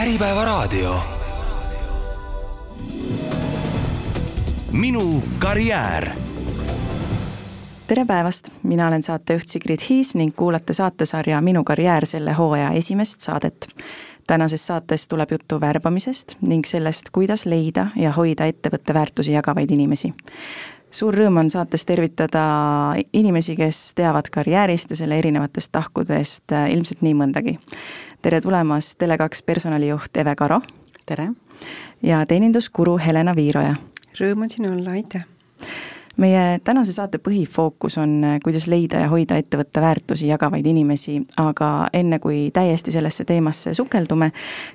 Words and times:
Äripäevaraadio. 0.00 0.94
minu 4.72 5.22
karjäär. 5.38 6.10
tere 7.86 8.04
päevast, 8.04 8.48
mina 8.62 8.88
olen 8.88 9.02
saatejuht 9.02 9.48
Sigrid 9.48 9.78
Hiis 9.88 10.14
ning 10.14 10.32
kuulate 10.36 10.72
saatesarja 10.72 11.40
Minu 11.40 11.64
karjäär 11.64 12.06
selle 12.06 12.32
hooaja 12.32 12.70
esimest 12.70 13.20
saadet. 13.20 13.68
tänases 14.26 14.66
saates 14.66 15.08
tuleb 15.08 15.30
juttu 15.30 15.60
värbamisest 15.60 16.36
ning 16.40 16.64
sellest, 16.64 17.02
kuidas 17.12 17.46
leida 17.46 17.86
ja 17.96 18.12
hoida 18.12 18.46
ettevõtte 18.46 18.94
väärtusi 18.94 19.32
jagavaid 19.32 19.70
inimesi 19.70 20.14
suur 20.90 21.14
rõõm 21.14 21.40
on 21.42 21.50
saates 21.50 21.84
tervitada 21.86 22.42
inimesi, 23.12 23.56
kes 23.58 23.92
teavad 23.98 24.30
karjäärist 24.32 24.90
ja 24.90 24.98
selle 25.02 25.18
erinevatest 25.18 25.72
tahkudest 25.72 26.52
äh, 26.52 26.70
ilmselt 26.74 27.02
nii 27.06 27.14
mõndagi. 27.14 27.58
tere 28.22 28.40
tulemast 28.40 28.98
Tele2 29.02 29.44
personalijuht 29.46 30.16
Eve 30.16 30.36
Karo. 30.36 30.60
tere! 31.06 31.30
ja 32.02 32.26
teeninduskuru 32.26 32.98
Helena 32.98 33.36
Viiroja. 33.36 33.76
Rõõm 34.20 34.42
on 34.42 34.50
siin 34.50 34.70
olla, 34.72 34.90
aitäh! 34.90 35.26
Meie 36.20 36.60
tänase 36.64 36.92
saate 36.94 37.20
põhifookus 37.22 37.98
on, 38.00 38.16
äh, 38.24 38.38
kuidas 38.44 38.66
leida 38.70 39.04
ja 39.04 39.10
hoida 39.12 39.38
ettevõtte 39.40 39.82
väärtusi 39.82 40.30
jagavaid 40.30 40.66
inimesi, 40.66 41.18
aga 41.40 41.88
enne 41.96 42.20
kui 42.22 42.48
täiesti 42.54 42.92
sellesse 42.94 43.26
teemasse 43.28 43.74
sukeldume, 43.76 44.30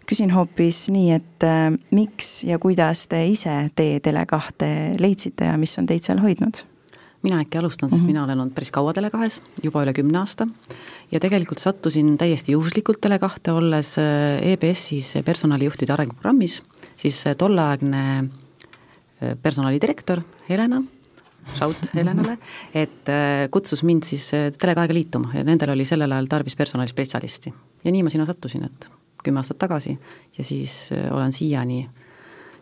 küsin 0.09 0.33
hoopis 0.35 0.85
nii, 0.93 1.11
et 1.19 1.47
äh, 1.47 1.67
miks 1.95 2.37
ja 2.47 2.59
kuidas 2.61 3.05
te 3.11 3.25
ise 3.29 3.57
tee 3.75 3.99
Tele2 4.03 4.71
leidsite 5.01 5.51
ja 5.51 5.59
mis 5.61 5.77
on 5.81 5.89
teid 5.89 6.05
seal 6.05 6.23
hoidnud? 6.23 6.65
mina 7.25 7.39
äkki 7.41 7.57
alustan, 7.57 7.89
sest 7.89 8.03
mm 8.03 8.03
-hmm. 8.03 8.07
mina 8.13 8.23
olen 8.23 8.39
olnud 8.39 8.53
päris 8.53 8.69
kaua 8.71 8.91
Tele2-s, 8.93 9.41
juba 9.63 9.81
üle 9.81 9.93
kümne 9.97 10.19
aasta, 10.19 10.45
ja 11.11 11.19
tegelikult 11.19 11.57
sattusin 11.57 12.17
täiesti 12.17 12.51
juhuslikult 12.51 13.01
Tele2-e, 13.05 13.51
olles 13.51 13.97
äh, 13.97 14.51
EBS-is 14.51 15.13
personalijuhtide 15.25 15.93
arenguprogrammis, 15.93 16.61
siis 16.97 17.23
tolleaegne 17.37 18.29
personalidirektor 19.41 20.21
Helena 20.49 20.83
shout 21.53 21.89
Helenale, 21.93 22.37
et 22.73 23.09
äh, 23.11 23.45
kutsus 23.51 23.83
mind 23.83 24.07
siis 24.07 24.27
äh, 24.33 24.49
Tele2-ga 24.55 24.95
liituma 24.95 25.33
ja 25.35 25.43
nendel 25.47 25.75
oli 25.75 25.85
sellel 25.85 26.11
ajal 26.11 26.29
tarvis 26.31 26.55
personalispetsialisti. 26.55 27.53
ja 27.83 27.91
nii 27.91 28.03
ma 28.03 28.13
sinna 28.13 28.25
sattusin, 28.25 28.65
et 28.65 28.89
kümme 29.25 29.41
aastat 29.41 29.59
tagasi 29.61 29.97
ja 30.37 30.43
siis 30.43 30.89
äh, 30.93 31.07
olen 31.13 31.33
siiani 31.33 31.83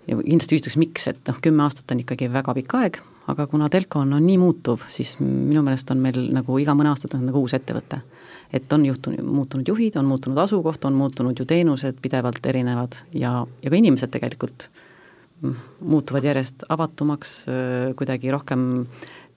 ja 0.08 0.18
kindlasti 0.20 0.58
küsitakse, 0.58 0.80
miks, 0.82 1.08
et 1.12 1.28
noh, 1.30 1.40
kümme 1.44 1.64
aastat 1.64 1.92
on 1.94 2.04
ikkagi 2.04 2.30
väga 2.32 2.56
pikk 2.60 2.78
aeg, 2.80 3.00
aga 3.32 3.48
kuna 3.48 3.70
Telco 3.72 4.02
on, 4.04 4.14
on 4.18 4.26
nii 4.26 4.38
muutuv, 4.42 4.84
siis 4.92 5.16
minu 5.22 5.64
meelest 5.64 5.92
on 5.94 6.02
meil 6.04 6.20
nagu 6.36 6.58
iga 6.60 6.76
mõne 6.78 6.92
aasta 6.92 7.08
tagant 7.08 7.30
nagu 7.32 7.44
uus 7.44 7.56
ettevõte. 7.56 8.02
et 8.54 8.74
on 8.74 8.86
juhtunud, 8.86 9.24
muutunud 9.26 9.68
juhid, 9.68 9.96
on 9.98 10.06
muutunud 10.06 10.38
asukoht, 10.38 10.86
on 10.86 10.94
muutunud 10.94 11.40
ju 11.40 11.46
teenused 11.46 11.98
pidevalt 12.02 12.46
erinevad 12.46 13.00
ja, 13.14 13.46
ja 13.64 13.70
ka 13.70 13.80
inimesed 13.80 14.12
tegelikult 14.14 14.70
muutuvad 15.80 16.26
järjest 16.26 16.66
avatumaks, 16.72 17.34
kuidagi 18.00 18.32
rohkem 18.32 18.86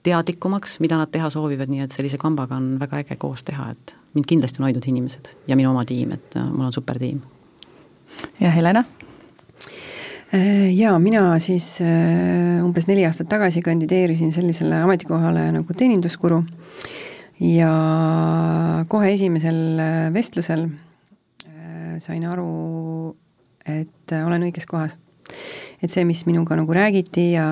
teadlikumaks, 0.07 0.77
mida 0.83 0.99
nad 0.99 1.11
teha 1.11 1.29
soovivad, 1.33 1.71
nii 1.71 1.83
et 1.83 1.95
sellise 1.95 2.19
kambaga 2.21 2.57
on 2.57 2.75
väga 2.79 3.01
äge 3.03 3.17
koos 3.19 3.43
teha, 3.47 3.71
et 3.73 3.95
mind 4.15 4.27
kindlasti 4.29 4.61
on 4.61 4.67
hoidnud 4.69 4.87
inimesed 4.87 5.33
ja 5.49 5.57
minu 5.59 5.71
oma 5.73 5.83
tiim, 5.87 6.13
et 6.15 6.37
mul 6.51 6.69
on 6.69 6.75
super 6.75 6.99
tiim. 7.01 7.21
ja 8.39 8.51
Helena? 8.55 8.85
Jaa, 10.75 10.97
mina 10.99 11.21
siis 11.39 11.77
umbes 12.63 12.87
neli 12.89 13.05
aastat 13.07 13.29
tagasi 13.31 13.61
kandideerisin 13.63 14.33
sellisele 14.35 14.81
ametikohale 14.83 15.45
nagu 15.55 15.75
teeninduskuru 15.77 16.41
ja 17.39 17.71
kohe 18.91 19.13
esimesel 19.13 19.79
vestlusel 20.13 20.67
sain 22.03 22.27
aru, 22.27 23.15
et 23.65 24.15
olen 24.19 24.49
õiges 24.49 24.67
kohas 24.67 24.97
et 25.81 25.93
see, 25.93 26.05
mis 26.09 26.23
minuga 26.25 26.57
nagu 26.57 26.73
räägiti 26.73 27.31
ja, 27.35 27.47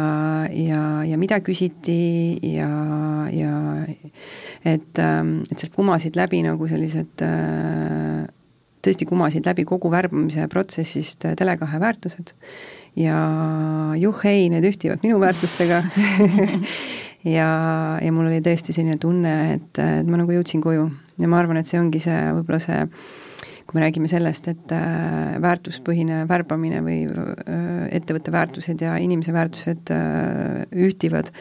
ja, 0.50 0.82
ja 1.06 1.18
mida 1.22 1.38
küsiti 1.46 2.40
ja, 2.56 2.70
ja 3.30 3.54
et, 4.66 4.98
ähm, 5.02 5.38
et 5.52 5.60
sealt 5.60 5.76
kumasid 5.76 6.18
läbi 6.18 6.42
nagu 6.46 6.70
sellised 6.70 7.22
äh, 7.26 8.26
tõesti 8.86 9.08
kumasid 9.10 9.46
läbi 9.46 9.66
kogu 9.68 9.92
värbamise 9.94 10.48
protsessist 10.52 11.26
äh, 11.26 11.38
Tele2 11.38 11.80
väärtused. 11.82 12.36
Ja 12.96 13.18
juhhei, 14.00 14.48
need 14.50 14.66
ühtivad 14.72 15.04
minu 15.06 15.20
väärtustega. 15.24 15.84
Ja, 17.26 17.98
ja 18.06 18.12
mul 18.14 18.28
oli 18.30 18.38
tõesti 18.46 18.70
selline 18.70 19.00
tunne, 19.02 19.32
et, 19.56 19.80
et 19.82 20.06
ma 20.06 20.20
nagu 20.20 20.30
jõudsin 20.30 20.62
koju. 20.62 20.84
Ja 21.18 21.26
ma 21.26 21.40
arvan, 21.42 21.58
et 21.58 21.66
see 21.66 21.80
ongi 21.82 21.98
see, 22.04 22.20
võib-olla 22.36 22.60
see 22.62 22.84
kui 23.66 23.80
me 23.80 23.86
räägime 23.86 24.10
sellest, 24.10 24.48
et 24.52 24.74
äh, 24.76 25.36
väärtuspõhine 25.42 26.24
värbamine 26.30 26.82
või 26.86 27.00
äh, 27.10 27.86
ettevõtte 27.98 28.34
väärtused 28.36 28.84
ja 28.86 28.96
inimese 29.02 29.34
väärtused 29.34 29.94
äh, 29.94 30.66
ühtivad, 30.86 31.32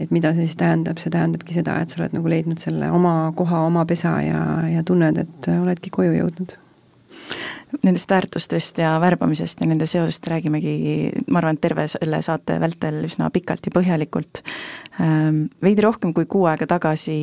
et 0.00 0.12
mida 0.12 0.34
see 0.36 0.44
siis 0.48 0.58
tähendab, 0.60 1.00
see 1.00 1.12
tähendabki 1.12 1.56
seda, 1.56 1.78
et 1.80 1.92
sa 1.92 2.02
oled 2.02 2.16
nagu 2.18 2.32
leidnud 2.32 2.60
selle 2.60 2.90
oma 2.92 3.14
koha, 3.36 3.64
oma 3.68 3.86
pesa 3.88 4.18
ja, 4.24 4.42
ja 4.68 4.84
tunned, 4.86 5.20
et 5.24 5.50
oledki 5.56 5.92
koju 5.94 6.18
jõudnud 6.18 6.58
nendest 7.82 8.10
väärtustest 8.10 8.78
ja 8.78 8.94
värbamisest 9.00 9.60
ja 9.60 9.66
nende 9.68 9.86
seosest 9.86 10.26
räägimegi, 10.28 11.10
ma 11.30 11.38
arvan, 11.40 11.56
et 11.56 11.62
terve 11.64 11.86
selle 11.90 12.20
saate 12.24 12.58
vältel 12.60 13.04
üsna 13.06 13.30
pikalt 13.32 13.66
ja 13.68 13.74
põhjalikult. 13.74 14.42
Ähm, 15.00 15.44
veidi 15.62 15.84
rohkem 15.84 16.12
kui 16.16 16.26
kuu 16.30 16.44
aega 16.50 16.66
tagasi 16.68 17.14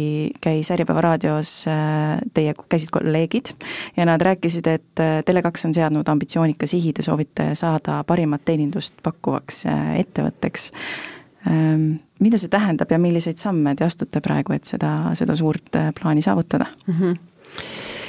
käis 0.42 0.72
Äripäeva 0.74 1.04
raadios 1.04 1.52
äh, 1.70 2.18
teie, 2.34 2.56
käisid 2.70 2.92
kolleegid 2.96 3.54
ja 3.98 4.08
nad 4.08 4.24
rääkisid, 4.24 4.72
et 4.72 5.04
äh, 5.04 5.20
Tele2 5.28 5.68
on 5.70 5.78
seadnud 5.78 6.10
ambitsioonika 6.10 6.70
sihi, 6.70 6.94
te 6.96 7.06
soovite 7.06 7.52
saada 7.60 8.02
parimat 8.08 8.46
teenindust 8.48 8.98
pakkuvaks 9.04 9.66
äh, 9.68 9.94
ettevõtteks. 10.02 10.72
Ähm, 11.48 12.00
mida 12.24 12.40
see 12.42 12.52
tähendab 12.52 12.92
ja 12.92 13.00
milliseid 13.00 13.38
samme 13.40 13.76
te 13.76 13.86
astute 13.86 14.24
praegu, 14.24 14.56
et 14.56 14.66
seda, 14.66 15.14
seda 15.16 15.36
suurt 15.38 15.76
plaani 16.00 16.24
saavutada 16.26 16.72
mm? 16.88 17.00
-hmm 17.00 18.06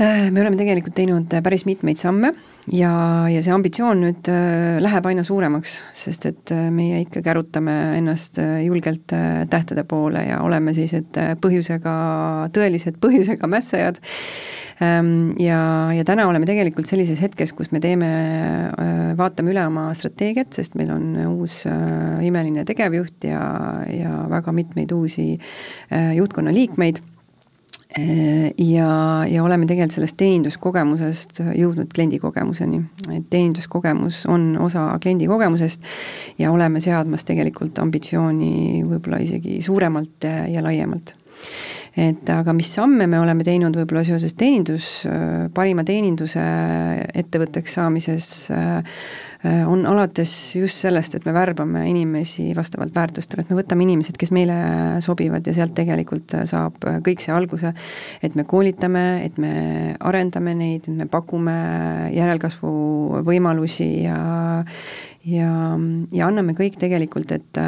me 0.00 0.40
oleme 0.40 0.56
tegelikult 0.56 0.96
teinud 0.96 1.34
äh, 1.36 1.42
päris 1.44 1.66
mitmeid 1.68 2.00
samme 2.00 2.32
ja, 2.72 2.92
ja 3.28 3.42
see 3.44 3.52
ambitsioon 3.52 4.00
nüüd 4.04 4.30
äh, 4.32 4.78
läheb 4.80 5.08
aina 5.10 5.24
suuremaks, 5.26 5.80
sest 5.96 6.24
et 6.30 6.52
meie 6.72 7.02
ikka 7.04 7.22
kärutame 7.26 7.76
ennast 7.98 8.40
julgelt 8.64 9.12
tähtede 9.50 9.84
poole 9.88 10.24
ja 10.28 10.40
oleme 10.46 10.74
sellised 10.76 11.20
põhjusega, 11.42 11.92
tõelised 12.56 13.00
põhjusega 13.02 13.50
mässajad. 13.50 14.00
Ähm, 14.80 15.34
ja, 15.36 15.60
ja 15.92 16.06
täna 16.08 16.24
oleme 16.30 16.48
tegelikult 16.48 16.88
sellises 16.88 17.20
hetkes, 17.20 17.52
kus 17.52 17.68
me 17.68 17.82
teeme, 17.84 18.08
vaatame 19.18 19.52
üle 19.52 19.66
oma 19.68 19.90
strateegiat, 19.92 20.54
sest 20.56 20.78
meil 20.80 20.94
on 20.94 21.12
uus 21.34 21.66
imeline 22.24 22.64
tegevjuht 22.68 23.28
ja, 23.28 23.42
ja 23.92 24.24
väga 24.32 24.56
mitmeid 24.56 24.96
uusi 24.96 25.34
juhtkonna 26.16 26.56
liikmeid 26.56 27.02
Äh, 27.02 27.09
ja, 28.58 28.90
ja 29.26 29.42
oleme 29.42 29.66
tegelikult 29.66 29.96
sellest 29.96 30.16
teeninduskogemusest 30.20 31.40
jõudnud 31.58 31.90
kliendikogemuseni. 31.94 32.82
et 33.10 33.24
teeninduskogemus 33.30 34.22
on 34.30 34.52
osa 34.62 34.84
kliendi 35.02 35.26
kogemusest 35.26 35.82
ja 36.38 36.52
oleme 36.52 36.80
seadmas 36.80 37.24
tegelikult 37.26 37.78
ambitsiooni 37.82 38.84
võib-olla 38.86 39.18
isegi 39.24 39.58
suuremalt 39.62 40.28
ja 40.54 40.62
laiemalt 40.62 41.16
et 41.96 42.30
aga 42.30 42.52
mis 42.56 42.68
samme 42.70 43.06
me 43.10 43.18
oleme 43.18 43.46
teinud 43.46 43.74
võib-olla 43.76 44.04
seoses 44.06 44.36
teenindus, 44.38 44.90
parima 45.54 45.84
teeninduse 45.86 46.44
ettevõtteks 47.22 47.74
saamises 47.80 48.30
äh, 48.54 48.84
Äh, 49.44 49.68
on 49.68 49.86
alates 49.86 50.54
just 50.54 50.82
sellest, 50.82 51.14
et 51.16 51.24
me 51.24 51.32
värbame 51.32 51.86
inimesi 51.88 52.50
vastavalt 52.56 52.92
väärtustele, 52.92 53.40
et 53.40 53.48
me 53.48 53.56
võtame 53.56 53.86
inimesed, 53.86 54.18
kes 54.20 54.34
meile 54.36 54.56
sobivad 55.00 55.46
ja 55.48 55.54
sealt 55.56 55.72
tegelikult 55.78 56.34
saab 56.44 56.76
kõik 57.06 57.24
see 57.24 57.32
alguse, 57.32 57.72
et 58.20 58.36
me 58.36 58.44
koolitame, 58.44 59.04
et 59.24 59.38
me 59.40 59.52
arendame 59.96 60.52
neid, 60.58 60.90
me 60.92 61.08
pakume 61.08 61.56
järelkasvu 62.12 63.22
võimalusi 63.24 63.88
ja 64.02 64.18
ja, 65.24 65.48
ja 66.12 66.28
anname 66.28 66.54
kõik 66.56 66.78
tegelikult, 66.80 67.32
et, 67.32 67.60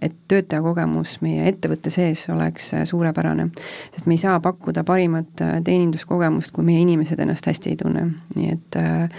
et 0.00 0.14
töötaja 0.28 0.62
kogemus 0.64 1.18
meie 1.24 1.44
ettevõtte 1.50 1.92
sees 1.92 2.26
oleks 2.32 2.70
suurepärane. 2.88 3.50
Sest 3.94 4.06
me 4.06 4.16
ei 4.16 4.22
saa 4.22 4.38
pakkuda 4.44 4.84
parimat 4.84 5.32
teeninduskogemust, 5.64 6.52
kui 6.54 6.64
meie 6.66 6.84
inimesed 6.84 7.20
ennast 7.22 7.46
hästi 7.46 7.74
ei 7.74 7.82
tunne, 7.82 8.06
nii 8.36 8.54
et 8.54 8.80
äh, 8.80 9.10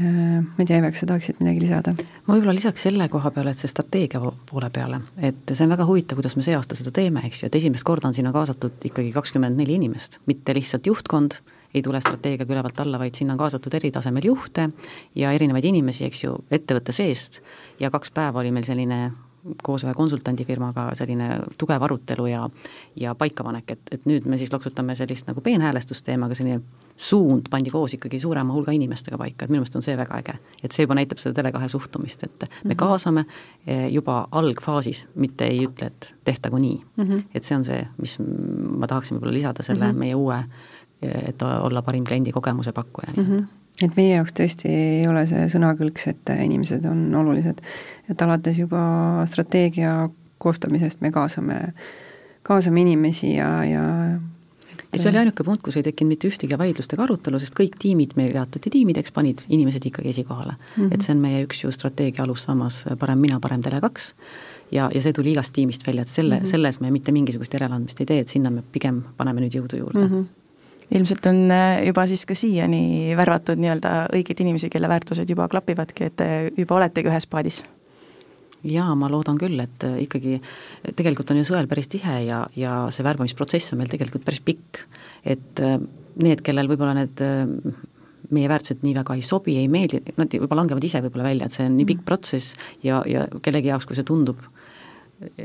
Äh, 0.00 0.40
ma 0.40 0.58
ei 0.58 0.64
tea, 0.64 0.78
Evek, 0.80 0.96
sa 0.96 1.06
tahaksid 1.06 1.36
midagi 1.42 1.60
lisada? 1.60 1.92
ma 2.24 2.32
võib-olla 2.32 2.54
lisaks 2.56 2.86
selle 2.86 3.10
koha 3.12 3.28
peale, 3.34 3.52
et 3.52 3.60
see 3.60 3.68
strateegia 3.68 4.22
poole 4.48 4.70
peale, 4.72 5.02
et 5.20 5.52
see 5.52 5.66
on 5.66 5.74
väga 5.74 5.84
huvitav, 5.84 6.16
kuidas 6.16 6.32
me 6.38 6.44
see 6.46 6.54
aasta 6.56 6.78
seda 6.78 6.94
teeme, 6.96 7.20
eks 7.28 7.42
ju, 7.42 7.50
et 7.50 7.58
esimest 7.60 7.84
korda 7.84 8.08
on 8.08 8.16
sinna 8.16 8.32
kaasatud 8.32 8.86
ikkagi 8.88 9.12
kakskümmend 9.12 9.60
neli 9.60 9.76
inimest, 9.76 10.16
mitte 10.30 10.56
lihtsalt 10.56 10.88
juhtkond, 10.88 11.36
ei 11.76 11.84
tule 11.84 12.00
strateegiaga 12.00 12.56
ülevalt 12.56 12.80
alla, 12.80 13.02
vaid 13.02 13.20
sinna 13.20 13.36
on 13.36 13.42
kaasatud 13.42 13.76
eri 13.76 13.92
tasemel 13.92 14.30
juhte 14.30 14.70
ja 15.20 15.34
erinevaid 15.36 15.68
inimesi, 15.68 16.08
eks 16.08 16.24
ju, 16.24 16.38
ettevõtte 16.52 16.96
seest. 16.96 17.42
Ja 17.80 17.92
kaks 17.92 18.16
päeva 18.16 18.40
oli 18.40 18.52
meil 18.52 18.64
selline 18.64 19.04
koos 19.62 19.84
ühe 19.84 19.94
konsultandifirmaga 19.96 20.90
selline 20.94 21.28
tugev 21.58 21.82
arutelu 21.82 22.26
ja 22.30 22.48
ja 23.00 23.14
paikapanek, 23.18 23.70
et, 23.74 23.80
et 23.90 24.04
nüüd 24.06 24.26
me 24.30 24.38
siis 24.38 24.52
loksutame 24.52 24.94
sellist 24.94 25.26
nagu 25.26 25.40
peenhäälestust 25.40 26.04
teeme, 26.06 26.26
aga 26.26 26.36
selline 26.38 26.60
suund 26.96 27.48
pandi 27.50 27.72
koos 27.72 27.96
ikkagi 27.96 28.20
suurema 28.22 28.54
hulga 28.54 28.74
inimestega 28.76 29.18
paika, 29.18 29.44
et 29.44 29.52
minu 29.52 29.62
meelest 29.62 29.78
on 29.78 29.84
see 29.84 29.96
väga 29.98 30.18
äge. 30.20 30.36
et 30.62 30.72
see 30.72 30.86
juba 30.86 30.94
näitab 30.98 31.18
seda 31.18 31.40
Tele2 31.40 31.68
suhtumist, 31.68 32.24
et 32.24 32.42
me 32.42 32.46
-hmm. 32.70 32.76
kaasame 32.76 33.24
eh, 33.66 33.88
juba 33.92 34.28
algfaasis, 34.30 35.06
mitte 35.14 35.46
ei 35.46 35.66
ütle, 35.66 35.86
et 35.86 36.14
tehtagu 36.24 36.58
nii 36.58 36.82
mm. 36.96 37.04
-hmm. 37.04 37.22
et 37.34 37.44
see 37.44 37.56
on 37.56 37.64
see, 37.64 37.88
mis 37.98 38.18
ma 38.78 38.86
tahaksin 38.86 39.16
võib-olla 39.16 39.32
lisada 39.32 39.62
selle 39.62 39.84
mm 39.84 39.90
-hmm. 39.90 39.98
meie 39.98 40.14
uue, 40.14 40.44
et 41.02 41.42
olla 41.42 41.82
parim 41.82 42.04
kliendi 42.04 42.32
kogemuse 42.32 42.72
pakkuja 42.72 43.12
mm. 43.16 43.22
-hmm 43.24 43.61
et 43.82 43.96
meie 43.96 44.16
jaoks 44.16 44.34
tõesti 44.38 44.70
ei 44.70 45.06
ole 45.10 45.24
see 45.30 45.46
sõnakõlks, 45.52 46.08
et 46.12 46.34
inimesed 46.44 46.84
on 46.88 47.06
olulised, 47.22 47.62
et 48.10 48.22
alates 48.22 48.58
juba 48.58 48.82
strateegia 49.30 50.08
koostamisest 50.42 51.00
me 51.00 51.12
kaasame, 51.14 51.58
kaasame 52.46 52.84
inimesi 52.84 53.36
ja, 53.36 53.50
ja 53.68 53.82
ja 54.92 55.00
see 55.00 55.08
oli 55.08 55.22
ainuke 55.22 55.44
punkt, 55.44 55.62
kus 55.64 55.78
ei 55.78 55.84
tekkinud 55.86 56.12
mitte 56.12 56.28
ühtegi 56.28 56.56
vaidlust 56.58 56.92
ega 56.92 57.06
arutelu, 57.06 57.38
sest 57.40 57.54
kõik 57.56 57.78
tiimid 57.80 58.12
meil 58.18 58.34
jaotati 58.36 58.72
tiimideks, 58.72 59.14
panid 59.16 59.44
inimesed 59.48 59.86
ikkagi 59.88 60.12
esikohale 60.12 60.52
mm. 60.52 60.74
-hmm. 60.76 60.90
et 60.94 61.04
see 61.04 61.14
on 61.14 61.22
meie 61.22 61.44
üks 61.46 61.62
ju 61.64 61.72
strateegia 61.72 62.26
alussammas, 62.26 62.82
parem 63.00 63.22
mina, 63.24 63.40
parem 63.40 63.64
Tele2, 63.64 64.12
ja, 64.72 64.90
ja 64.94 65.00
see 65.00 65.16
tuli 65.16 65.32
igast 65.32 65.54
tiimist 65.56 65.86
välja, 65.86 66.02
et 66.02 66.12
selle 66.12 66.36
mm, 66.36 66.42
-hmm. 66.42 66.50
selles 66.50 66.80
me 66.80 66.90
mitte 66.90 67.12
mingisugust 67.12 67.54
järeleandmist 67.54 68.00
ei 68.00 68.06
tee, 68.06 68.20
et 68.20 68.28
sinna 68.28 68.50
me 68.50 68.62
pigem 68.72 69.02
paneme 69.16 69.40
nüüd 69.40 69.56
jõudu 69.60 69.80
juurde 69.80 70.06
mm. 70.08 70.14
-hmm 70.14 70.41
ilmselt 70.92 71.26
on 71.30 71.44
äh, 71.50 71.82
juba 71.88 72.06
siis 72.10 72.24
ka 72.28 72.36
siiani 72.36 73.14
värvatud 73.18 73.60
nii-öelda 73.60 73.94
õigeid 74.12 74.42
inimesi, 74.44 74.70
kelle 74.72 74.90
väärtused 74.92 75.30
juba 75.30 75.48
klapivadki, 75.52 76.10
et 76.10 76.18
te 76.20 76.32
juba 76.56 76.80
oletegi 76.80 77.10
ühes 77.12 77.28
paadis 77.30 77.62
jaa, 78.68 78.92
ma 78.98 79.10
loodan 79.10 79.38
küll, 79.40 79.58
et 79.62 79.86
äh, 79.86 79.98
ikkagi 80.06 80.38
tegelikult 80.96 81.32
on 81.32 81.40
ju 81.40 81.46
sõel 81.48 81.68
päris 81.70 81.90
tihe 81.92 82.18
ja, 82.26 82.42
ja 82.58 82.76
see 82.94 83.06
värbamisprotsess 83.06 83.74
on 83.74 83.82
meil 83.82 83.90
tegelikult 83.90 84.24
päris 84.26 84.42
pikk. 84.44 84.84
et 85.24 85.62
äh, 85.62 85.78
need, 86.22 86.42
kellel 86.46 86.70
võib-olla 86.70 86.94
need 86.98 87.22
äh, 87.24 87.46
meie 88.32 88.48
väärtused 88.48 88.84
nii 88.86 88.94
väga 88.96 89.16
ei 89.18 89.24
sobi, 89.26 89.56
ei 89.60 89.68
meeldi, 89.68 90.00
nad 90.16 90.30
võib-olla 90.38 90.62
langevad 90.62 90.86
ise 90.86 91.02
võib-olla 91.04 91.30
välja, 91.30 91.48
et 91.48 91.56
see 91.56 91.66
on 91.68 91.76
nii 91.76 91.88
pikk 91.90 92.02
mm. 92.02 92.08
protsess 92.08 92.56
ja, 92.86 93.02
ja 93.08 93.26
kellegi 93.42 93.72
jaoks, 93.72 93.88
kui 93.88 93.98
see 93.98 94.06
tundub 94.08 94.40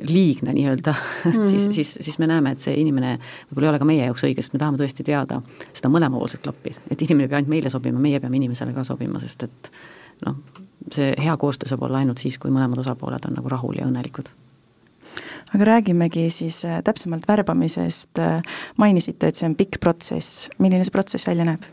liigne 0.10 0.54
nii-öelda 0.54 0.94
mm, 0.94 1.32
-hmm. 1.32 1.46
siis, 1.46 1.68
siis, 1.72 1.98
siis 2.02 2.20
me 2.20 2.28
näeme, 2.28 2.52
et 2.52 2.64
see 2.64 2.76
inimene 2.80 3.18
võib-olla 3.50 3.68
ei 3.68 3.70
ole 3.70 3.80
ka 3.80 3.90
meie 3.90 4.06
jaoks 4.06 4.26
õige, 4.28 4.42
sest 4.42 4.56
me 4.56 4.62
tahame 4.64 4.82
tõesti 4.82 5.06
teada 5.08 5.42
seda 5.74 5.92
mõlemapoolset 5.94 6.44
klappi, 6.44 6.76
et 6.92 7.02
inimene 7.02 7.28
ei 7.28 7.30
pea 7.30 7.42
ainult 7.42 7.54
meile 7.54 7.70
sobima, 7.74 8.00
meie 8.00 8.20
peame 8.20 8.40
inimesele 8.40 8.74
ka 8.74 8.84
sobima, 8.88 9.20
sest 9.24 9.48
et 9.48 9.72
noh, 10.26 10.36
see 10.92 11.14
hea 11.24 11.38
koostöö 11.38 11.70
saab 11.70 11.88
olla 11.88 12.04
ainult 12.04 12.22
siis, 12.24 12.38
kui 12.38 12.52
mõlemad 12.52 12.80
osapooled 12.84 13.30
on 13.30 13.38
nagu 13.40 13.50
rahul 13.50 13.80
ja 13.80 13.88
õnnelikud. 13.88 14.30
Aga 15.56 15.66
räägimegi 15.66 16.30
siis 16.30 16.60
äh, 16.66 16.82
täpsemalt 16.84 17.28
värbamisest, 17.28 18.20
mainisite, 18.78 19.28
et 19.28 19.36
see 19.36 19.48
on 19.48 19.56
pikk 19.56 19.80
protsess, 19.80 20.50
milline 20.60 20.84
see 20.84 20.96
protsess 20.96 21.28
välja 21.28 21.48
näeb? 21.48 21.64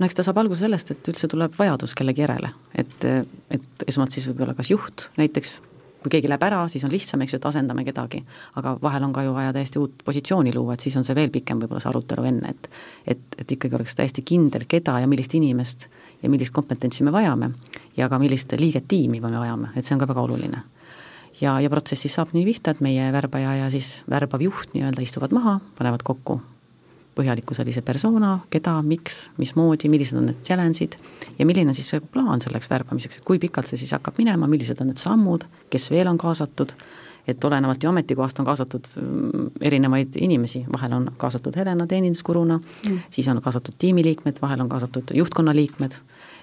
no 0.00 0.08
eks 0.08 0.16
ta 0.16 0.24
saab 0.24 0.38
alguse 0.40 0.64
sellest, 0.64 0.94
et 0.94 1.08
üldse 1.12 1.28
tuleb 1.28 1.56
vajadus 1.58 1.92
kellegi 1.98 2.24
järele, 2.24 2.54
et, 2.78 3.04
et 3.52 3.84
esmalt 3.86 4.14
siis 4.14 4.24
võib-olla 4.30 4.54
kas 4.56 4.70
juht 4.72 5.10
näiteks 5.20 5.58
kui 6.02 6.12
keegi 6.14 6.28
läheb 6.30 6.44
ära, 6.46 6.60
siis 6.68 6.84
on 6.86 6.92
lihtsam, 6.92 7.22
eks 7.24 7.34
ju, 7.34 7.40
et 7.40 7.46
asendame 7.50 7.84
kedagi. 7.84 8.22
aga 8.56 8.76
vahel 8.82 9.04
on 9.04 9.12
ka 9.12 9.22
ju 9.22 9.34
vaja 9.36 9.52
täiesti 9.52 9.78
uut 9.78 10.02
positsiooni 10.04 10.54
luua, 10.54 10.74
et 10.74 10.80
siis 10.80 10.96
on 10.96 11.04
see 11.04 11.14
veel 11.14 11.30
pikem 11.30 11.60
võib-olla 11.60 11.80
see 11.80 11.90
arutelu 11.92 12.26
enne, 12.32 12.50
et 12.54 12.70
et, 13.06 13.38
et 13.38 13.52
ikkagi 13.52 13.76
oleks 13.76 13.96
täiesti 13.96 14.22
kindel, 14.22 14.66
keda 14.68 14.98
ja 15.00 15.08
millist 15.10 15.34
inimest 15.34 15.88
ja 16.22 16.30
millist 16.30 16.54
kompetentsi 16.54 17.04
me 17.04 17.12
vajame 17.12 17.52
ja 17.96 18.08
ka 18.08 18.18
millist 18.18 18.52
liiget 18.58 18.88
tiimi 18.88 19.20
me 19.20 19.32
vajame, 19.32 19.74
et 19.76 19.84
see 19.84 19.94
on 19.94 20.00
ka 20.00 20.08
väga 20.08 20.20
oluline. 20.20 20.62
ja, 21.40 21.58
ja 21.60 21.70
protsess 21.70 22.02
siis 22.02 22.14
saab 22.14 22.32
nii 22.32 22.44
pihta, 22.44 22.70
et 22.70 22.80
meie 22.80 23.12
värbaja 23.12 23.56
ja 23.64 23.70
siis 23.70 23.98
värbav 24.10 24.42
juht 24.42 24.74
nii-öelda 24.74 25.02
istuvad 25.02 25.32
maha, 25.32 25.60
panevad 25.78 26.02
kokku 26.02 26.40
põhjaliku 27.16 27.54
sellise 27.56 27.82
persona, 27.86 28.36
keda, 28.52 28.76
miks, 28.86 29.22
mismoodi, 29.40 29.90
millised 29.92 30.18
on 30.18 30.28
need 30.30 30.40
challenge'id 30.46 30.96
ja 31.38 31.46
milline 31.48 31.74
siis 31.76 31.90
see 31.92 32.02
plaan 32.14 32.42
selleks 32.42 32.70
värbamiseks, 32.70 33.20
et 33.20 33.26
kui 33.26 33.40
pikalt 33.42 33.70
see 33.70 33.80
siis 33.80 33.92
hakkab 33.96 34.18
minema, 34.20 34.48
millised 34.50 34.80
on 34.82 34.92
need 34.92 35.00
sammud, 35.00 35.46
kes 35.72 35.90
veel 35.92 36.10
on 36.10 36.20
kaasatud, 36.20 36.74
et 37.28 37.44
olenevalt 37.44 37.82
ju 37.82 37.90
ametikohast 37.90 38.40
on 38.40 38.48
kaasatud 38.48 38.88
mm, 39.02 39.50
erinevaid 39.66 40.16
inimesi, 40.22 40.64
vahel 40.72 40.96
on 40.96 41.10
kaasatud 41.20 41.56
Helena 41.58 41.86
teeninduskuruna 41.90 42.60
mm., 42.60 43.04
siis 43.10 43.28
on 43.28 43.42
kaasatud 43.42 43.76
tiimiliikmed, 43.78 44.40
vahel 44.42 44.64
on 44.64 44.70
kaasatud 44.70 45.14
juhtkonna 45.14 45.54
liikmed 45.56 45.98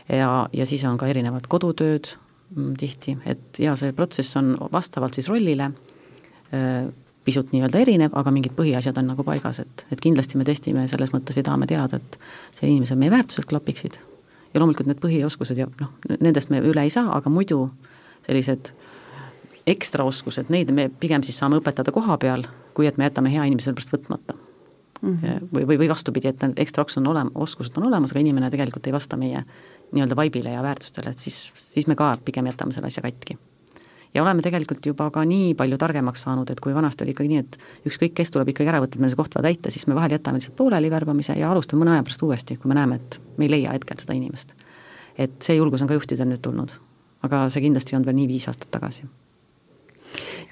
ja, 0.10 0.32
ja 0.54 0.66
siis 0.66 0.86
on 0.86 1.00
ka 1.00 1.08
erinevad 1.08 1.48
kodutööd 1.50 2.14
mm, 2.56 2.76
tihti, 2.80 3.18
et 3.26 3.64
ja 3.64 3.76
see 3.80 3.96
protsess 3.96 4.38
on 4.40 4.56
vastavalt 4.72 5.18
siis 5.18 5.32
rollile 5.32 5.72
äh, 5.72 6.88
pisut 7.28 7.52
nii-öelda 7.54 7.82
erinev, 7.84 8.16
aga 8.18 8.32
mingid 8.34 8.56
põhiasjad 8.58 8.98
on 9.02 9.12
nagu 9.12 9.26
paigas, 9.28 9.60
et, 9.64 9.86
et 9.92 10.04
kindlasti 10.04 10.40
me 10.40 10.48
testime 10.48 10.86
selles 10.88 11.12
mõttes 11.16 11.36
või 11.38 11.46
tahame 11.48 11.68
teada, 11.70 12.00
et 12.00 12.20
see 12.56 12.70
inimesel 12.72 13.00
meie 13.02 13.12
väärtused 13.14 13.48
klapiksid 13.50 14.00
ja 14.54 14.62
loomulikult 14.62 14.88
need 14.90 15.02
põhioskused 15.04 15.60
ja 15.60 15.68
noh, 15.82 15.94
nendest 16.18 16.54
me 16.54 16.62
üle 16.64 16.88
ei 16.88 16.94
saa, 16.94 17.10
aga 17.18 17.32
muidu 17.32 17.66
sellised 18.28 18.72
ekstraoskused, 19.68 20.52
neid 20.54 20.72
me 20.72 20.88
pigem 20.90 21.26
siis 21.28 21.40
saame 21.42 21.60
õpetada 21.60 21.92
koha 21.96 22.16
peal, 22.22 22.48
kui 22.78 22.88
et 22.88 23.00
me 23.00 23.10
jätame 23.10 23.34
hea 23.34 23.48
inimese 23.50 23.68
sellepärast 23.68 23.96
võtmata 23.98 24.38
mm. 24.38 25.18
-hmm. 25.18 25.50
või, 25.52 25.68
või, 25.68 25.82
või 25.84 25.90
vastupidi, 25.92 26.32
et 26.32 26.46
need 26.46 26.64
ekstra 26.64 26.86
on 27.02 27.12
olema, 27.12 27.32
oskused 27.36 27.78
on 27.78 27.90
olemas, 27.92 28.16
aga 28.16 28.24
inimene 28.24 28.52
tegelikult 28.54 28.88
ei 28.88 28.96
vasta 28.96 29.20
meie 29.20 29.44
nii-öelda 29.92 30.16
vaibile 30.16 30.56
ja 30.56 30.64
väärtustele, 30.64 31.12
et 31.12 31.20
siis, 31.20 31.52
siis 31.56 31.88
me 31.88 31.96
ka 31.96 32.16
pigem 32.26 32.48
jätame 32.48 32.76
selle 32.76 32.88
asja 32.88 33.04
katki 33.04 33.38
ja 34.18 34.24
oleme 34.24 34.42
tegelikult 34.42 34.86
juba 34.86 35.10
ka 35.14 35.22
nii 35.28 35.52
palju 35.58 35.78
targemaks 35.80 36.24
saanud, 36.26 36.50
et 36.50 36.62
kui 36.64 36.74
vanasti 36.76 37.06
oli 37.06 37.14
ikkagi 37.14 37.30
nii, 37.32 37.44
et 37.44 37.90
ükskõik, 37.90 38.16
kes 38.18 38.34
tuleb 38.34 38.50
ikkagi 38.54 38.72
ära 38.74 38.82
võtta, 38.82 38.98
et 38.98 39.04
meil 39.04 39.14
see 39.14 39.20
koht 39.20 39.38
vaja 39.38 39.52
täita, 39.52 39.74
siis 39.74 39.86
me 39.90 39.98
vahel 39.98 40.16
jätame 40.18 40.42
lihtsalt 40.42 40.58
pooleli 40.58 40.90
värbamise 40.94 41.38
ja 41.38 41.52
alustame 41.54 41.84
mõne 41.84 41.94
aja 41.96 42.08
pärast 42.08 42.26
uuesti, 42.26 42.58
kui 42.58 42.72
me 42.72 42.80
näeme, 42.80 42.98
et 42.98 43.20
me 43.38 43.46
ei 43.46 43.54
leia 43.54 43.76
hetkel 43.78 44.00
seda 44.02 44.18
inimest. 44.18 44.56
et 45.18 45.34
see 45.42 45.56
julgus 45.58 45.82
on 45.82 45.90
ka 45.90 45.96
juhtidel 45.98 46.28
nüüd 46.30 46.42
tulnud, 46.46 46.76
aga 47.26 47.48
see 47.50 47.64
kindlasti 47.64 47.94
ei 47.94 47.98
olnud 47.98 48.10
veel 48.10 48.20
nii 48.20 48.28
viis 48.30 48.46
aastat 48.50 48.70
tagasi. 48.74 49.08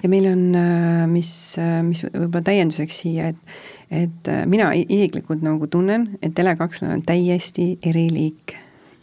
Ja 0.02 0.08
meil 0.10 0.26
on, 0.26 0.42
äh, 0.58 1.06
mis, 1.08 1.30
äh, 1.58 1.80
mis 1.86 2.02
võib-olla 2.04 2.44
täienduseks 2.50 3.02
siia, 3.02 3.32
et 3.32 3.56
et 3.90 4.28
äh, 4.28 4.42
mina 4.50 4.72
isiklikult 4.74 5.44
nagu 5.46 5.66
tunnen, 5.70 6.18
et 6.22 6.34
Tele2-l 6.34 6.90
on 6.90 7.02
täiesti 7.06 7.76
eriliik 7.86 8.56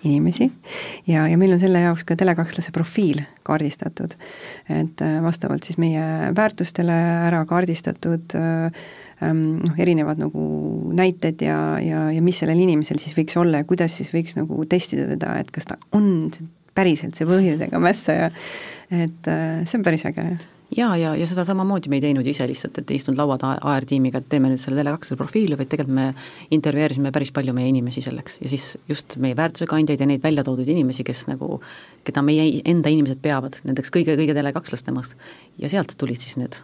inimesi 0.07 0.49
ja, 1.07 1.25
ja 1.27 1.37
meil 1.39 1.55
on 1.55 1.61
selle 1.61 1.83
jaoks 1.83 2.05
ka 2.07 2.17
telekakslase 2.19 2.73
profiil 2.75 3.21
kaardistatud. 3.47 4.15
et 4.69 5.03
äh, 5.03 5.17
vastavalt 5.23 5.63
siis 5.67 5.79
meie 5.81 6.33
väärtustele 6.35 6.97
ära 7.29 7.43
kaardistatud 7.49 8.35
äh, 8.39 8.83
ähm, 9.23 9.43
noh, 9.63 9.77
erinevad 9.77 10.21
nagu 10.21 10.47
näited 10.95 11.41
ja, 11.45 11.59
ja, 11.83 12.07
ja 12.13 12.23
mis 12.25 12.41
sellel 12.43 12.59
inimesel 12.59 13.01
siis 13.01 13.15
võiks 13.17 13.37
olla 13.39 13.63
ja 13.63 13.69
kuidas 13.69 13.95
siis 13.99 14.13
võiks 14.15 14.37
nagu 14.39 14.65
testida 14.69 15.07
teda, 15.11 15.37
et 15.41 15.51
kas 15.53 15.69
ta 15.69 15.79
on 15.95 16.29
päriselt 16.73 17.17
see 17.17 17.29
põhjusega 17.29 17.79
mässaja, 17.81 18.31
et 18.89 19.29
äh, 19.29 19.61
see 19.67 19.79
on 19.79 19.85
päris 19.85 20.05
äge 20.09 20.25
jaa, 20.25 20.41
ja, 20.77 20.95
ja, 20.97 21.13
ja 21.15 21.27
seda 21.27 21.45
samamoodi 21.47 21.91
me 21.91 21.97
ei 21.99 22.03
teinud 22.07 22.27
ise 22.27 22.45
lihtsalt, 22.49 22.77
et 22.79 22.91
ei 22.91 22.99
istunud 22.99 23.19
laua 23.19 23.37
taha 23.41 23.57
AR-tiimiga, 23.73 24.21
et 24.21 24.29
teeme 24.31 24.51
nüüd 24.51 24.61
selle 24.61 24.81
Tele2 24.81 25.17
profiili, 25.19 25.57
vaid 25.59 25.71
tegelikult 25.71 25.95
me 25.97 26.05
intervjueerisime 26.55 27.11
päris 27.15 27.33
palju 27.35 27.55
meie 27.55 27.69
inimesi 27.71 28.03
selleks 28.05 28.39
ja 28.41 28.51
siis 28.51 28.67
just 28.89 29.17
meie 29.23 29.37
väärtuse 29.37 29.67
kandjaid 29.69 30.01
ja 30.01 30.09
neid 30.09 30.23
välja 30.23 30.45
toodud 30.47 30.69
inimesi, 30.69 31.05
kes 31.07 31.25
nagu, 31.29 31.59
keda 32.07 32.23
meie 32.25 32.47
enda 32.69 32.93
inimesed 32.93 33.21
peavad 33.23 33.59
nendeks 33.67 33.93
kõige-kõige 33.93 34.35
Tele2-lastemast. 34.37 35.17
ja 35.61 35.69
sealt 35.69 35.97
tulid 35.97 36.21
siis 36.21 36.37
need 36.41 36.59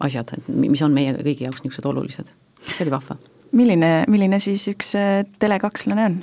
asjad, 0.00 0.34
et 0.36 0.48
mis 0.48 0.82
on 0.82 0.94
meie 0.96 1.14
kõigi 1.18 1.46
jaoks 1.46 1.64
niisugused 1.64 1.88
olulised, 1.90 2.34
see 2.72 2.84
oli 2.86 2.96
vahva. 2.96 3.16
milline, 3.52 3.94
milline 4.08 4.40
siis 4.42 4.66
üks 4.72 4.94
äh, 4.98 5.22
Tele2-lane 5.42 6.10
on? 6.10 6.20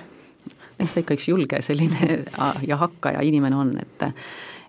eks 0.77 0.93
ta 0.93 1.01
ikka 1.01 1.17
üks 1.17 1.31
julge 1.31 1.61
selline 1.65 2.21
ja 2.67 2.77
hakkaja 2.77 3.23
inimene 3.25 3.57
on, 3.57 3.73
et 3.81 4.11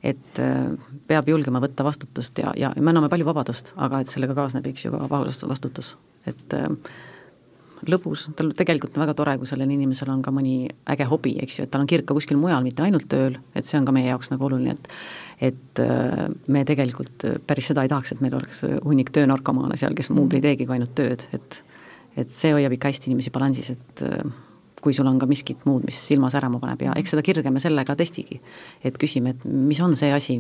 et 0.03 0.41
äh, 0.43 0.73
peab 1.11 1.29
julgema 1.31 1.61
võtta 1.63 1.87
vastutust 1.87 2.39
ja, 2.43 2.53
ja 2.57 2.73
me 2.79 2.93
anname 2.93 3.11
palju 3.13 3.27
vabadust, 3.29 3.73
aga 3.77 4.03
et 4.03 4.11
sellega 4.11 4.37
kaasneb, 4.39 4.67
eks 4.71 4.87
ju, 4.87 4.95
ka 4.95 5.09
vastutus, 5.51 5.95
et 6.29 6.57
äh, 6.57 6.69
lõbus, 7.89 8.27
tal 8.39 8.51
tegelikult 8.59 8.97
on 8.97 9.05
väga 9.05 9.15
tore, 9.19 9.37
kui 9.39 9.47
sellel 9.47 9.71
inimesel 9.71 10.11
on 10.11 10.23
ka 10.23 10.33
mõni 10.35 10.71
äge 10.91 11.07
hobi, 11.11 11.37
eks 11.45 11.61
ju, 11.61 11.67
et 11.67 11.75
tal 11.75 11.85
on 11.85 11.91
kirg 11.91 12.07
ka 12.09 12.17
kuskil 12.17 12.39
mujal, 12.41 12.65
mitte 12.67 12.83
ainult 12.83 13.07
tööl, 13.11 13.39
et 13.59 13.69
see 13.69 13.79
on 13.79 13.87
ka 13.87 13.95
meie 13.95 14.11
jaoks 14.11 14.33
nagu 14.35 14.49
oluline, 14.51 14.77
et 14.77 14.93
et 15.39 15.79
äh, 15.85 16.27
me 16.51 16.65
tegelikult 16.67 17.23
päris 17.47 17.71
seda 17.71 17.85
ei 17.87 17.91
tahaks, 17.93 18.13
et 18.13 18.23
meil 18.25 18.35
oleks 18.35 18.65
hunnik 18.83 19.13
töönarkomaane 19.15 19.79
seal, 19.79 19.95
kes 19.95 20.11
muud 20.11 20.35
ei 20.35 20.43
teegi 20.43 20.67
kui 20.67 20.79
ainult 20.79 20.97
tööd, 20.99 21.29
et 21.33 21.63
et 22.19 22.33
see 22.35 22.51
hoiab 22.51 22.73
ikka 22.75 22.91
hästi 22.91 23.13
inimesi 23.13 23.31
balansis, 23.31 23.69
et 23.71 24.03
kui 24.83 24.95
sul 24.95 25.09
on 25.11 25.19
ka 25.19 25.27
miskit 25.27 25.65
muud, 25.67 25.85
mis 25.89 25.99
silma 26.11 26.31
särama 26.31 26.61
paneb 26.63 26.83
ja 26.87 26.97
eks 26.99 27.15
seda 27.15 27.25
kirge 27.27 27.51
me 27.51 27.63
sellega 27.63 27.97
testigi. 27.99 28.41
et 28.85 28.99
küsime, 28.99 29.35
et 29.35 29.45
mis 29.45 29.81
on 29.81 29.97
see 29.97 30.13
asi, 30.13 30.39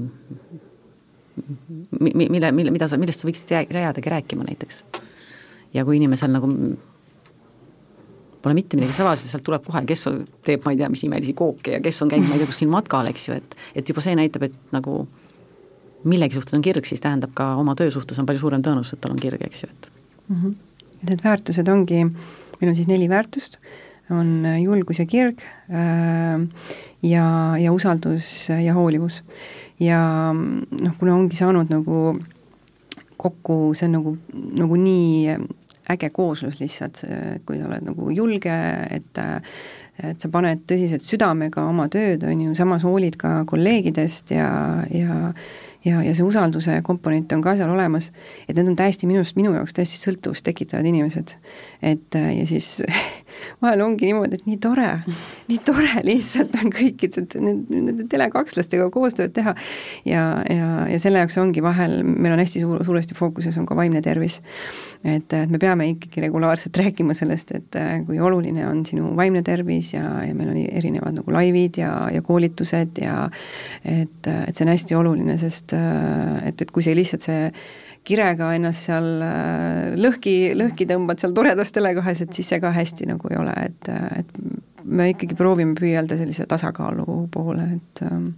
mille, 2.01 2.53
mille, 2.53 2.71
mida 2.71 2.89
sa, 2.89 2.99
millest 3.01 3.23
sa 3.23 3.29
võiksid 3.29 3.55
jäädagi 3.55 4.15
rääkima 4.15 4.47
näiteks. 4.47 4.85
ja 5.75 5.85
kui 5.85 5.97
inimesel 5.97 6.33
nagu 6.33 6.53
pole 8.43 8.55
mitte 8.55 8.79
midagi 8.79 8.97
tavaliselt, 8.97 9.33
sealt 9.33 9.45
tuleb 9.47 9.65
kohe, 9.67 9.83
kes 9.89 10.05
teeb, 10.47 10.63
ma 10.65 10.73
ei 10.73 10.79
tea, 10.81 10.91
mis 10.93 11.03
imelisi 11.07 11.35
kooke 11.37 11.75
ja 11.75 11.81
kes 11.83 12.03
on 12.05 12.13
käinud, 12.13 12.29
ma 12.29 12.37
ei 12.37 12.43
tea, 12.43 12.51
kuskil 12.53 12.71
matkal, 12.71 13.11
eks 13.11 13.29
ju, 13.29 13.39
et 13.39 13.57
et 13.79 13.91
juba 13.91 14.05
see 14.05 14.15
näitab, 14.19 14.47
et 14.49 14.75
nagu 14.75 15.03
millegi 16.09 16.39
suhtes 16.39 16.55
on 16.55 16.63
kirg, 16.63 16.87
siis 16.87 17.03
tähendab 17.03 17.35
ka 17.37 17.51
oma 17.59 17.75
töö 17.79 17.91
suhtes 17.91 18.19
on 18.23 18.29
palju 18.29 18.45
suurem 18.45 18.63
tõenäosus, 18.65 18.95
et 18.95 19.03
tal 19.03 19.17
on 19.17 19.21
kirg, 19.23 19.43
eks 19.45 19.65
ju, 19.65 19.71
et 19.73 19.91
mm. 20.29 20.37
-hmm. 20.37 20.57
Need 20.99 21.21
väärtused 21.23 21.69
ongi, 21.71 22.05
meil 22.05 22.71
on 22.71 22.75
siis 22.75 22.89
neli 22.91 23.09
väärtust, 23.09 23.59
on 24.15 24.47
julgus 24.63 25.03
ja 25.03 25.07
kirg 25.07 25.43
äh, 25.71 26.41
ja, 27.03 27.27
ja 27.61 27.73
usaldus 27.73 28.49
ja 28.49 28.75
hoolivus. 28.75 29.23
ja 29.81 30.01
noh, 30.35 30.95
kuna 30.99 31.15
ongi 31.15 31.37
saanud 31.37 31.71
nagu 31.71 32.19
kokku, 33.19 33.75
see 33.75 33.89
on 33.89 33.97
nagu, 33.99 34.15
nagu 34.59 34.79
nii 34.79 35.35
äge 35.91 36.11
kooslus 36.15 36.61
lihtsalt, 36.61 37.01
kui 37.49 37.59
sa 37.59 37.67
oled 37.67 37.87
nagu 37.89 38.11
julge, 38.15 38.55
et 38.95 39.21
et 39.99 40.23
sa 40.23 40.29
paned 40.31 40.61
tõsiselt 40.71 41.03
südamega 41.03 41.65
oma 41.67 41.89
tööd, 41.91 42.23
on 42.23 42.45
ju, 42.45 42.53
samas 42.55 42.85
hoolid 42.87 43.17
ka 43.19 43.41
kolleegidest 43.51 44.31
ja, 44.31 44.51
ja 44.95 45.33
ja, 45.85 46.03
ja 46.03 46.15
see 46.15 46.27
usalduse 46.27 46.79
komponent 46.87 47.33
on 47.35 47.43
ka 47.43 47.55
seal 47.59 47.71
olemas, 47.73 48.11
et 48.47 48.57
need 48.57 48.71
on 48.71 48.79
täiesti 48.79 49.09
minu 49.11 49.23
arust, 49.23 49.37
minu 49.39 49.55
jaoks 49.57 49.75
täiesti 49.77 49.99
sõltuvust 50.01 50.45
tekitavad 50.47 50.87
inimesed. 50.87 51.35
et 51.83 52.15
ja 52.15 52.47
siis 52.47 52.79
vahel 53.63 53.83
ongi 53.85 54.09
niimoodi, 54.09 54.39
et 54.39 54.47
nii 54.49 54.59
tore, 54.63 54.89
nii 55.49 55.61
tore 55.67 56.03
lihtsalt 56.07 56.55
on 56.61 56.73
kõikide 56.75 57.25
nende 57.39 58.07
telekakslastega 58.11 58.89
koostööd 58.95 59.35
teha. 59.37 59.55
ja, 60.09 60.25
ja, 60.51 60.69
ja 60.91 61.01
selle 61.03 61.23
jaoks 61.23 61.39
ongi 61.43 61.63
vahel, 61.65 62.01
meil 62.09 62.37
on 62.37 62.43
hästi 62.43 62.63
suur, 62.65 62.85
suuresti 62.87 63.17
fookuses 63.19 63.59
on 63.61 63.67
ka 63.69 63.77
vaimne 63.79 64.03
tervis. 64.05 64.41
et, 65.05 65.33
et 65.33 65.51
me 65.51 65.61
peame 65.63 65.89
ikkagi 65.95 66.25
regulaarselt 66.29 66.77
rääkima 66.83 67.17
sellest, 67.19 67.55
et 67.57 67.81
kui 68.07 68.21
oluline 68.21 68.67
on 68.69 68.85
sinu 68.89 69.15
vaimne 69.19 69.43
tervis 69.47 69.93
ja, 69.95 70.05
ja 70.27 70.35
meil 70.35 70.53
on 70.53 70.63
erinevad 70.69 71.21
nagu 71.21 71.35
laivid 71.35 71.83
ja, 71.83 71.93
ja 72.15 72.23
koolitused 72.23 73.03
ja 73.03 73.27
et, 73.85 74.31
et 74.31 74.55
see 74.55 74.67
on 74.67 74.73
hästi 74.75 74.99
oluline, 74.99 75.39
sest 75.41 75.75
et, 75.75 76.63
et 76.63 76.73
kui 76.73 76.85
see 76.85 76.97
lihtsalt 76.99 77.25
see 77.29 77.53
kirega 78.09 78.51
ennast 78.57 78.89
seal 78.89 79.09
äh, 79.25 79.95
lõhki, 80.01 80.55
lõhki 80.59 80.89
tõmbad 80.89 81.21
seal 81.21 81.37
toredas 81.37 81.73
telekohes, 81.75 82.25
et 82.25 82.35
siis 82.37 82.49
see 82.55 82.61
ka 82.63 82.73
hästi 82.75 83.09
nagu 83.11 83.31
ei 83.33 83.41
ole, 83.41 83.55
et, 83.69 83.93
et 84.23 84.85
me 84.89 85.11
ikkagi 85.13 85.37
proovime 85.39 85.77
püüelda 85.79 86.17
sellise 86.19 86.47
tasakaalu 86.49 87.27
poole, 87.35 87.67
et 87.77 88.05
ähm, 88.09 88.31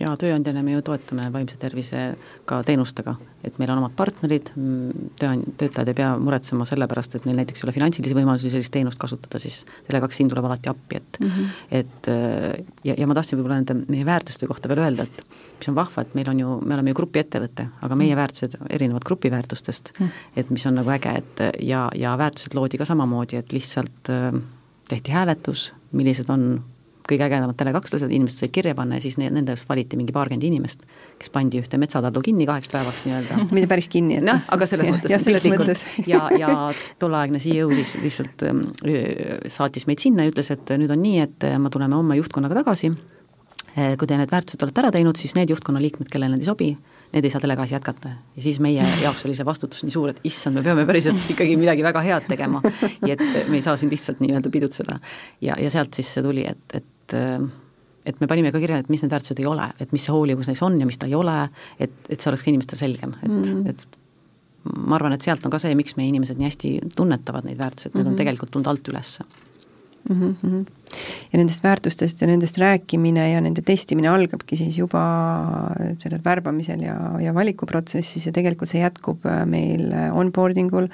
ja 0.00 0.10
tööandjana 0.18 0.62
me 0.64 0.74
ju 0.74 0.82
toetame 0.84 1.28
vaimse 1.34 1.56
tervise 1.60 2.00
ka 2.48 2.60
teenustega, 2.66 3.14
et 3.46 3.58
meil 3.60 3.70
on 3.74 3.82
omad 3.82 3.94
partnerid, 3.96 4.50
tööand-, 5.20 5.52
töötajad 5.60 5.90
ei 5.92 5.98
pea 6.00 6.08
muretsema 6.18 6.66
selle 6.68 6.88
pärast, 6.90 7.14
et 7.14 7.28
neil 7.28 7.38
näiteks 7.38 7.62
ei 7.62 7.68
ole 7.68 7.74
finantsilisi 7.76 8.16
võimalusi 8.18 8.50
sellist 8.52 8.74
teenust 8.74 8.98
kasutada, 9.02 9.38
siis 9.42 9.62
Tele2 9.86 10.18
siin 10.18 10.32
tuleb 10.32 10.48
alati 10.48 10.72
appi, 10.72 10.98
et 10.98 11.20
mm 11.20 11.30
-hmm. 11.30 11.60
et 11.80 12.10
äh, 12.10 12.64
ja, 12.84 12.96
ja 12.98 13.06
ma 13.06 13.14
tahtsin 13.14 13.38
võib-olla 13.38 13.60
nende 13.60 13.78
meie 13.86 14.06
väärtuste 14.06 14.50
kohta 14.50 14.68
veel 14.68 14.82
öelda, 14.86 15.06
et 15.06 15.24
mis 15.58 15.68
on 15.68 15.78
vahva, 15.78 16.02
et 16.02 16.14
meil 16.14 16.28
on 16.28 16.40
ju, 16.40 16.58
me 16.60 16.74
oleme 16.74 16.90
ju 16.90 17.00
grupiettevõte, 17.02 17.68
aga 17.82 17.94
meie 17.94 18.14
mm. 18.14 18.20
väärtused 18.20 18.58
erinevad 18.70 19.04
grupiväärtustest 19.04 19.92
mm, 19.98 20.06
-hmm. 20.06 20.10
et 20.36 20.50
mis 20.50 20.66
on 20.66 20.74
nagu 20.74 20.90
äge, 20.90 21.16
et 21.18 21.62
ja, 21.62 21.88
ja 21.94 22.18
väärtused 22.18 22.54
loodi 22.54 22.78
ka 22.78 22.84
samamoodi, 22.84 23.36
et 23.36 23.52
lihtsalt 23.52 24.10
äh, 24.10 24.40
tehti 24.88 25.12
hääletus, 25.12 25.72
millised 25.92 26.28
on 26.28 26.64
kõige 27.08 27.26
ägedamad 27.26 27.56
Tele2-lased, 27.60 28.12
inimesed 28.12 28.44
said 28.44 28.52
kirja 28.54 28.74
panna 28.76 28.98
ja 28.98 29.04
siis 29.04 29.18
ne-, 29.20 29.30
nendest 29.32 29.68
valiti 29.68 29.98
mingi 30.00 30.14
paarkümmend 30.14 30.46
inimest, 30.48 30.84
kes 31.20 31.32
pandi 31.34 31.60
ühte 31.60 31.78
metsatallu 31.80 32.22
kinni 32.24 32.46
kaheks 32.48 32.70
päevaks 32.72 33.04
nii-öelda. 33.06 33.40
mitte 33.56 33.70
päris 33.70 33.90
kinni, 33.92 34.18
et 34.20 34.26
noh, 34.26 34.40
aga 34.54 34.68
selles 34.68 34.88
ja, 34.88 34.96
mõttes 34.96 35.28
piltlikult 35.28 35.84
ja, 36.12 36.22
ja 36.40 36.54
tolleaegne 37.02 37.42
CEO 37.44 37.68
siis 37.76 37.96
lihtsalt 38.02 38.46
ähm, 38.48 38.64
saatis 39.52 39.88
meid 39.90 40.02
sinna 40.04 40.24
ja 40.24 40.32
ütles, 40.32 40.52
et 40.54 40.76
nüüd 40.80 40.92
on 40.94 41.02
nii, 41.04 41.18
et 41.26 41.48
äh, 41.48 41.58
me 41.60 41.72
tuleme 41.72 41.98
homme 41.98 42.16
juhtkonnaga 42.20 42.62
tagasi, 42.62 42.94
äh, 43.76 43.94
kui 44.00 44.08
te 44.08 44.18
need 44.20 44.32
väärtused 44.32 44.64
olete 44.64 44.84
ära 44.84 44.92
teinud, 44.94 45.20
siis 45.20 45.36
need 45.36 45.52
juhtkonna 45.52 45.82
liikmed, 45.84 46.08
kellele 46.12 46.38
need 46.38 46.46
ei 46.46 46.50
sobi, 46.50 46.70
need 47.12 47.28
ei 47.28 47.34
saa 47.34 47.44
Tele2-s 47.44 47.76
jätkata. 47.76 48.14
ja 48.36 48.46
siis 48.48 48.62
meie 48.64 48.88
jaoks 49.02 49.26
oli 49.28 49.36
see 49.36 49.46
vastutus 49.46 49.84
nii 49.84 49.92
suur, 49.92 50.14
et 50.14 50.24
issand, 50.24 50.56
me 50.56 50.64
peame 50.66 50.86
päriselt 50.88 51.30
ikkagi 51.36 51.60
midagi 51.60 51.84
väga 51.84 52.02
head 52.06 52.32
tegema. 52.32 52.64
ja 53.04 53.14
et 53.18 53.28
me 53.52 53.60
ei 53.60 53.62
saa 53.64 53.76
siin 53.76 53.92
lihtsalt 53.92 54.24
nii-öelda 54.24 54.50
pidutseda. 54.50 54.98
ja, 55.44 55.60
ja 55.60 55.70
sealt 55.70 55.94
siis 55.94 56.16
see 56.16 56.24
tuli, 56.24 56.48
et, 56.48 56.64
et 56.80 56.90
et 57.12 58.20
me 58.20 58.26
panime 58.26 58.52
ka 58.52 58.60
kirja, 58.60 58.78
et 58.78 58.88
mis 58.92 59.02
need 59.02 59.12
väärtused 59.12 59.40
ei 59.40 59.46
ole, 59.48 59.68
et 59.80 59.92
mis 59.92 60.04
see 60.04 60.12
hoolivus 60.12 60.48
neis 60.50 60.62
on 60.62 60.78
ja 60.80 60.86
mis 60.86 60.98
ta 61.00 61.06
ei 61.06 61.14
ole, 61.14 61.36
et, 61.78 61.94
et 62.08 62.20
see 62.20 62.30
oleks 62.30 62.44
ka 62.44 62.50
inimestel 62.52 62.78
selgem, 62.80 63.14
et 63.22 63.30
mm, 63.30 63.42
-hmm. 63.42 63.68
et 63.70 63.98
ma 64.64 64.96
arvan, 64.96 65.12
et 65.12 65.22
sealt 65.22 65.44
on 65.44 65.52
ka 65.52 65.58
see, 65.58 65.74
miks 65.74 65.96
meie 65.96 66.08
inimesed 66.08 66.38
nii 66.40 66.48
hästi 66.48 66.70
tunnetavad 66.96 67.44
neid 67.44 67.58
väärtusi, 67.58 67.88
et 67.88 67.94
need 67.94 68.04
mm 68.04 68.04
-hmm. 68.04 68.08
on 68.08 68.12
mhm. 68.12 68.18
tegelikult 68.18 68.50
tulnud 68.50 68.66
alt 68.66 68.88
üles 68.88 69.18
mm. 70.08 70.36
-hmm. 70.42 70.64
ja 71.32 71.38
nendest 71.38 71.64
väärtustest 71.64 72.20
ja 72.20 72.26
nendest 72.26 72.58
rääkimine 72.58 73.30
ja 73.30 73.40
nende 73.40 73.62
testimine 73.62 74.08
algabki 74.08 74.56
siis 74.56 74.78
juba 74.78 75.02
sellel 75.98 76.20
värbamisel 76.24 76.82
ja, 76.82 76.96
ja 77.20 77.34
valikuprotsessis 77.34 78.26
ja 78.26 78.32
tegelikult 78.32 78.70
see 78.70 78.82
jätkub 78.82 79.26
äh, 79.26 79.44
meil 79.46 79.92
onboarding 80.12 80.72
ul 80.74 80.88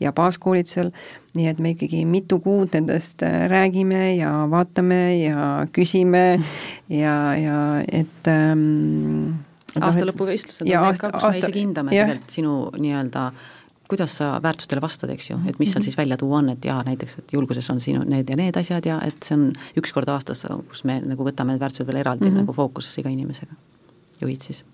ja 0.00 0.12
baaskoolitusel, 0.12 0.90
nii 1.36 1.48
et 1.48 1.58
me 1.58 1.74
ikkagi 1.74 2.04
mitu 2.04 2.40
kuud 2.40 2.74
nendest 2.74 3.22
äh, 3.22 3.46
räägime 3.50 4.16
ja 4.16 4.46
vaatame 4.50 5.18
ja 5.18 5.66
küsime 5.72 6.42
ja, 6.88 7.16
ja 7.36 7.58
et 7.92 8.30
ähm, 8.32 9.36
aasta 9.80 10.06
lõpuvõistlused 10.08 10.64
on 10.66 10.88
need 10.88 11.00
ka, 11.00 11.12
kus 11.12 11.28
me 11.28 11.44
isegi 11.44 11.62
hindame 11.64 11.94
tegelikult 11.94 12.40
sinu 12.40 12.56
nii-öelda 12.76 13.30
kuidas 13.88 14.16
sa 14.18 14.42
väärtustele 14.42 14.80
vastad, 14.82 15.10
eks 15.14 15.30
ju, 15.30 15.38
et 15.46 15.58
mis 15.58 15.70
seal 15.70 15.80
mhm. 15.80 15.84
siis 15.84 15.98
välja 15.98 16.16
tuua 16.20 16.40
on, 16.40 16.50
et 16.52 16.64
jaa, 16.64 16.78
näiteks, 16.86 17.18
et 17.22 17.32
julguses 17.32 17.70
on 17.70 17.80
sinu 17.80 18.04
need 18.08 18.30
ja 18.30 18.38
need 18.38 18.56
asjad 18.58 18.86
ja 18.86 19.00
et 19.06 19.18
see 19.26 19.36
on 19.38 19.50
üks 19.78 19.94
kord 19.94 20.10
aastas, 20.12 20.46
kus 20.70 20.84
me 20.88 20.98
nagu 21.04 21.26
võtame 21.26 21.54
need 21.54 21.62
väärtused 21.62 21.86
veel 21.86 22.02
eraldi 22.02 22.26
mm 22.26 22.32
-hmm. 22.32 22.46
nagu 22.46 22.56
fookusesse 22.56 23.00
iga 23.00 23.12
inimesega, 23.12 23.54
juhid 24.20 24.42
siis. 24.42 24.64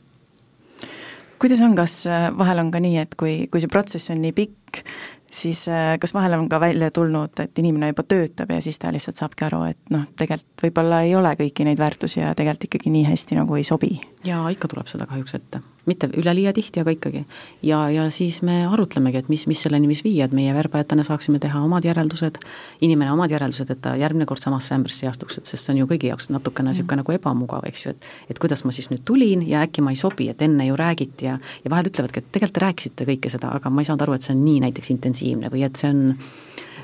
kuidas 1.39 1.61
on, 1.61 1.75
kas 1.77 2.07
äh, 2.07 2.31
vahel 2.39 2.59
on 2.59 2.71
ka 2.71 2.81
nii, 2.81 2.99
et 2.99 3.15
kui, 3.15 3.49
kui 3.51 3.61
see 3.61 3.69
protsess 3.69 4.11
on 4.11 4.23
nii 4.23 4.33
pikk, 4.33 4.85
siis 5.31 5.69
äh, 5.69 5.99
kas 5.99 6.15
vahel 6.15 6.33
on 6.39 6.49
ka 6.49 6.61
välja 6.61 6.91
tulnud, 6.91 7.41
et 7.41 7.59
inimene 7.59 7.89
juba 7.89 8.03
töötab 8.03 8.51
ja 8.51 8.61
siis 8.63 8.79
ta 8.79 8.93
lihtsalt 8.93 9.17
saabki 9.17 9.45
aru, 9.45 9.65
et 9.65 9.91
noh, 9.91 10.07
tegelikult 10.17 10.63
võib-olla 10.63 11.03
ei 11.03 11.15
ole 11.17 11.35
kõiki 11.37 11.65
neid 11.65 11.79
väärtusi 11.79 12.21
ja 12.21 12.35
tegelikult 12.35 12.65
ikkagi 12.65 12.91
nii 12.91 13.05
hästi 13.05 13.37
nagu 13.37 13.57
ei 13.57 13.65
sobi? 13.65 14.01
jaa, 14.25 14.49
ikka 14.49 14.69
tuleb 14.69 14.87
seda 14.87 15.07
kahjuks 15.07 15.35
ette 15.35 15.61
mitte 15.87 16.09
üleliia 16.17 16.53
tihti, 16.53 16.81
aga 16.81 16.93
ikkagi. 16.95 17.25
ja, 17.63 17.91
ja 17.91 18.05
siis 18.11 18.43
me 18.43 18.67
arutlemegi, 18.67 19.19
et 19.19 19.29
mis, 19.33 19.47
mis 19.51 19.63
selleni 19.63 19.89
võis 19.91 20.03
viia, 20.05 20.29
et 20.29 20.35
meie 20.37 20.55
värbajatena 20.55 21.03
saaksime 21.07 21.41
teha 21.43 21.63
omad 21.65 21.85
järeldused, 21.87 22.39
inimene 22.81 23.13
omad 23.13 23.35
järeldused, 23.35 23.71
et 23.71 23.83
ta 23.83 23.97
järgmine 23.99 24.27
kord 24.31 24.43
samasse 24.43 24.77
ämbrisse 24.77 25.07
ei 25.07 25.11
astuks, 25.11 25.41
et 25.41 25.51
sest 25.51 25.67
see 25.67 25.75
on 25.75 25.83
ju 25.83 25.89
kõigi 25.91 26.13
jaoks 26.13 26.31
natukene 26.31 26.71
niisugune 26.71 27.01
mm. 27.01 27.03
nagu 27.03 27.17
ebamugav, 27.17 27.67
eks 27.71 27.87
ju, 27.87 27.95
et 27.97 28.31
et 28.31 28.39
kuidas 28.43 28.65
ma 28.65 28.75
siis 28.75 28.93
nüüd 28.93 29.03
tulin 29.09 29.43
ja 29.49 29.65
äkki 29.67 29.83
ma 29.83 29.95
ei 29.95 29.99
sobi, 29.99 30.29
et 30.31 30.43
enne 30.43 30.69
ju 30.69 30.79
räägiti 30.79 31.27
ja 31.27 31.39
ja 31.65 31.71
vahel 31.71 31.91
ütlevadki, 31.91 32.23
et 32.23 32.31
tegelikult 32.31 32.59
te 32.59 32.65
rääkisite 32.67 33.09
kõike 33.09 33.33
seda, 33.33 33.51
aga 33.59 33.71
ma 33.71 33.83
ei 33.83 33.91
saanud 33.91 34.07
aru, 34.07 34.17
et 34.17 34.27
see 34.27 34.37
on 34.37 34.45
nii 34.45 34.63
näiteks 34.69 34.95
intensiivne 34.95 35.51
või 35.53 35.67
et 35.67 35.79
see 35.81 35.91
on, 35.91 36.15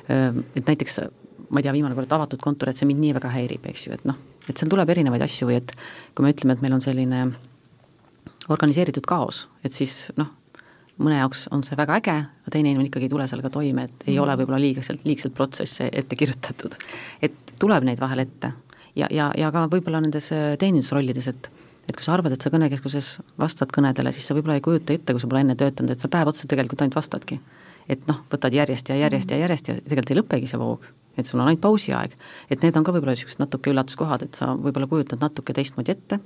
et 0.09 0.65
näiteks 0.67 1.01
ma 1.49 1.61
ei 1.61 1.67
tea, 1.67 1.73
viimane 1.73 1.97
kord 1.97 2.13
avatud 2.13 2.43
kontor, 2.43 2.71
et 2.71 2.79
see 2.79 2.89
mind 2.89 3.03
nii 3.03 3.15
väga 3.17 3.31
häirib, 3.33 3.69
eks 3.71 3.87
ju, 3.87 3.95
et 3.97 4.05
noh, 4.09 4.19
et 4.49 4.57
seal 4.57 4.71
tuleb 4.73 4.91
erinevaid 4.93 5.23
asju 5.25 5.49
või 5.49 5.61
et 5.61 5.73
kui 6.15 6.27
me 6.27 6.33
ütleme, 6.35 6.57
et 6.57 6.65
meil 6.65 6.77
on 6.77 6.85
selline 6.85 7.23
organiseeritud 8.49 9.07
kaos, 9.09 9.47
et 9.65 9.75
siis 9.75 10.09
noh, 10.17 10.31
mõne 10.99 11.21
jaoks 11.21 11.47
on 11.55 11.63
see 11.67 11.77
väga 11.79 11.99
äge, 12.01 12.17
aga 12.43 12.53
teine 12.53 12.73
inimene 12.73 12.89
ikkagi 12.91 13.07
ei 13.07 13.13
tule 13.13 13.29
sellega 13.31 13.51
toime, 13.55 13.87
et 13.87 14.07
ei 14.07 14.17
mm. 14.17 14.23
ole 14.25 14.37
võib-olla 14.41 14.61
liigselt, 14.63 15.05
liigselt 15.07 15.37
protsesse 15.37 15.91
ette 15.93 16.19
kirjutatud. 16.19 16.75
et 17.23 17.55
tuleb 17.61 17.87
neid 17.87 18.01
vahel 18.01 18.25
ette 18.25 18.53
ja, 18.97 19.09
ja, 19.11 19.31
ja 19.39 19.51
ka 19.55 19.67
võib-olla 19.71 20.03
nendes 20.05 20.33
äh, 20.35 20.53
teenindusrollides, 20.61 21.33
et 21.35 21.51
et 21.89 21.97
kui 21.97 22.05
sa 22.05 22.13
arvad, 22.13 22.35
et 22.37 22.45
sa 22.45 22.51
kõnekeskuses 22.53 23.07
vastad 23.41 23.71
kõnedele, 23.73 24.11
siis 24.13 24.27
sa 24.29 24.35
võib-olla 24.37 24.59
ei 24.59 24.65
kujuta 24.65 24.93
ette, 24.93 25.15
kui 25.15 25.23
sa 25.23 25.29
pole 25.31 25.41
enne 25.41 25.55
töötanud, 25.57 25.95
et 25.95 26.03
sa 26.03 26.11
päev 26.13 26.29
otsa 26.29 26.45
tegelikult 26.45 26.83
ainult 26.85 26.99
vastadki. 26.99 27.41
et 27.89 28.03
noh, 28.11 28.19
võtad 28.29 28.53
järjest 28.53 28.91
ja 28.93 28.99
järjest 28.99 29.31
ja 29.33 29.39
järjest 29.41 29.69
ja 29.71 29.77
tegelikult 29.81 30.11
ei 30.13 30.19
lõpegi 30.19 30.51
see 30.51 30.61
voog, 30.61 30.85
et 31.17 31.27
sul 31.27 31.41
on 31.41 31.47
ainult 31.47 31.63
pausiaeg. 31.65 32.17
et 32.51 32.63
need 32.63 32.77
on 32.77 32.85
ka 32.85 32.93
võib-olla 32.93 33.17
niisugused 33.17 33.41
natuke 33.41 33.73
üllatuskohad, 33.73 34.27
et 34.27 34.35
sa 34.35 34.53
võib-olla 34.53 34.91
kujutad 34.91 35.25
natuke 35.25 35.57
teistmoodi 35.57 35.97
ette 35.97 36.21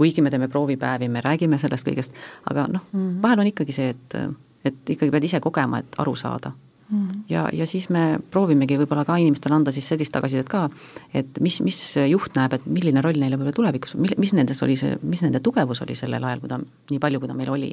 kuigi 0.00 0.24
me 0.24 0.32
teeme 0.32 0.48
proovipäevi, 0.48 1.10
me 1.12 1.20
räägime 1.24 1.58
sellest 1.60 1.88
kõigest, 1.88 2.16
aga 2.50 2.64
noh 2.72 2.86
mm 2.88 3.00
-hmm., 3.00 3.22
vahel 3.22 3.44
on 3.44 3.52
ikkagi 3.52 3.76
see, 3.76 3.92
et, 3.92 4.18
et 4.64 4.96
ikkagi 4.96 5.12
pead 5.12 5.28
ise 5.28 5.40
kogema, 5.44 5.82
et 5.84 5.98
aru 6.00 6.14
saada 6.16 6.52
mm. 6.52 6.98
-hmm. 6.98 7.20
ja, 7.28 7.48
ja 7.52 7.66
siis 7.66 7.88
me 7.90 8.20
proovimegi 8.30 8.78
võib-olla 8.80 9.04
ka 9.04 9.16
inimestele 9.16 9.54
anda 9.54 9.72
siis 9.72 9.88
sellist 9.88 10.12
tagasisidet 10.12 10.48
ka, 10.48 10.68
et 11.14 11.40
mis, 11.40 11.60
mis 11.60 11.82
juht 12.08 12.36
näeb, 12.36 12.56
et 12.56 12.66
milline 12.66 13.04
roll 13.04 13.20
neile 13.20 13.36
võib-olla 13.36 13.56
tulevikus, 13.56 13.96
mil-, 13.96 14.16
mis 14.18 14.32
nendes 14.32 14.62
oli 14.62 14.76
see, 14.76 14.96
mis 15.02 15.22
nende 15.22 15.40
tugevus 15.40 15.82
oli 15.82 15.94
sellel 15.94 16.24
ajal, 16.24 16.40
kui 16.40 16.48
ta, 16.48 16.60
nii 16.90 16.98
palju, 16.98 17.20
kui 17.20 17.28
ta 17.28 17.34
meil 17.34 17.50
oli. 17.50 17.70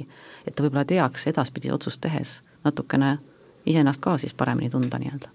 et 0.48 0.56
ta 0.56 0.64
võib-olla 0.64 0.86
teaks 0.86 1.28
edaspidi 1.28 1.72
otsust 1.72 2.02
tehes 2.02 2.42
natukene 2.64 3.18
iseennast 3.66 4.02
ka 4.02 4.18
siis 4.18 4.34
paremini 4.34 4.70
tunda 4.70 5.00
nii-öelda 5.00 5.30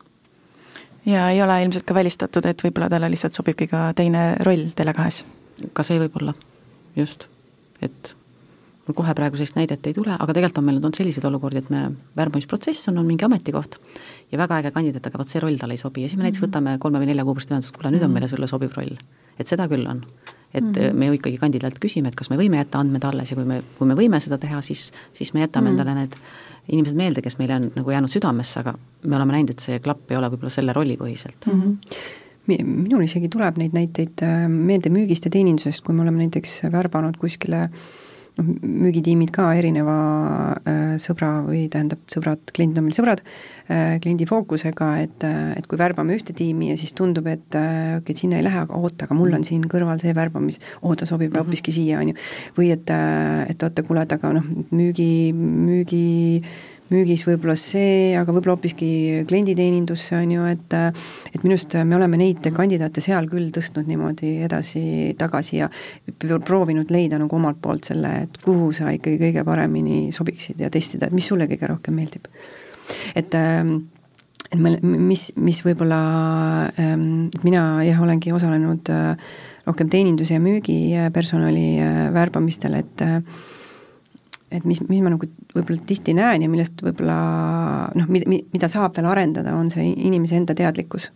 ja 1.07 1.29
ei 1.31 1.43
ole 1.43 1.63
ilmselt 1.63 1.85
ka 1.85 1.95
välistatud, 1.95 2.47
et 2.47 2.65
võib-olla 2.65 2.89
talle 2.91 3.11
lihtsalt 3.11 3.33
sobibki 3.33 3.67
ka 3.67 3.93
teine 3.97 4.35
roll 4.45 4.71
Tele2-s? 4.77 5.25
ka 5.73 5.83
see 5.83 5.99
võib 5.99 6.17
olla 6.21 6.35
just, 6.97 7.29
et 7.81 8.17
mul 8.87 8.97
kohe 8.99 9.15
praegu 9.15 9.39
sellist 9.39 9.57
näidet 9.57 9.87
ei 9.87 9.95
tule, 9.97 10.15
aga 10.17 10.35
tegelikult 10.35 10.61
on 10.61 10.67
meil 10.67 10.81
olnud 10.81 10.99
selliseid 10.99 11.27
olukordi, 11.29 11.63
et 11.63 11.71
me, 11.73 11.85
värbamisprotsess 12.19 12.91
on, 12.91 12.99
on 13.03 13.09
mingi 13.09 13.27
ametikoht 13.27 13.79
ja 14.33 14.41
väga 14.41 14.59
äge 14.63 14.73
kandidaat, 14.75 15.07
aga 15.09 15.21
vot 15.23 15.31
see 15.31 15.43
roll 15.43 15.59
talle 15.61 15.77
ei 15.79 15.83
sobi 15.83 16.05
ja 16.05 16.11
siis 16.11 16.19
me 16.19 16.27
näiteks 16.27 16.43
mhm. 16.43 16.51
võtame 16.51 16.77
kolme 16.83 17.03
või 17.03 17.13
nelja 17.13 17.27
kuu 17.27 17.37
pärast 17.39 17.55
ühendust, 17.55 17.75
kuule 17.77 17.93
nüüd 17.95 18.03
on 18.03 18.11
mhm. 18.11 18.19
meile 18.19 18.31
sulle 18.33 18.51
sobiv 18.51 18.75
roll. 18.79 18.97
et 19.39 19.49
seda 19.49 19.69
küll 19.71 19.87
on. 19.89 20.05
et 20.53 20.65
mm 20.65 20.73
-hmm. 20.73 20.93
me 20.93 21.07
ju 21.07 21.13
ikkagi 21.13 21.39
kandidaat 21.39 21.79
küsime, 21.81 22.09
et 22.09 22.15
kas 22.15 22.31
me 22.31 22.37
võime 22.37 22.59
jätta 22.59 22.79
andmed 22.79 23.05
alles 23.05 23.31
ja 23.31 23.37
kui 23.37 23.45
me, 23.45 23.63
kui 23.79 23.87
me 23.87 23.95
võime 23.95 24.21
seda 24.21 24.39
teha, 24.39 24.61
siis, 24.61 24.93
siis 25.13 25.33
me 25.35 25.41
jätame 25.41 25.71
mm 25.71 25.77
-hmm. 25.77 25.81
endale 25.81 25.95
need 25.95 26.17
inimesed 26.69 26.97
meelde, 26.97 27.23
kes 27.23 27.39
meile 27.39 27.55
on 27.55 27.73
nagu 27.75 27.91
jäänud 27.91 28.11
südamesse, 28.11 28.61
aga 28.61 28.75
me 29.03 29.17
oleme 29.17 29.33
näinud, 29.33 29.51
et 29.51 29.59
see 29.59 29.79
klapp 29.79 30.11
ei 30.11 30.17
ole 30.17 30.29
võib-olla 30.29 30.51
selle 30.51 30.73
rollipõhiselt 30.73 31.47
mm. 31.47 31.63
-hmm 31.63 32.22
minul 32.51 33.05
isegi 33.07 33.31
tuleb 33.33 33.59
neid 33.61 33.75
näiteid 33.77 34.23
äh, 34.27 34.47
meelde 34.51 34.93
müügist 34.93 35.27
ja 35.29 35.35
teenindusest, 35.35 35.85
kui 35.85 35.95
me 35.95 36.05
oleme 36.05 36.25
näiteks 36.25 36.65
värbanud 36.73 37.19
kuskile 37.21 37.69
noh, 37.69 38.49
müügitiimid 38.63 39.31
ka 39.35 39.51
erineva 39.59 39.97
äh, 40.57 40.81
sõbra 41.03 41.31
või 41.47 41.67
tähendab, 41.73 42.03
sõbrad, 42.11 42.43
kliendid 42.55 42.81
on 42.81 42.89
meil 42.89 42.97
sõbrad 42.97 43.23
äh,, 43.23 44.01
kliendi 44.03 44.27
fookusega, 44.29 44.91
et, 45.05 45.29
et 45.29 45.69
kui 45.71 45.79
värbame 45.81 46.17
ühte 46.19 46.35
tiimi 46.37 46.73
ja 46.73 46.81
siis 46.81 46.97
tundub, 46.99 47.29
et 47.31 47.47
okei 47.53 48.01
okay,, 48.01 48.17
et 48.17 48.25
sinna 48.25 48.41
ei 48.41 48.49
lähe, 48.49 48.67
aga 48.67 48.81
oota, 48.81 49.07
aga 49.07 49.19
mul 49.19 49.39
on 49.39 49.47
siin 49.47 49.69
kõrval 49.71 50.03
see 50.03 50.17
värbamis, 50.17 50.59
oo, 50.81 50.97
ta 50.97 51.07
sobib 51.07 51.31
mm 51.31 51.39
-hmm. 51.39 51.47
hoopiski 51.47 51.77
siia, 51.79 52.03
on 52.03 52.13
ju. 52.13 52.19
või 52.59 52.73
et, 52.75 52.91
et 53.55 53.63
oota, 53.63 53.87
kuule, 53.87 54.03
et 54.03 54.19
aga 54.19 54.35
noh, 54.41 54.53
müügi, 54.73 55.33
müügi 55.37 56.07
müügis 56.93 57.25
võib-olla 57.27 57.57
see, 57.59 58.13
aga 58.19 58.33
võib-olla 58.33 58.57
hoopiski 58.57 58.91
klienditeenindusse, 59.29 60.17
on 60.19 60.35
ju, 60.37 60.49
et 60.53 60.77
et 60.77 61.41
minu 61.45 61.57
arust 61.57 61.77
me 61.89 61.97
oleme 61.99 62.21
neid 62.21 62.49
kandidaate 62.55 63.05
seal 63.05 63.29
küll 63.31 63.51
tõstnud 63.55 63.89
niimoodi 63.91 64.35
edasi-tagasi 64.49 65.61
ja 65.61 65.71
proovinud 66.19 66.93
leida 66.95 67.21
nagu 67.21 67.39
omalt 67.39 67.61
poolt 67.63 67.89
selle, 67.93 68.13
et 68.27 68.39
kuhu 68.45 68.71
sa 68.77 68.93
ikkagi 68.95 69.21
kõige 69.27 69.47
paremini 69.49 70.05
sobiksid 70.15 70.61
ja 70.63 70.71
testida, 70.73 71.09
et 71.09 71.17
mis 71.17 71.27
sulle 71.27 71.49
kõige 71.51 71.73
rohkem 71.73 71.99
meeldib. 71.99 72.29
et 73.15 73.35
et 74.53 74.61
me, 74.61 74.75
mis, 74.83 75.31
mis 75.41 75.63
võib-olla, 75.65 75.99
et 76.77 77.45
mina 77.47 77.63
jah, 77.87 78.03
olengi 78.05 78.33
osalenud 78.37 78.91
rohkem 79.67 79.89
teeninduse 79.89 80.37
ja 80.37 80.43
müügipersonali 80.43 81.67
värbamistel, 82.13 82.77
et 82.83 83.05
et 84.53 84.67
mis, 84.69 84.81
mis 84.89 85.01
ma 85.05 85.13
nagu 85.15 85.29
võib-olla 85.55 85.87
tihti 85.89 86.15
näen 86.17 86.45
ja 86.45 86.51
millest 86.53 86.83
võib-olla 86.85 87.17
noh, 87.99 88.11
mida, 88.13 88.29
mida 88.53 88.69
saab 88.71 88.97
veel 88.99 89.09
arendada, 89.11 89.55
on 89.57 89.71
see 89.73 89.89
inimese 89.93 90.37
enda 90.39 90.57
teadlikkus. 90.59 91.11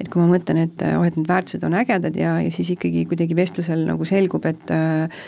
et 0.00 0.10
kui 0.12 0.22
ma 0.22 0.28
mõtlen, 0.30 0.62
et 0.66 0.86
oh, 0.92 1.04
et 1.06 1.18
need 1.18 1.28
väärtused 1.30 1.66
on 1.66 1.76
ägedad 1.78 2.16
ja, 2.18 2.36
ja 2.44 2.52
siis 2.54 2.70
ikkagi 2.76 3.06
kuidagi 3.10 3.36
vestlusel 3.38 3.86
nagu 3.88 4.08
selgub, 4.08 4.46
et 4.48 4.74
äh, 4.74 5.26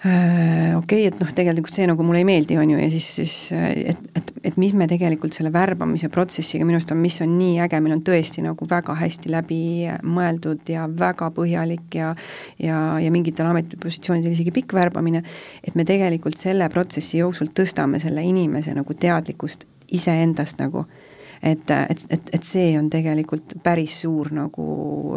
okei 0.00 0.76
okay,, 0.78 1.06
et 1.10 1.18
noh, 1.20 1.28
tegelikult 1.36 1.76
see 1.76 1.84
nagu 1.84 2.04
mulle 2.06 2.22
ei 2.22 2.24
meeldi, 2.24 2.56
on 2.56 2.70
ju, 2.72 2.78
ja 2.80 2.86
siis, 2.88 3.08
siis 3.18 3.32
et, 3.52 4.06
et, 4.16 4.30
et 4.48 4.56
mis 4.60 4.72
me 4.72 4.86
tegelikult 4.88 5.36
selle 5.36 5.52
värbamise 5.52 6.08
protsessiga 6.12 6.64
minu 6.64 6.78
arust 6.78 6.94
on, 6.94 7.02
mis 7.04 7.18
on 7.20 7.34
nii 7.36 7.58
äge, 7.66 7.82
meil 7.84 7.98
on 7.98 8.04
tõesti 8.06 8.40
nagu 8.46 8.68
väga 8.70 8.96
hästi 8.96 9.32
läbi 9.34 9.60
mõeldud 10.08 10.72
ja 10.72 10.86
väga 10.88 11.28
põhjalik 11.36 11.98
ja 12.00 12.14
ja, 12.56 12.78
ja 12.96 13.12
mingitel 13.12 13.50
ametipositsioonidel 13.50 14.32
isegi 14.32 14.54
pikk 14.56 14.72
värbamine, 14.78 15.20
et 15.60 15.76
me 15.76 15.84
tegelikult 15.84 16.40
selle 16.40 16.70
protsessi 16.72 17.20
jooksul 17.20 17.52
tõstame 17.52 18.00
selle 18.00 18.24
inimese 18.24 18.72
nagu 18.76 18.96
teadlikkust 18.96 19.68
iseendast 19.92 20.62
nagu. 20.64 20.86
Et, 21.42 21.70
et, 21.72 22.02
et, 22.12 22.34
et 22.36 22.44
see 22.44 22.72
on 22.76 22.88
tegelikult 22.92 23.58
päris 23.64 24.00
suur 24.02 24.28
nagu 24.36 24.64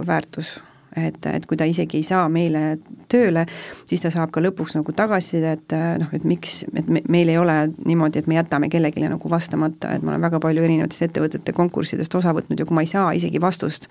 väärtus 0.08 0.58
et, 0.96 1.26
et 1.26 1.46
kui 1.50 1.58
ta 1.58 1.66
isegi 1.70 2.00
ei 2.00 2.06
saa 2.06 2.28
meile 2.32 2.78
tööle, 3.12 3.46
siis 3.90 4.04
ta 4.04 4.12
saab 4.14 4.32
ka 4.34 4.42
lõpuks 4.44 4.76
nagu 4.78 4.96
tagasisidet, 4.96 5.76
noh, 6.02 6.14
et 6.16 6.26
miks, 6.28 6.62
et 6.74 6.90
me, 6.90 7.04
meil 7.12 7.32
ei 7.32 7.40
ole 7.42 7.58
niimoodi, 7.86 8.22
et 8.22 8.30
me 8.30 8.38
jätame 8.38 8.70
kellelegi 8.74 9.06
nagu 9.08 9.32
vastamata, 9.32 9.94
et 9.96 10.06
ma 10.06 10.14
olen 10.14 10.26
väga 10.28 10.42
palju 10.44 10.66
erinevatest 10.66 11.08
ettevõtete 11.08 11.56
konkurssidest 11.56 12.16
osa 12.20 12.34
võtnud 12.36 12.60
ja 12.60 12.68
kui 12.70 12.78
ma 12.78 12.86
ei 12.86 12.92
saa 12.92 13.14
isegi 13.18 13.42
vastust, 13.44 13.90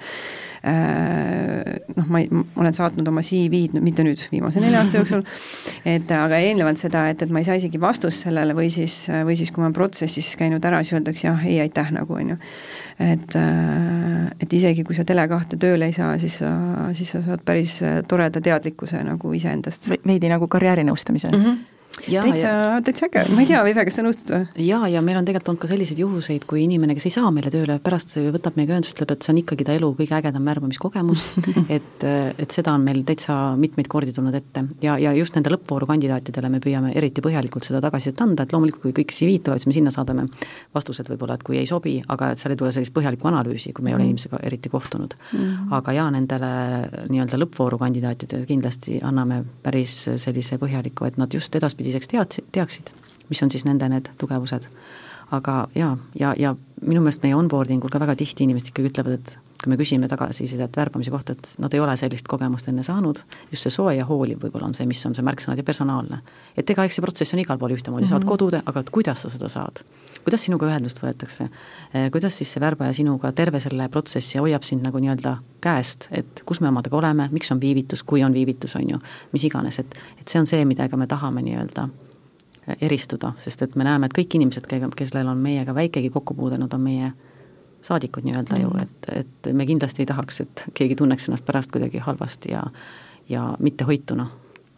äh, 0.67 1.75
noh, 1.97 2.09
ma 2.09 2.23
ei, 2.23 2.31
ma 2.31 2.45
olen 2.65 2.79
saatnud 2.79 3.09
oma 3.13 3.25
CV-d, 3.27 3.83
mitte 3.85 4.07
nüüd, 4.07 4.27
viimase 4.33 4.63
nelja 4.63 4.83
aasta 4.83 5.01
jooksul, 5.01 5.27
et 5.89 6.11
aga 6.17 6.41
eelnevalt 6.43 6.81
seda, 6.83 7.09
et, 7.13 7.25
et 7.25 7.35
ma 7.35 7.43
ei 7.43 7.49
saa 7.49 7.59
isegi 7.61 7.81
vastust 7.83 8.29
sellele 8.29 8.57
või 8.59 8.71
siis, 8.75 9.05
või 9.27 9.39
siis 9.39 9.51
kui 9.51 9.63
ma 9.63 9.71
olen 9.71 9.79
protsessis 9.81 10.35
käinud 10.41 10.65
ära, 10.69 10.83
siis 10.83 10.99
öeldakse 11.01 11.29
jah, 11.29 11.47
ei 11.49 11.61
aitäh 11.65 11.95
nagu, 11.95 12.19
on 12.19 12.35
ju 12.35 12.41
et, 12.99 13.37
äh, 13.37 14.31
et 14.41 14.53
isegi 14.53 14.85
kui 14.85 14.97
sa 14.97 15.05
Tele2 15.09 15.59
tööle 15.59 15.89
ei 15.89 15.97
saa, 15.97 16.15
siis 16.19 16.39
sa, 16.43 16.53
siis 16.97 17.15
sa 17.15 17.23
saad 17.25 17.45
päris 17.45 17.81
äh, 17.83 18.01
toreda 18.09 18.41
teadlikkuse 18.41 19.03
nagu 19.07 19.33
iseendast. 19.37 19.93
veidi 20.07 20.29
nagu 20.33 20.49
karjäärinõustamise 20.49 21.31
mm. 21.33 21.45
-hmm 21.45 21.72
täitsa, 22.01 22.53
täitsa 22.85 23.07
äge, 23.09 23.25
ma 23.35 23.43
ei 23.43 23.49
tea, 23.49 23.61
Vive, 23.67 23.85
kas 23.87 23.99
sa 23.99 24.05
nõustud 24.05 24.33
või? 24.33 24.67
jaa, 24.67 24.89
ja 24.91 25.03
meil 25.05 25.19
on 25.21 25.27
tegelikult 25.29 25.53
olnud 25.53 25.63
ka 25.63 25.71
selliseid 25.71 26.01
juhuseid, 26.03 26.47
kui 26.49 26.63
inimene, 26.65 26.97
kes 26.97 27.07
ei 27.09 27.15
saa 27.15 27.31
meile 27.35 27.53
tööle, 27.53 27.77
pärast 27.85 28.15
võtab 28.17 28.57
meiega 28.59 28.75
ühendust, 28.75 28.95
ütleb, 28.97 29.13
et 29.15 29.27
see 29.27 29.33
on 29.35 29.41
ikkagi 29.43 29.67
ta 29.69 29.77
elu 29.77 29.91
kõige 29.99 30.17
ägedam 30.19 30.49
värbamiskogemus 30.49 31.27
et, 31.77 32.07
et 32.07 32.55
seda 32.55 32.75
on 32.77 32.87
meil 32.87 33.03
täitsa 33.09 33.37
mitmeid 33.61 33.91
kordi 33.93 34.15
tulnud 34.17 34.37
ette 34.39 34.65
ja, 34.85 34.97
ja 35.01 35.13
just 35.17 35.37
nende 35.37 35.53
lõppvooru 35.55 35.89
kandidaatidele 35.91 36.51
me 36.53 36.63
püüame 36.65 36.95
eriti 36.99 37.25
põhjalikult 37.25 37.69
seda 37.69 37.83
tagasisidet 37.85 38.25
anda, 38.25 38.47
et 38.47 38.55
loomulikult, 38.57 38.83
kui 38.87 38.97
kõik 39.03 39.15
CV-d 39.15 39.47
tulevad, 39.49 39.63
siis 39.63 39.71
me 39.71 39.77
sinna 39.77 39.95
saadame 39.95 40.27
vastused 40.75 41.09
võib-olla, 41.13 41.37
et 41.39 41.47
kui 41.47 41.61
ei 41.61 41.69
sobi, 41.69 41.99
aga 42.13 42.33
et 42.33 42.43
seal 42.43 42.57
ei 42.57 42.61
tule 42.61 42.73
sellist 42.75 42.95
põhjalikku 42.97 43.31
analüüsi, 43.31 43.75
kui 43.77 43.85
me 43.85 43.93
ei 43.93 43.99
ole 43.99 44.07
mm. 44.07 44.13
inimesega 44.13 44.43
eriti 44.49 44.73
kohtunud 44.73 45.15
mm. 45.19 45.39
-hmm. 45.39 45.75
aga 45.79 45.97
jaa, 45.99 46.09
nendele 46.15 46.53
nii-öelda 47.13 47.41
lõppvooru 47.45 47.79
kandidaatidele 47.83 48.47
kindlasti 48.49 48.99
anname 49.03 49.43
päris 49.63 49.97
sellise 50.17 50.59
põhjaliku, 50.63 51.07
et 51.07 51.19
nad 51.21 51.35
just 51.35 51.55
edaspidi 51.57 51.82
edaspidiseks 51.83 52.09
tead-, 52.09 52.45
teaksid, 52.53 52.93
mis 53.29 53.43
on 53.43 53.51
siis 53.51 53.65
nende 53.65 53.89
need 53.89 54.11
tugevused. 54.19 54.69
aga 55.33 55.69
jaa, 55.75 55.97
ja, 56.21 56.35
ja 56.39 56.55
minu 56.83 57.01
meelest 57.03 57.23
meie 57.23 57.37
onboarding 57.39 57.83
ul 57.85 57.93
ka 57.93 58.01
väga 58.03 58.17
tihti 58.19 58.47
inimesed 58.47 58.73
ikkagi 58.73 58.91
ütlevad, 58.91 59.19
et 59.21 59.37
kui 59.63 59.71
me 59.71 59.79
küsime 59.79 60.09
tagasisidet 60.11 60.77
värbamise 60.77 61.13
kohta, 61.15 61.37
et 61.37 61.53
nad 61.63 61.75
ei 61.75 61.81
ole 61.83 61.95
sellist 61.99 62.27
kogemust 62.31 62.69
enne 62.71 62.83
saanud, 62.87 63.23
just 63.53 63.67
see 63.67 63.75
soe 63.75 63.95
ja 63.95 64.07
hooliv 64.09 64.43
võib-olla 64.43 64.69
on 64.71 64.77
see, 64.77 64.87
mis 64.91 65.03
on 65.07 65.15
see 65.15 65.25
märksõnad 65.27 65.61
ja 65.61 65.67
personaalne. 65.67 66.23
et 66.57 66.71
ega 66.71 66.85
eks 66.85 66.99
see 66.99 67.05
protsess 67.05 67.35
on 67.35 67.43
igal 67.43 67.59
pool 67.59 67.77
ühtemoodi 67.77 68.03
mm, 68.03 68.07
-hmm. 68.07 68.11
saad 68.11 68.25
mhm. 68.25 68.29
kodude, 68.29 68.63
aga 68.67 68.81
et 68.81 68.91
kuidas 68.91 69.23
sa 69.23 69.31
seda 69.31 69.49
saad? 69.49 69.85
kuidas 70.25 70.45
sinuga 70.45 70.67
ühendust 70.67 71.03
võetakse, 71.03 71.49
eh, 71.95 72.11
kuidas 72.11 72.37
siis 72.39 72.53
see 72.53 72.61
värbaja 72.61 72.93
sinuga 72.93 73.33
terve 73.33 73.61
selle 73.61 73.89
protsessi 73.89 74.39
hoiab 74.39 74.63
sind 74.63 74.87
nagu 74.87 74.99
nii-öelda 74.99 75.37
käest, 75.61 76.09
et 76.11 76.43
kus 76.47 76.61
me 76.61 76.69
omadega 76.69 76.97
oleme, 76.97 77.29
miks 77.33 77.51
on 77.53 77.61
viivitus, 77.61 78.03
kui 78.03 78.23
on 78.23 78.33
viivitus, 78.33 78.77
on 78.77 78.91
ju, 78.91 78.99
mis 79.33 79.45
iganes, 79.45 79.79
et 79.79 79.99
et 80.21 80.29
see 80.29 80.41
on 80.41 80.47
see, 80.47 80.65
millega 80.65 80.97
me 80.97 81.07
tahame 81.07 81.43
nii-öelda 81.43 81.89
eristuda, 82.81 83.33
sest 83.43 83.63
et 83.63 83.77
me 83.77 83.85
näeme, 83.85 84.07
et 84.07 84.17
kõik 84.17 84.37
inimesed, 84.39 84.67
kellel 84.71 85.29
on 85.29 85.39
meiega 85.39 85.75
väikegi 85.75 86.11
kokku 86.15 86.35
puudenud, 86.39 86.73
on 86.75 86.81
meie 86.81 87.13
saadikud 87.83 88.27
nii-öelda 88.27 88.59
mm. 88.59 88.63
ju, 88.63 88.71
et, 88.83 89.09
et 89.23 89.55
me 89.57 89.67
kindlasti 89.67 90.05
ei 90.05 90.11
tahaks, 90.11 90.41
et 90.45 90.67
keegi 90.75 90.97
tunneks 91.01 91.29
ennast 91.29 91.47
pärast 91.47 91.73
kuidagi 91.75 92.03
halvasti 92.03 92.55
ja 92.55 92.63
ja 93.29 93.55
mitte 93.59 93.85
hoituna 93.85 94.27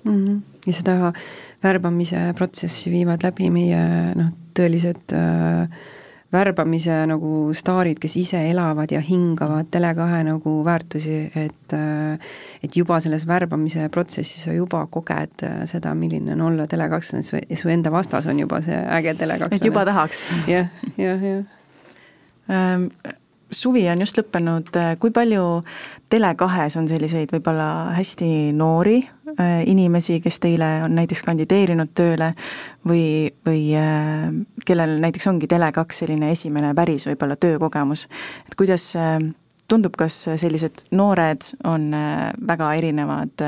mm. 0.04 0.24
-hmm. 0.24 0.40
ja 0.66 0.72
seda 0.72 1.12
värbamise 1.62 2.32
protsessi 2.36 2.90
viivad 2.90 3.22
läbi 3.24 3.50
meie 3.50 4.14
noh, 4.14 4.32
tõelised 4.58 5.14
äh, 5.16 5.68
värbamise 6.34 7.00
nagu 7.08 7.54
staarid, 7.56 8.00
kes 8.02 8.16
ise 8.20 8.42
elavad 8.50 8.92
ja 8.92 9.00
hingavad 9.04 9.70
Tele2 9.74 10.22
nagu 10.28 10.56
väärtusi, 10.66 11.18
et 11.38 11.74
et 12.64 12.76
juba 12.76 13.00
selles 13.00 13.26
värbamise 13.28 13.88
protsessis 13.92 14.46
sa 14.46 14.52
juba 14.54 14.84
koged 14.90 15.44
äh, 15.46 15.64
seda, 15.70 15.94
milline 15.98 16.34
on 16.36 16.46
olla 16.50 16.68
Tele2, 16.70 17.22
su, 17.22 17.40
su 17.62 17.72
enda 17.72 17.92
vastas 17.92 18.28
on 18.30 18.40
juba 18.40 18.60
see 18.64 18.78
äge 18.98 19.16
Tele2. 19.20 19.50
et 19.54 19.64
juba 19.64 19.84
tahaks 19.88 20.24
jah, 20.50 20.70
jah, 20.98 21.22
jah 21.22 21.44
ähm, 22.50 22.88
suvi 23.50 23.84
on 23.90 24.00
just 24.02 24.18
lõppenud, 24.18 24.70
äh, 24.78 24.94
kui 25.00 25.12
palju 25.14 25.44
Tele2-s 26.12 26.78
on 26.78 26.88
selliseid 26.88 27.32
võib-olla 27.34 27.94
hästi 27.96 28.28
noori 28.56 28.98
äh, 29.02 29.62
inimesi, 29.70 30.20
kes 30.24 30.38
teile 30.42 30.70
on 30.86 30.94
näiteks 30.98 31.24
kandideerinud 31.26 31.94
tööle 31.96 32.32
või, 32.86 33.32
või 33.46 33.64
äh, 33.78 34.28
kellel 34.66 34.98
näiteks 35.04 35.30
ongi 35.32 35.50
Tele2 35.50 35.98
selline 36.00 36.30
esimene 36.34 36.74
päris 36.76 37.08
võib-olla 37.10 37.38
töökogemus, 37.40 38.06
et 38.46 38.54
kuidas 38.58 38.92
tundub, 39.68 39.96
kas 39.96 40.16
sellised 40.36 40.86
noored 40.92 41.46
on 41.64 41.88
väga 42.46 42.74
erinevad 42.76 43.44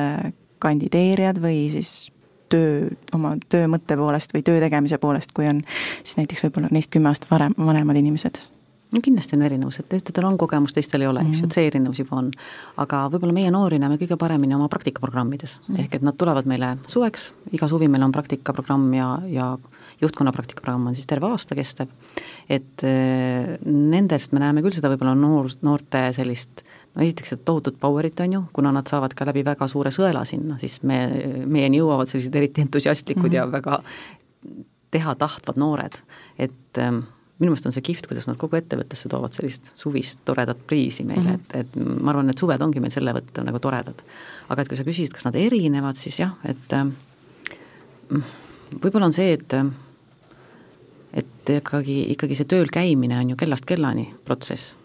kandideerijad 0.64 1.38
või 1.42 1.66
siis 1.70 2.08
töö, 2.48 2.88
oma 3.14 3.34
töö 3.52 3.68
mõtte 3.70 3.98
poolest 4.00 4.32
või 4.32 4.44
töö 4.46 4.62
tegemise 4.64 4.98
poolest, 5.02 5.36
kui 5.36 5.48
on 5.50 5.60
siis 6.02 6.16
näiteks 6.22 6.46
võib-olla 6.46 6.72
neist 6.72 6.94
kümme 6.94 7.12
aastat 7.12 7.30
varem, 7.30 7.56
vanemad 7.58 8.00
inimesed 8.00 8.46
no 8.94 9.02
kindlasti 9.02 9.36
on 9.36 9.42
erinevus, 9.46 9.80
et 9.82 9.96
ühtedel 9.98 10.28
on 10.28 10.38
kogemus, 10.38 10.74
teistel 10.76 11.04
ei 11.04 11.10
ole, 11.10 11.24
eks 11.26 11.40
ju, 11.40 11.48
et 11.48 11.56
see 11.56 11.66
erinevus 11.70 12.00
juba 12.02 12.20
on. 12.20 12.30
aga 12.82 13.02
võib-olla 13.12 13.34
meie 13.34 13.50
noori 13.54 13.80
näeme 13.82 13.98
kõige 14.00 14.18
paremini 14.20 14.54
oma 14.54 14.68
praktikaprogrammides 14.72 15.58
mm, 15.58 15.66
-hmm. 15.66 15.80
ehk 15.84 15.98
et 15.98 16.06
nad 16.06 16.18
tulevad 16.18 16.46
meile 16.46 16.76
suveks, 16.86 17.32
iga 17.52 17.68
suvi 17.68 17.88
meil 17.88 18.06
on 18.06 18.14
praktikaprogramm 18.14 18.94
ja, 18.94 19.08
ja 19.28 19.50
juhtkonna 20.00 20.32
praktikaprogramm 20.32 20.86
on 20.86 20.94
siis 20.94 21.06
terve 21.06 21.26
aasta 21.26 21.54
kestev, 21.58 21.88
et 22.48 22.84
äh, 22.84 23.56
nendest 23.64 24.32
me 24.32 24.40
näeme 24.44 24.62
küll 24.62 24.74
seda 24.76 24.92
võib-olla 24.92 25.16
noor, 25.18 25.50
noorte 25.62 26.08
sellist 26.12 26.62
no 26.94 27.02
esiteks 27.02 27.34
seda 27.34 27.42
tohutut 27.44 27.80
power'it, 27.80 28.20
on 28.24 28.38
ju, 28.38 28.44
kuna 28.52 28.72
nad 28.72 28.86
saavad 28.88 29.14
ka 29.14 29.26
läbi 29.28 29.44
väga 29.44 29.68
suure 29.68 29.90
sõela 29.94 30.24
sinna, 30.24 30.58
siis 30.58 30.80
me, 30.82 31.00
meieni 31.46 31.82
jõuavad 31.82 32.08
sellised 32.10 32.34
eriti 32.34 32.64
entusiastlikud 32.64 33.28
mm 33.28 33.28
-hmm. 33.28 33.36
ja 33.36 33.50
väga 33.52 33.82
teha 34.90 35.14
tahtvad 35.14 35.58
noored, 35.60 35.98
et 36.38 36.78
ähm, 36.78 37.04
minu 37.38 37.52
meelest 37.52 37.68
on 37.68 37.74
see 37.74 37.84
kihvt, 37.84 38.08
kuidas 38.08 38.28
nad 38.30 38.38
kogu 38.40 38.56
ettevõttesse 38.58 39.10
toovad 39.12 39.34
sellist 39.36 39.72
suvist 39.76 40.22
toredat 40.28 40.60
priisi 40.68 41.04
meile 41.04 41.22
mm, 41.22 41.42
-hmm. 41.52 41.60
et, 41.60 41.76
et 41.76 42.00
ma 42.04 42.12
arvan, 42.14 42.30
et 42.32 42.38
suved 42.38 42.62
ongi 42.62 42.80
meil 42.80 42.94
selle 42.94 43.12
võtta 43.16 43.44
nagu 43.44 43.60
toredad. 43.60 44.02
aga 44.48 44.62
et 44.62 44.68
kui 44.68 44.78
sa 44.78 44.86
küsisid, 44.86 45.12
kas 45.12 45.28
nad 45.28 45.36
erinevad, 45.36 45.96
siis 46.00 46.20
jah, 46.20 46.32
et 46.44 46.72
äh, 46.72 46.86
võib-olla 48.82 49.10
on 49.10 49.12
see, 49.16 49.32
et 49.32 49.52
et 51.16 51.54
ikkagi, 51.58 52.10
ikkagi 52.12 52.34
see 52.34 52.48
tööl 52.48 52.68
käimine 52.72 53.18
on 53.18 53.30
ju 53.30 53.36
kellast 53.36 53.64
kellani 53.64 54.10
protsess 54.24 54.76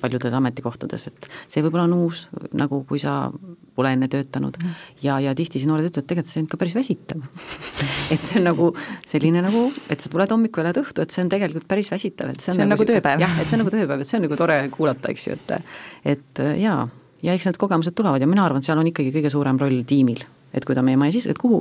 paljudes 0.00 0.34
ametikohtades, 0.36 1.06
et 1.10 1.26
see 1.50 1.60
võib-olla 1.64 1.84
on 1.84 1.94
uus, 1.98 2.22
nagu 2.56 2.80
kui 2.88 3.00
sa 3.02 3.30
pole 3.76 3.92
enne 3.92 4.08
töötanud 4.08 4.56
mm. 4.56 4.78
ja, 5.04 5.18
ja 5.20 5.34
tihti 5.36 5.60
siis 5.60 5.68
noored 5.68 5.90
ütlevad, 5.90 6.06
tegelikult 6.08 6.32
see 6.32 6.40
on 6.40 6.46
ikka 6.48 6.60
päris 6.62 6.76
väsitav 6.78 7.20
et 8.14 8.24
see 8.24 8.40
on 8.40 8.48
nagu 8.48 8.70
selline 9.08 9.42
nagu, 9.44 9.66
et 9.92 10.00
sa 10.00 10.12
tuled 10.12 10.32
hommikul 10.32 10.64
ja 10.64 10.70
lähed 10.70 10.80
õhtu, 10.80 11.04
et 11.04 11.12
see 11.12 11.24
on 11.26 11.32
tegelikult 11.32 11.68
päris 11.68 11.90
väsitav, 11.92 12.32
et 12.32 12.40
see 12.40 12.54
on, 12.54 12.60
see 12.60 12.64
on 12.64 12.72
nagu, 12.72 12.86
nagu 12.86 12.88
tööpäev. 12.94 13.24
jah, 13.26 13.36
et 13.42 13.50
see 13.52 13.58
on 13.58 13.64
nagu 13.64 13.74
tööpäev, 13.74 14.00
et 14.00 14.10
see 14.10 14.20
on 14.20 14.26
nagu 14.26 14.40
tore 14.40 14.58
kuulata, 14.72 15.12
eks 15.12 15.26
ju, 15.28 15.36
et 15.36 16.16
et 16.16 16.42
jaa, 16.62 16.86
ja 17.26 17.36
eks 17.36 17.50
need 17.50 17.60
kogemused 17.60 17.96
tulevad 17.96 18.24
ja 18.24 18.30
mina 18.30 18.46
arvan, 18.48 18.64
et 18.64 18.70
seal 18.70 18.80
on 18.80 18.88
ikkagi 18.88 19.12
kõige 19.18 19.32
suurem 19.32 19.60
roll 19.60 19.84
tiimil. 19.86 20.24
et 20.56 20.64
kui 20.64 20.74
ta 20.74 20.82
meie 20.82 20.98
maja 20.98 21.14
sisse, 21.18 21.30
et 21.30 21.38
kuhu, 21.38 21.60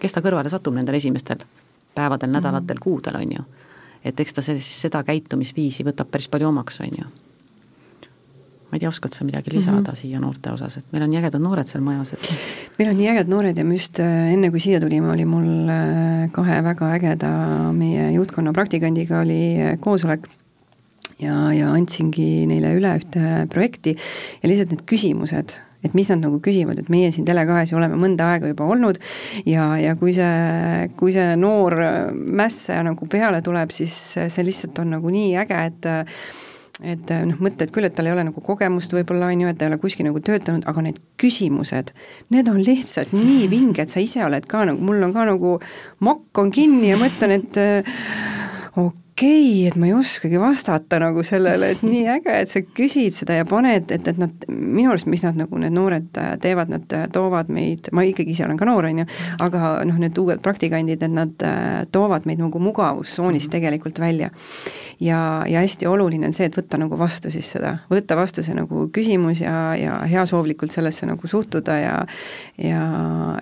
kes 0.00 0.14
ta 0.14 0.22
kõrvale 0.24 0.48
satub 0.52 0.78
nendel 0.78 0.96
esimestel 0.96 1.42
päevadel, 1.94 2.30
nädalatel 2.32 2.78
mm, 2.78 2.86
kuudel, 2.86 3.18
on 3.18 3.36
ju. 3.38 3.44
et 4.04 4.20
eks 4.20 4.38
ta 4.38 4.46
siis 4.46 4.70
seda 4.86 5.02
käitumisviisi 5.02 5.84
võtab 5.84 6.14
päris 6.14 6.30
palju 6.30 6.48
omaks, 6.54 6.80
on 6.86 6.98
ju 7.02 7.10
ma 8.74 8.78
ei 8.78 8.82
tea, 8.82 8.90
oskad 8.90 9.14
sa 9.14 9.22
midagi 9.22 9.52
lisada 9.54 9.78
mm 9.78 9.84
-hmm. 9.86 9.96
siia 9.96 10.20
noorte 10.20 10.50
osas, 10.50 10.76
et 10.78 10.86
meil 10.92 11.04
on 11.04 11.10
nii 11.10 11.20
ägedad 11.20 11.42
noored 11.42 11.68
seal 11.70 11.82
majas, 11.86 12.12
et 12.12 12.30
meil 12.78 12.90
on 12.90 12.96
nii 12.98 13.08
ägedad 13.12 13.28
noored 13.30 13.58
ja 13.58 13.64
me 13.64 13.74
just 13.74 14.00
äh, 14.00 14.32
enne, 14.34 14.50
kui 14.50 14.58
siia 14.60 14.80
tulime, 14.80 15.12
oli 15.12 15.24
mul 15.24 15.68
äh, 15.70 16.30
kahe 16.32 16.62
väga 16.64 16.88
ägeda 16.96 17.30
meie 17.72 18.10
juhtkonna 18.16 18.52
praktikandiga 18.52 19.20
oli 19.20 19.62
äh, 19.62 19.78
koosolek 19.78 20.26
ja, 21.20 21.52
ja 21.52 21.70
andsingi 21.70 22.46
neile 22.50 22.74
üle 22.74 22.96
ühte 22.98 23.46
projekti 23.48 23.94
ja 24.42 24.50
lihtsalt 24.50 24.74
need 24.74 24.82
küsimused, 24.90 25.54
et 25.86 25.94
mis 25.94 26.10
nad 26.10 26.24
nagu 26.26 26.40
küsivad, 26.42 26.80
et 26.80 26.90
meie 26.90 27.12
siin 27.14 27.26
Tele2-s 27.28 27.70
ju 27.70 27.78
oleme 27.78 27.94
mõnda 27.94 28.32
aega 28.32 28.50
juba 28.50 28.66
olnud 28.66 28.98
ja, 29.46 29.76
ja 29.78 29.94
kui 29.94 30.16
see, 30.16 30.90
kui 30.98 31.14
see 31.14 31.36
noor 31.36 31.78
mässaja 32.10 32.82
nagu 32.82 33.06
peale 33.06 33.38
tuleb, 33.40 33.70
siis 33.70 33.94
see 34.18 34.42
lihtsalt 34.42 34.82
on 34.82 34.96
nagu 34.98 35.14
nii 35.14 35.36
äge, 35.44 35.68
et 35.70 35.94
et 36.82 37.10
äh, 37.14 37.22
noh, 37.28 37.38
mõtled 37.44 37.70
küll, 37.74 37.86
et 37.86 37.94
tal 37.94 38.08
ei 38.08 38.14
ole 38.14 38.24
nagu 38.26 38.42
kogemust 38.42 38.94
võib-olla, 38.96 39.30
on 39.30 39.44
ju, 39.44 39.50
et 39.50 39.60
ta 39.60 39.68
ei 39.68 39.72
ole 39.72 39.78
kuskil 39.82 40.08
nagu 40.08 40.22
töötanud, 40.24 40.66
aga 40.70 40.82
need 40.88 40.98
küsimused, 41.22 41.92
need 42.34 42.50
on 42.50 42.58
lihtsalt 42.64 43.14
nii 43.14 43.46
vinged, 43.54 43.92
sa 43.92 44.02
ise 44.02 44.24
oled 44.26 44.48
ka 44.50 44.64
nagu, 44.70 44.82
mul 44.82 45.06
on 45.06 45.14
ka 45.14 45.28
nagu 45.30 45.56
mokk 46.04 46.42
on 46.42 46.50
kinni 46.54 46.90
ja 46.90 46.98
mõtlen, 47.00 47.38
et 47.38 47.62
äh, 47.62 47.96
okei 49.14 49.68
okay,, 49.68 49.68
et 49.68 49.76
ma 49.78 49.86
ei 49.86 49.94
oskagi 49.94 50.40
vastata 50.42 50.98
nagu 50.98 51.22
sellele, 51.26 51.70
et 51.74 51.82
nii 51.86 52.04
äge, 52.16 52.34
et 52.34 52.50
sa 52.50 52.62
küsid 52.76 53.14
seda 53.14 53.38
ja 53.38 53.46
paned, 53.48 53.92
et, 53.94 54.08
et 54.10 54.18
nad, 54.18 54.46
minu 54.50 54.90
arust, 54.90 55.06
mis 55.10 55.22
nad 55.22 55.38
nagu, 55.38 55.58
need 55.62 55.74
noored 55.74 56.18
äh, 56.18 56.32
teevad, 56.42 56.72
nad 56.72 56.96
toovad 57.14 57.52
meid, 57.54 57.92
ma 57.94 58.02
ikkagi 58.06 58.34
ise 58.34 58.46
olen 58.48 58.58
ka 58.58 58.66
noor, 58.68 58.88
on 58.90 59.04
ju, 59.04 59.10
aga 59.46 59.74
noh, 59.86 60.00
need 60.02 60.18
uued 60.18 60.42
praktikandid, 60.42 61.06
et 61.06 61.14
nad 61.14 61.46
toovad 61.94 62.26
meid 62.26 62.42
nagu 62.42 62.62
mugavustsoonist 62.62 63.46
mhm. 63.48 63.54
tegelikult 63.54 64.02
välja 64.02 64.32
ja, 65.00 65.44
ja 65.48 65.60
hästi 65.60 65.86
oluline 65.86 66.26
on 66.26 66.34
see, 66.34 66.48
et 66.48 66.56
võtta 66.56 66.78
nagu 66.80 66.98
vastu 66.98 67.30
siis 67.32 67.48
seda, 67.56 67.76
võtta 67.90 68.16
vastu 68.18 68.42
see 68.44 68.54
nagu 68.56 68.86
küsimus 68.94 69.42
ja, 69.42 69.74
ja 69.78 69.98
heasoovlikult 70.10 70.72
sellesse 70.74 71.06
nagu 71.08 71.30
suhtuda 71.30 71.78
ja 71.78 71.94
ja 72.58 72.82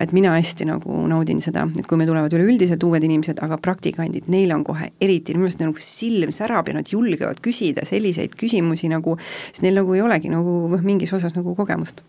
et 0.01 0.11
mina 0.11 0.33
hästi 0.33 0.65
nagu 0.65 1.03
naudin 1.07 1.41
seda, 1.43 1.67
et 1.77 1.85
kui 1.87 1.99
meil 1.99 2.09
tulevad 2.09 2.33
üleüldiselt 2.33 2.83
uued 2.83 3.03
inimesed, 3.05 3.37
aga 3.45 3.59
praktikandid, 3.61 4.25
neil 4.33 4.53
on 4.55 4.63
kohe 4.65 4.89
eriti, 5.01 5.35
minu 5.37 5.49
meelest 5.63 5.71
nagu 5.71 5.79
silm 5.79 6.31
särab 6.31 6.67
ja 6.67 6.77
nad 6.77 6.89
julgevad 6.89 7.41
küsida 7.43 7.85
selliseid 7.87 8.35
küsimusi 8.39 8.89
nagu, 8.91 9.17
sest 9.51 9.63
neil 9.63 9.79
nagu 9.79 9.95
ei 9.95 10.03
olegi 10.03 10.31
nagu 10.31 10.81
mingis 10.83 11.13
osas 11.13 11.35
nagu 11.37 11.55
kogemust 11.55 12.03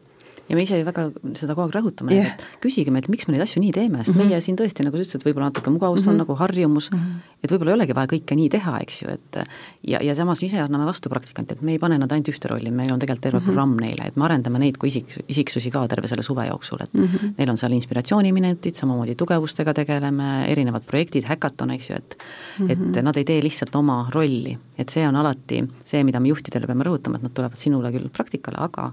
ja 0.48 0.57
me 0.57 0.64
ise 0.64 0.80
väga 0.85 1.07
seda 1.38 1.54
kogu 1.57 1.68
aeg 1.68 1.76
rõhutame 1.78 2.14
yeah., 2.14 2.35
et 2.35 2.59
küsige 2.64 2.92
meilt, 2.92 3.09
miks 3.12 3.28
me 3.28 3.35
neid 3.35 3.44
asju 3.46 3.62
nii 3.62 3.72
teeme, 3.72 4.02
sest 4.02 4.12
mm 4.12 4.20
-hmm. 4.20 4.33
meie 4.33 4.40
siin 4.44 4.59
tõesti, 4.59 4.85
nagu 4.85 4.98
sa 4.98 5.04
ütlesid, 5.07 5.24
võib-olla 5.24 5.48
natuke 5.48 5.72
mugavus 5.72 6.02
mm 6.02 6.04
-hmm. 6.04 6.12
on 6.12 6.22
nagu 6.22 6.37
harjumus 6.40 6.90
mm, 6.90 6.98
-hmm. 6.98 7.38
et 7.42 7.52
võib-olla 7.52 7.72
ei 7.72 7.78
olegi 7.78 7.96
vaja 7.96 8.11
kõike 8.12 8.37
nii 8.37 8.48
teha, 8.52 8.78
eks 8.85 9.02
ju, 9.02 9.09
et 9.11 9.38
ja, 9.83 10.02
ja 10.02 10.14
samas 10.14 10.42
ise 10.42 10.61
anname 10.61 10.85
vastu 10.85 11.09
praktikante, 11.09 11.54
et 11.54 11.62
me 11.62 11.72
ei 11.72 11.78
pane 11.78 11.98
nad 11.98 12.12
ainult 12.12 12.28
ühte 12.28 12.48
rolli, 12.50 12.70
meil 12.70 12.92
on 12.92 12.98
tegelikult 12.98 13.22
terve 13.22 13.38
mm 13.38 13.42
-hmm. 13.42 13.46
programm 13.46 13.76
neile, 13.80 14.09
et 14.09 14.16
me 14.16 14.24
arendame 14.24 14.59
neid 14.59 14.76
kui 14.76 14.88
isik, 14.88 15.16
isiksusi 15.28 15.70
ka 15.70 15.88
terve 15.88 16.09
selle 16.09 16.22
suve 16.22 16.46
jooksul, 16.46 16.78
et 16.83 16.94
mm 16.94 17.04
-hmm. 17.04 17.35
neil 17.38 17.50
on 17.50 17.57
seal 17.57 17.72
inspiratsiooniminutid, 17.72 18.74
samamoodi 18.74 19.14
tugevustega 19.14 19.74
tegeleme, 19.74 20.46
erinevad 20.48 20.85
projektid, 20.85 21.24
häkaton, 21.24 21.70
eks 21.70 21.90
ju, 21.90 21.96
et 21.96 22.16
mm 22.59 22.68
-hmm. 22.68 22.98
et 22.98 23.04
nad 23.04 23.16
ei 23.16 23.24
tee 23.24 23.42
lihtsalt 23.42 23.74
oma 23.74 24.09
rolli, 24.12 24.59
et 24.78 24.88
see 24.88 25.09
on 25.09 25.16
alati 25.16 25.64
see, 25.85 26.04
mida 26.04 26.20
me 26.20 26.28
juhtidele 26.28 26.66
peame 26.66 26.85
rõhutama, 26.85 27.16
et 27.16 27.22
nad 27.22 27.33
tulevad 27.33 27.57
sinule 27.57 27.92
küll 27.92 28.09
praktikale, 28.09 28.57
aga 28.59 28.92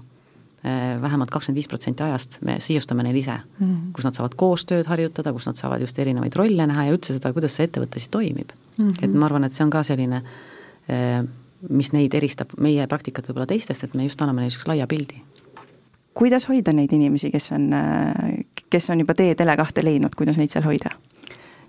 vähemalt 1.02 1.30
kakskümmend 1.30 1.58
viis 1.58 1.68
protsenti 1.68 2.04
ajast 2.06 2.36
me 2.46 2.56
sisustame 2.62 3.02
neil 3.02 3.16
ise 3.18 3.34
mm, 3.34 3.66
-hmm. 3.66 3.92
kus 3.92 4.04
nad 4.04 4.14
saavad 4.14 4.34
koostööd 4.38 4.86
harjutada, 4.86 5.32
kus 5.32 5.46
nad 5.46 5.58
saavad 5.58 5.80
just 5.80 5.98
erinevaid 5.98 6.36
rolle 6.38 6.66
näha 6.66 6.84
ja 6.84 6.92
üldse 6.94 7.16
seda, 7.16 7.32
kuidas 7.32 7.56
see 7.56 7.66
ettevõte 7.66 7.98
siis 7.98 8.08
toimib 8.08 8.52
mm. 8.76 8.88
-hmm. 8.88 9.04
et 9.04 9.14
ma 9.14 9.26
arvan, 9.26 9.44
et 9.44 9.52
see 9.52 9.64
on 9.64 9.70
ka 9.70 9.82
selline, 9.82 10.22
äh, 10.90 11.24
mis 11.68 11.92
neid 11.92 12.14
eristab, 12.14 12.54
meie 12.60 12.86
praktikat 12.86 13.28
võib-olla 13.28 13.46
teistest, 13.46 13.84
et 13.84 13.94
me 13.94 14.06
just 14.06 14.22
anname 14.22 14.40
neile 14.40 14.52
niisuguse 14.52 14.70
laia 14.70 14.86
pildi. 14.86 15.22
kuidas 16.14 16.48
hoida 16.48 16.72
neid 16.72 16.92
inimesi, 16.92 17.30
kes 17.30 17.52
on, 17.52 17.72
äh, 17.72 18.44
kes 18.70 18.90
on 18.90 19.00
juba 19.00 19.14
tee 19.14 19.34
Tele2 19.34 19.82
leidnud, 19.82 20.14
kuidas 20.14 20.38
neid 20.38 20.50
seal 20.50 20.64
hoida? 20.64 20.94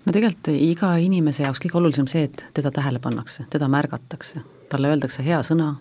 no 0.05 0.11
tegelikult 0.11 0.47
iga 0.53 0.95
inimese 0.97 1.43
jaoks 1.43 1.61
kõige 1.63 1.77
olulisem 1.77 2.07
see, 2.07 2.23
et 2.23 2.45
teda 2.53 2.71
tähele 2.71 2.99
pannakse, 2.99 3.45
teda 3.49 3.67
märgatakse, 3.67 4.43
talle 4.69 4.87
öeldakse 4.87 5.23
hea 5.23 5.41
sõna 5.41 5.77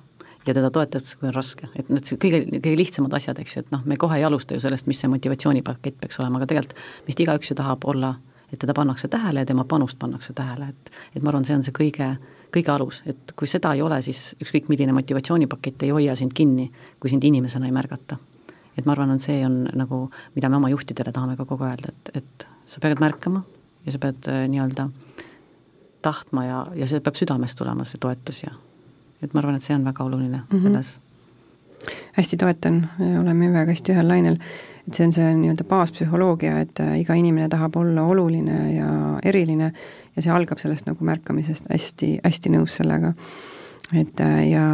ja 0.46 0.55
teda 0.55 0.70
toetatakse, 0.70 1.18
kui 1.18 1.28
on 1.31 1.35
raske, 1.35 1.68
et 1.78 1.88
need 1.92 2.09
kõige, 2.20 2.42
kõige 2.57 2.74
lihtsamad 2.78 3.14
asjad, 3.16 3.38
eks 3.42 3.57
ju, 3.57 3.62
et 3.64 3.72
noh, 3.74 3.85
me 3.88 3.96
kohe 4.00 4.18
ei 4.18 4.26
alusta 4.26 4.57
ju 4.57 4.62
sellest, 4.62 4.88
mis 4.90 5.00
see 5.02 5.11
motivatsioonipakett 5.12 6.00
peaks 6.02 6.20
olema, 6.22 6.40
aga 6.40 6.48
tegelikult 6.50 6.78
vist 7.07 7.22
igaüks 7.22 7.52
ju 7.52 7.59
tahab 7.59 7.87
olla, 7.92 8.14
et 8.52 8.61
teda 8.61 8.74
pannakse 8.76 9.09
tähele 9.09 9.44
ja 9.44 9.48
tema 9.48 9.64
panust 9.68 9.98
pannakse 9.98 10.35
tähele, 10.37 10.72
et 10.72 10.92
et 11.16 11.22
ma 11.22 11.33
arvan, 11.33 11.44
see 11.44 11.57
on 11.57 11.64
see 11.64 11.74
kõige, 11.76 12.09
kõige 12.55 12.74
alus, 12.74 13.02
et 13.07 13.33
kui 13.37 13.48
seda 13.48 13.72
ei 13.76 13.83
ole, 13.83 14.02
siis 14.02 14.35
ükskõik 14.42 14.68
milline 14.72 14.92
motivatsioonipakett 14.96 15.87
ei 15.87 15.94
hoia 15.94 16.16
sind 16.18 16.35
kinni, 16.35 16.70
kui 17.00 17.11
sind 17.11 17.24
inimesena 17.24 17.66
ei 17.66 17.72
märgata. 17.72 18.18
et 18.76 18.87
ma 18.87 18.92
arvan, 18.92 19.11
on 19.11 19.20
see 19.20 19.44
on 19.46 19.66
nagu, 19.76 20.11
mida 20.35 20.48
me 20.48 20.57
oma 20.57 20.70
juhtidele 20.72 21.12
tahame 21.12 21.37
ka 21.37 21.44
kogu 21.44 21.64
aeg 21.64 21.76
öelda, 21.76 21.92
et, 21.92 22.16
et 22.22 22.46
sa 22.66 22.81
pead 22.81 23.00
märkama 23.00 23.44
ja 23.87 23.92
sa 23.92 23.98
pead 23.98 24.28
äh, 24.28 24.46
nii-öelda 24.48 24.88
tahtma 26.02 26.44
ja, 26.44 26.66
ja 26.74 26.87
see 26.87 27.00
peab 27.00 27.18
südamest 27.20 27.59
tulema, 27.59 27.85
see 27.85 28.00
toetus 28.00 28.42
ja 28.42 28.55
et 29.22 29.35
ma 29.35 29.40
arvan, 29.42 29.56
et 29.56 29.64
see 29.64 29.74
on 29.76 29.85
väga 29.85 30.04
oluline 30.04 30.37
mm 30.38 30.58
-hmm. 30.58 30.62
selles. 30.62 31.00
hästi 32.12 32.37
toetan, 32.37 32.88
oleme 33.20 33.52
väga 33.52 33.72
hästi 33.72 33.92
ühel 33.92 34.08
lainel, 34.08 34.37
et 34.88 34.94
see 34.94 35.06
on 35.06 35.12
see 35.12 35.35
nii-öelda 35.35 35.64
baaspsühholoogia, 35.64 36.61
et 36.61 36.80
äh, 36.80 37.00
iga 37.00 37.14
inimene 37.14 37.48
tahab 37.48 37.76
olla 37.76 38.02
oluline 38.02 38.74
ja 38.74 39.18
eriline 39.24 39.72
ja 40.16 40.22
see 40.22 40.32
algab 40.32 40.58
sellest 40.58 40.87
nagu 40.87 41.04
märkamisest, 41.04 41.66
hästi, 41.70 42.18
hästi 42.24 42.50
nõus 42.50 42.76
sellega 42.76 43.14
et 43.92 44.20
äh, 44.20 44.38
ja, 44.50 44.64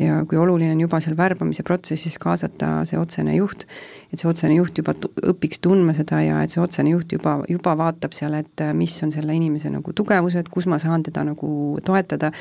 ja 0.00 0.20
kui 0.28 0.38
oluline 0.40 0.72
on 0.72 0.80
juba 0.80 1.00
seal 1.04 1.16
värbamise 1.18 1.64
protsessis 1.66 2.16
kaasata 2.22 2.70
see 2.88 2.98
otsene 3.00 3.34
juht, 3.36 3.66
et 4.12 4.20
see 4.20 4.28
otsene 4.30 4.56
juht 4.56 4.78
juba 4.80 4.94
õpiks 5.32 5.60
tundma 5.64 5.94
seda 5.96 6.22
ja 6.24 6.40
et 6.44 6.54
see 6.54 6.62
otsene 6.62 6.94
juht 6.94 7.12
juba, 7.12 7.38
juba 7.52 7.76
vaatab 7.78 8.16
seal, 8.16 8.36
et 8.40 8.64
äh, 8.64 8.72
mis 8.76 8.94
on 9.04 9.12
selle 9.14 9.36
inimese 9.36 9.72
nagu 9.72 9.92
tugevused, 9.96 10.48
kus 10.52 10.68
ma 10.72 10.80
saan 10.82 11.04
teda 11.04 11.26
nagu 11.28 11.52
toetada, 11.84 12.32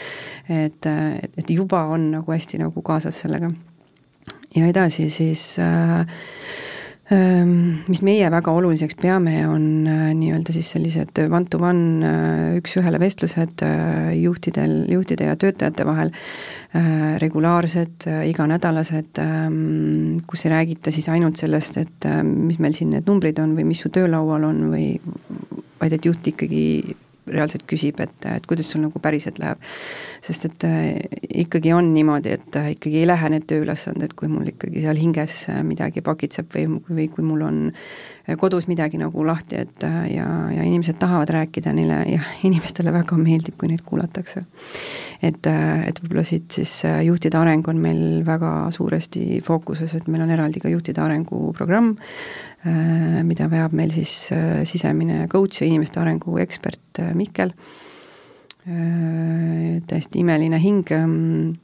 et, 0.48 0.88
et, 0.88 1.40
et 1.44 1.56
juba 1.56 1.84
on 1.92 2.12
nagu 2.16 2.36
hästi 2.36 2.62
nagu 2.64 2.86
kaasas 2.86 3.24
sellega. 3.26 3.52
ja 4.56 4.68
edasi 4.68 5.10
siis 5.10 5.56
äh, 5.60 6.06
mis 7.12 8.00
meie 8.08 8.30
väga 8.32 8.54
oluliseks 8.56 8.96
peame, 9.02 9.42
on 9.50 9.88
äh, 9.90 10.04
nii-öelda 10.16 10.54
siis 10.56 10.70
sellised 10.72 11.18
one-to-one 11.26 12.08
äh, 12.08 12.44
üks-ühele 12.62 13.02
vestlused 13.02 13.64
äh, 13.68 14.14
juhtidel, 14.16 14.86
juhtide 14.92 15.28
ja 15.28 15.36
töötajate 15.40 15.88
vahel, 15.88 16.14
regulaarsed, 17.20 18.06
iganädalased, 18.30 19.20
ähm, 19.20 20.22
kus 20.24 20.46
ei 20.46 20.54
räägita 20.54 20.94
siis 20.96 21.10
ainult 21.12 21.36
sellest, 21.36 21.82
et 21.82 22.08
mis 22.24 22.62
meil 22.64 22.72
siin 22.78 22.94
need 22.96 23.10
numbrid 23.12 23.42
on 23.44 23.58
või 23.58 23.66
mis 23.74 23.82
su 23.84 23.92
töölaual 23.92 24.48
on 24.48 24.70
või 24.72 24.94
vaid 25.82 25.98
et 25.98 26.08
juht 26.08 26.32
ikkagi 26.32 26.64
reaalselt 27.32 27.66
küsib, 27.70 28.00
et, 28.04 28.14
et 28.28 28.46
kuidas 28.50 28.70
sul 28.72 28.84
nagu 28.86 29.02
päriselt 29.04 29.40
läheb. 29.42 29.62
sest 30.22 30.46
et 30.46 30.66
äh, 30.68 31.02
ikkagi 31.44 31.74
on 31.74 31.94
niimoodi, 31.96 32.36
et 32.38 32.58
äh, 32.60 32.72
ikkagi 32.76 33.02
ei 33.02 33.10
lähe 33.10 33.32
need 33.34 33.48
tööülesanded, 33.50 34.16
kui 34.18 34.30
mul 34.32 34.52
ikkagi 34.54 34.84
seal 34.84 35.00
hinges 35.00 35.44
äh, 35.50 35.62
midagi 35.66 36.04
pakitseb 36.06 36.52
või, 36.56 36.68
või 36.90 37.08
kui 37.14 37.26
mul 37.26 37.46
on 37.48 37.62
kodus 38.38 38.68
midagi 38.70 39.00
nagu 39.02 39.26
lahti, 39.26 39.64
et 39.64 39.86
ja, 40.12 40.28
ja 40.54 40.66
inimesed 40.68 41.00
tahavad 41.02 41.30
rääkida 41.34 41.74
neile 41.74 42.04
ja 42.10 42.22
inimestele 42.48 42.94
väga 42.94 43.18
meeldib, 43.18 43.58
kui 43.58 43.72
neid 43.72 43.82
kuulatakse. 43.86 44.46
et, 45.22 45.48
et 45.48 46.04
võib-olla 46.04 46.24
siit 46.28 46.52
siis 46.60 46.76
juhtide 47.06 47.38
areng 47.38 47.68
on 47.68 47.82
meil 47.82 48.22
väga 48.26 48.70
suuresti 48.72 49.42
fookuses, 49.46 49.96
et 49.98 50.08
meil 50.08 50.24
on 50.26 50.32
eraldi 50.38 50.62
ka 50.62 50.70
juhtide 50.70 51.02
arenguprogramm, 51.02 51.96
Äh, 52.62 53.24
mida 53.26 53.48
veab 53.50 53.74
meil 53.74 53.90
siis 53.90 54.30
äh, 54.36 54.62
sisemine 54.70 55.24
coach 55.32 55.64
ja 55.64 55.66
inimeste 55.66 55.98
arengu 55.98 56.38
ekspert 56.44 57.02
äh, 57.02 57.16
Mikkel. 57.18 57.56
täiesti 58.62 60.20
imeline 60.22 60.60
hing 60.62 60.92
ähm, 60.94 61.56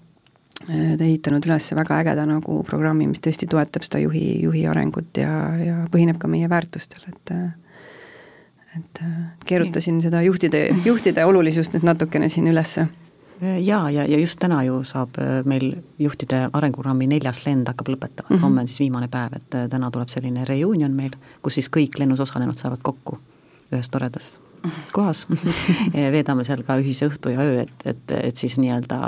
ehitanud 0.67 1.45
üles 1.45 1.71
väga 1.75 2.01
ägeda 2.01 2.25
nagu 2.27 2.61
programmi, 2.67 3.07
mis 3.07 3.21
tõesti 3.23 3.47
toetab 3.49 3.85
seda 3.85 4.01
juhi, 4.03 4.41
juhi 4.43 4.65
arengut 4.67 5.17
ja, 5.21 5.31
ja 5.61 5.79
põhineb 5.93 6.19
ka 6.21 6.29
meie 6.31 6.49
väärtustel, 6.49 7.07
et 7.13 7.33
et 8.77 8.99
keerutasin 9.49 10.01
seda 10.03 10.19
juhtide, 10.21 10.67
juhtide 10.85 11.23
olulisust 11.25 11.73
nüüd 11.73 11.85
natukene 11.87 12.27
siin 12.29 12.49
ülesse 12.51 12.85
jaa, 13.41 13.89
ja, 13.91 14.05
ja 14.05 14.19
just 14.19 14.39
täna 14.39 14.63
ju 14.63 14.81
saab 14.85 15.17
äh, 15.21 15.39
meil 15.45 15.75
juhtide 15.99 16.47
arenguprogrammi 16.53 17.07
neljas 17.09 17.43
lend 17.45 17.69
hakkab 17.69 17.91
lõpetama 17.93 18.29
mm, 18.29 18.35
-hmm. 18.35 18.41
homme 18.41 18.61
on 18.61 18.67
siis 18.67 18.79
viimane 18.79 19.07
päev, 19.07 19.37
et 19.37 19.55
äh, 19.55 19.69
täna 19.69 19.91
tuleb 19.91 20.09
selline 20.09 20.45
reunion 20.45 20.91
meil, 20.91 21.15
kus 21.41 21.53
siis 21.53 21.69
kõik 21.69 21.99
lennus 21.99 22.19
osalenud 22.19 22.57
saavad 22.57 22.81
kokku 22.83 23.19
ühes 23.71 23.89
toredas 23.89 24.39
kohas 24.93 25.25
veedame 26.15 26.45
seal 26.47 26.63
ka 26.67 26.77
ühise 26.81 27.09
õhtu 27.09 27.33
ja 27.33 27.43
öö, 27.43 27.65
et, 27.65 27.85
et, 27.85 28.15
et 28.19 28.39
siis 28.39 28.57
nii-öelda 28.61 29.01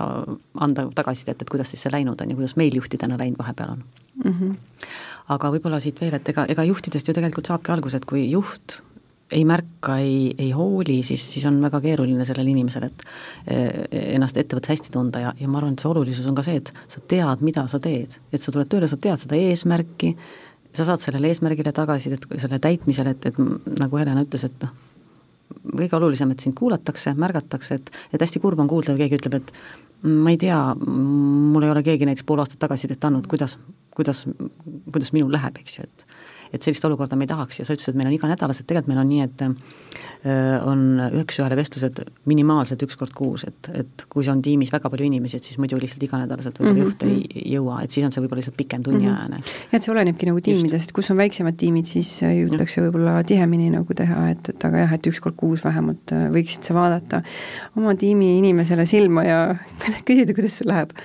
anda 0.59 0.87
tagasisidet, 0.95 1.41
et 1.41 1.49
kuidas 1.51 1.71
siis 1.73 1.85
see 1.85 1.93
läinud 1.93 2.21
on 2.21 2.33
ja 2.33 2.37
kuidas 2.39 2.57
meil 2.59 2.75
juhtidena 2.75 3.17
läinud 3.19 3.39
vahepeal 3.39 3.77
on 3.77 3.83
mm. 4.23 4.31
-hmm. 4.33 4.85
aga 5.35 5.53
võib-olla 5.55 5.79
siit 5.83 6.01
veel, 6.01 6.13
et 6.19 6.29
ega, 6.29 6.45
ega 6.49 6.67
juhtidest 6.67 7.07
ju 7.07 7.13
tegelikult 7.17 7.51
saabki 7.51 7.71
alguse, 7.71 7.97
et 7.97 8.05
kui 8.09 8.29
juht 8.31 8.81
ei 9.31 9.45
märka, 9.45 9.97
ei, 10.01 10.33
ei 10.37 10.51
hooli, 10.51 11.03
siis, 11.03 11.23
siis 11.33 11.45
on 11.45 11.61
väga 11.61 11.81
keeruline 11.81 12.25
sellel 12.25 12.47
inimesel, 12.49 12.87
et 12.89 13.03
eh, 13.47 14.13
ennast 14.15 14.37
ettevõttes 14.41 14.73
hästi 14.73 14.93
tunda 14.93 15.21
ja, 15.21 15.33
ja 15.39 15.47
ma 15.47 15.59
arvan, 15.61 15.75
et 15.77 15.83
see 15.83 15.89
olulisus 15.91 16.27
on 16.29 16.37
ka 16.37 16.45
see, 16.45 16.61
et 16.63 16.73
sa 16.89 17.03
tead, 17.13 17.43
mida 17.45 17.67
sa 17.69 17.79
teed. 17.83 18.17
et 18.33 18.41
sa 18.41 18.51
tuled 18.51 18.69
tööle, 18.71 18.89
sa 18.89 18.97
tead 18.97 19.21
seda 19.21 19.37
eesmärki, 19.37 20.15
sa 20.73 20.85
saad 20.85 21.03
sellele 21.03 21.29
eesmärgile 21.29 21.73
tagasisidet, 21.75 22.25
selle 22.37 22.59
täitmisele, 22.61 23.13
et, 23.15 23.29
et 23.29 23.37
nagu 23.79 24.01
Helena 24.01 24.25
ütles, 24.25 24.47
et 24.49 24.65
noh, 24.65 24.73
kõige 25.65 25.97
olulisem, 25.97 26.31
et 26.33 26.45
sind 26.45 26.57
kuulatakse, 26.57 27.13
märgatakse, 27.19 27.79
et, 27.79 27.91
et 28.13 28.21
hästi 28.21 28.41
kurb 28.43 28.59
on 28.61 28.69
kuulda, 28.71 28.95
kui 28.95 29.05
keegi 29.05 29.19
ütleb, 29.19 29.39
et 29.39 29.53
ma 30.07 30.33
ei 30.33 30.39
tea, 30.39 30.59
mul 30.79 31.65
ei 31.65 31.73
ole 31.73 31.83
keegi 31.85 32.07
näiteks 32.07 32.25
pool 32.27 32.43
aastat 32.43 32.61
tagasisidet 32.61 33.03
andnud, 33.05 33.27
kuidas, 33.31 33.57
kuidas, 33.95 34.23
kuidas 34.91 35.11
minul 35.15 35.33
läheb, 35.35 35.59
eks 35.61 35.79
ju, 35.79 35.87
et 35.89 36.08
et 36.53 36.65
sellist 36.65 36.85
olukorda 36.87 37.17
me 37.17 37.27
ei 37.27 37.31
tahaks 37.31 37.61
ja 37.61 37.65
sa 37.67 37.75
ütlesid, 37.75 37.93
et 37.93 37.99
meil 37.99 38.09
on 38.09 38.15
iganädalased, 38.15 38.65
tegelikult 38.69 38.89
meil 38.91 39.01
on 39.03 39.09
nii, 39.09 39.25
et 39.27 39.43
äh, 39.45 40.55
on 40.65 40.81
üks-ühele 41.21 41.57
vestlused 41.59 42.01
minimaalselt 42.29 42.81
üks 42.85 42.97
kord 42.99 43.13
kuus, 43.17 43.45
et, 43.49 43.69
et 43.77 44.05
kui 44.09 44.25
see 44.25 44.33
on 44.33 44.41
tiimis 44.45 44.73
väga 44.73 44.91
palju 44.91 45.05
inimesi, 45.07 45.39
et 45.39 45.49
siis 45.49 45.59
muidu 45.61 45.79
lihtsalt 45.79 46.03
iganädalaselt 46.07 46.57
võib-olla 46.59 46.73
mm 46.73 46.81
-hmm. 46.81 46.89
juht 46.89 47.05
ei 47.05 47.19
mhm. 47.19 47.53
jõua, 47.53 47.77
et 47.83 47.95
siis 47.95 48.07
on 48.07 48.15
see 48.15 48.23
võib-olla 48.25 48.41
lihtsalt 48.41 48.57
pikem 48.57 48.83
tunniajane 48.83 49.37
mm. 49.37 49.45
-hmm. 49.45 49.77
et 49.77 49.85
see 49.85 49.93
olenebki 49.93 50.31
nagu 50.31 50.41
tiimidest, 50.49 50.91
kus 50.91 51.11
on 51.11 51.21
väiksemad 51.21 51.57
tiimid, 51.57 51.85
siis 51.85 52.11
äh, 52.23 52.35
jõutakse 52.41 52.81
võib-olla 52.87 53.23
tihemini 53.23 53.69
nagu 53.75 53.93
teha, 53.93 54.29
et, 54.33 54.49
et 54.49 54.65
aga 54.65 54.85
jah, 54.85 54.93
et 54.97 55.07
üks 55.13 55.21
kord 55.21 55.37
kuus 55.37 55.63
vähemalt 55.63 56.13
äh, 56.15 56.27
võiksid 56.33 56.65
sa 56.65 56.73
vaadata 56.73 57.23
oma 57.77 57.95
tiimi 57.95 58.37
inimesele 58.39 58.85
silma 58.85 59.23
ja 59.23 59.41
küsida, 60.07 60.33
kuidas 60.33 60.57
sul 60.57 60.73
läheb 60.73 60.97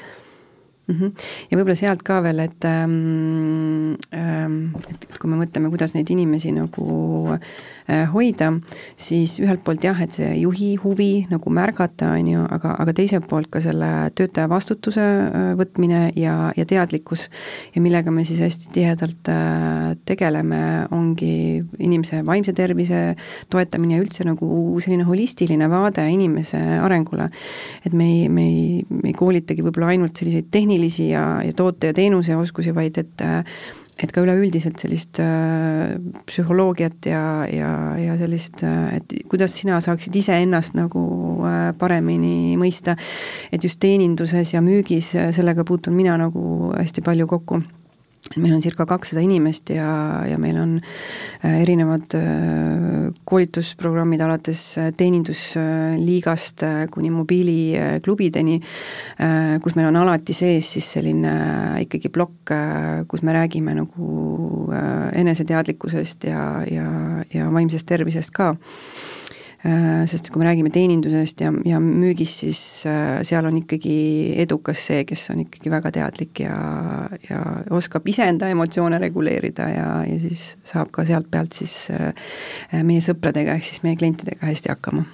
mm. 0.87 0.95
-hmm. 0.95 1.13
ja 1.51 1.59
võib-olla 1.59 1.77
sealt 1.79 2.03
ka 2.07 2.21
veel, 2.23 2.41
et 2.45 2.65
ähm, 2.69 3.95
ähm, 4.15 4.75
et 4.91 5.19
kui 5.19 5.31
me 5.31 5.39
mõtleme, 5.41 5.71
kuidas 5.73 5.95
neid 5.95 6.11
inimesi 6.11 6.53
nagu 6.53 7.35
äh, 7.35 8.05
hoida, 8.13 8.53
siis 8.97 9.39
ühelt 9.41 9.65
poolt 9.65 9.85
jah, 9.85 10.01
et 10.03 10.13
see 10.13 10.31
juhi 10.41 10.75
huvi 10.81 11.27
nagu 11.31 11.51
märgata, 11.51 12.13
on 12.19 12.29
ju, 12.29 12.45
aga, 12.57 12.77
aga 12.81 12.93
teiselt 12.97 13.29
poolt 13.29 13.51
ka 13.53 13.61
selle 13.65 14.11
töötaja 14.15 14.49
vastutuse 14.49 15.01
äh, 15.01 15.53
võtmine 15.59 16.13
ja, 16.17 16.53
ja 16.57 16.65
teadlikkus 16.65 17.29
ja 17.75 17.83
millega 17.83 18.11
me 18.11 18.25
siis 18.25 18.41
hästi 18.45 18.73
tihedalt 18.73 19.29
äh, 19.33 19.97
tegeleme, 20.05 20.87
ongi 20.91 21.65
inimese 21.79 22.23
vaimse 22.27 22.53
tervise 22.53 23.17
toetamine 23.51 23.99
ja 23.99 24.05
üldse 24.05 24.25
nagu 24.25 24.81
selline 24.81 25.05
holistiline 25.09 25.69
vaade 25.71 26.05
inimese 26.11 26.59
arengule. 26.81 27.31
et 27.85 27.93
me 27.93 28.05
ei, 28.05 28.29
me 28.29 28.43
ei, 28.45 28.85
me 28.89 29.09
ei 29.09 29.17
koolitagi 29.17 29.63
võib-olla 29.63 29.93
ainult 29.95 30.17
selliseid 30.17 30.51
tehnilisi 30.51 30.74
tehnilisi 30.75 31.11
ja, 31.11 31.43
ja 31.45 31.53
toote- 31.53 31.87
ja 31.87 31.95
teenuseoskusi, 31.95 32.75
vaid 32.75 32.99
et 32.99 33.23
et 33.95 34.11
ka 34.11 34.25
üleüldiselt 34.25 34.81
sellist 34.83 35.21
äh, 35.23 35.95
psühholoogiat 36.27 37.07
ja, 37.07 37.47
ja, 37.47 37.69
ja 37.95 38.17
sellist, 38.19 38.65
äh, 38.67 38.97
et 38.97 39.15
kuidas 39.31 39.55
sina 39.55 39.79
saaksid 39.81 40.17
iseennast 40.19 40.75
nagu 40.75 41.05
äh, 41.47 41.71
paremini 41.79 42.57
mõista, 42.59 42.97
et 43.53 43.63
just 43.63 43.79
teeninduses 43.79 44.51
ja 44.57 44.65
müügis 44.67 45.13
äh, 45.15 45.31
sellega 45.31 45.63
puutun 45.63 45.95
mina 45.95 46.19
nagu 46.19 46.73
hästi 46.75 47.07
palju 47.07 47.31
kokku 47.31 47.63
meil 48.41 48.55
on 48.57 48.63
circa 48.63 48.87
kakssada 48.89 49.23
inimest 49.25 49.71
ja, 49.75 49.89
ja 50.29 50.39
meil 50.41 50.59
on 50.61 50.75
äh, 50.79 51.61
erinevad 51.63 52.17
äh, 52.19 53.13
koolitusprogrammid 53.29 54.23
alates 54.25 54.63
äh, 54.79 54.91
teenindusliigast 54.97 56.65
kuni 56.95 57.11
mobiiliklubideni, 57.15 58.59
kus 59.63 59.75
meil 59.77 59.89
on 59.89 59.99
alati 60.03 60.35
sees 60.37 60.69
siis 60.77 60.87
selline 60.97 61.33
ikkagi 61.85 62.11
plokk, 62.13 62.53
kus 63.11 63.25
me 63.27 63.35
räägime 63.37 63.75
nagu 63.77 64.69
eneseteadlikkusest 65.15 66.29
ja, 66.29 66.45
ja, 66.71 66.87
ja 67.35 67.51
vaimsest 67.53 67.87
tervisest 67.89 68.35
ka 68.35 68.55
sest 69.65 70.29
kui 70.29 70.43
me 70.43 70.49
räägime 70.49 70.69
teenindusest 70.73 71.41
ja, 71.41 71.49
ja 71.65 71.79
müügist, 71.81 72.43
siis 72.43 72.61
äh, 72.89 73.23
seal 73.25 73.47
on 73.49 73.57
ikkagi 73.63 73.97
edukas 74.45 74.83
see, 74.91 75.07
kes 75.09 75.23
on 75.33 75.41
ikkagi 75.47 75.73
väga 75.73 75.93
teadlik 75.95 76.43
ja, 76.45 76.59
ja 77.31 77.41
oskab 77.73 78.05
iseenda 78.13 78.51
emotsioone 78.53 79.01
reguleerida 79.01 79.69
ja, 79.73 79.89
ja 80.05 80.19
siis 80.21 80.51
saab 80.69 80.93
ka 80.93 81.07
sealt 81.09 81.31
pealt 81.33 81.57
siis 81.57 81.79
äh, 81.97 82.13
meie 82.85 83.01
sõpradega 83.05 83.57
ehk 83.57 83.65
siis 83.71 83.81
meie 83.87 83.97
klientidega 83.97 84.45
hästi 84.51 84.75
hakkama 84.75 85.07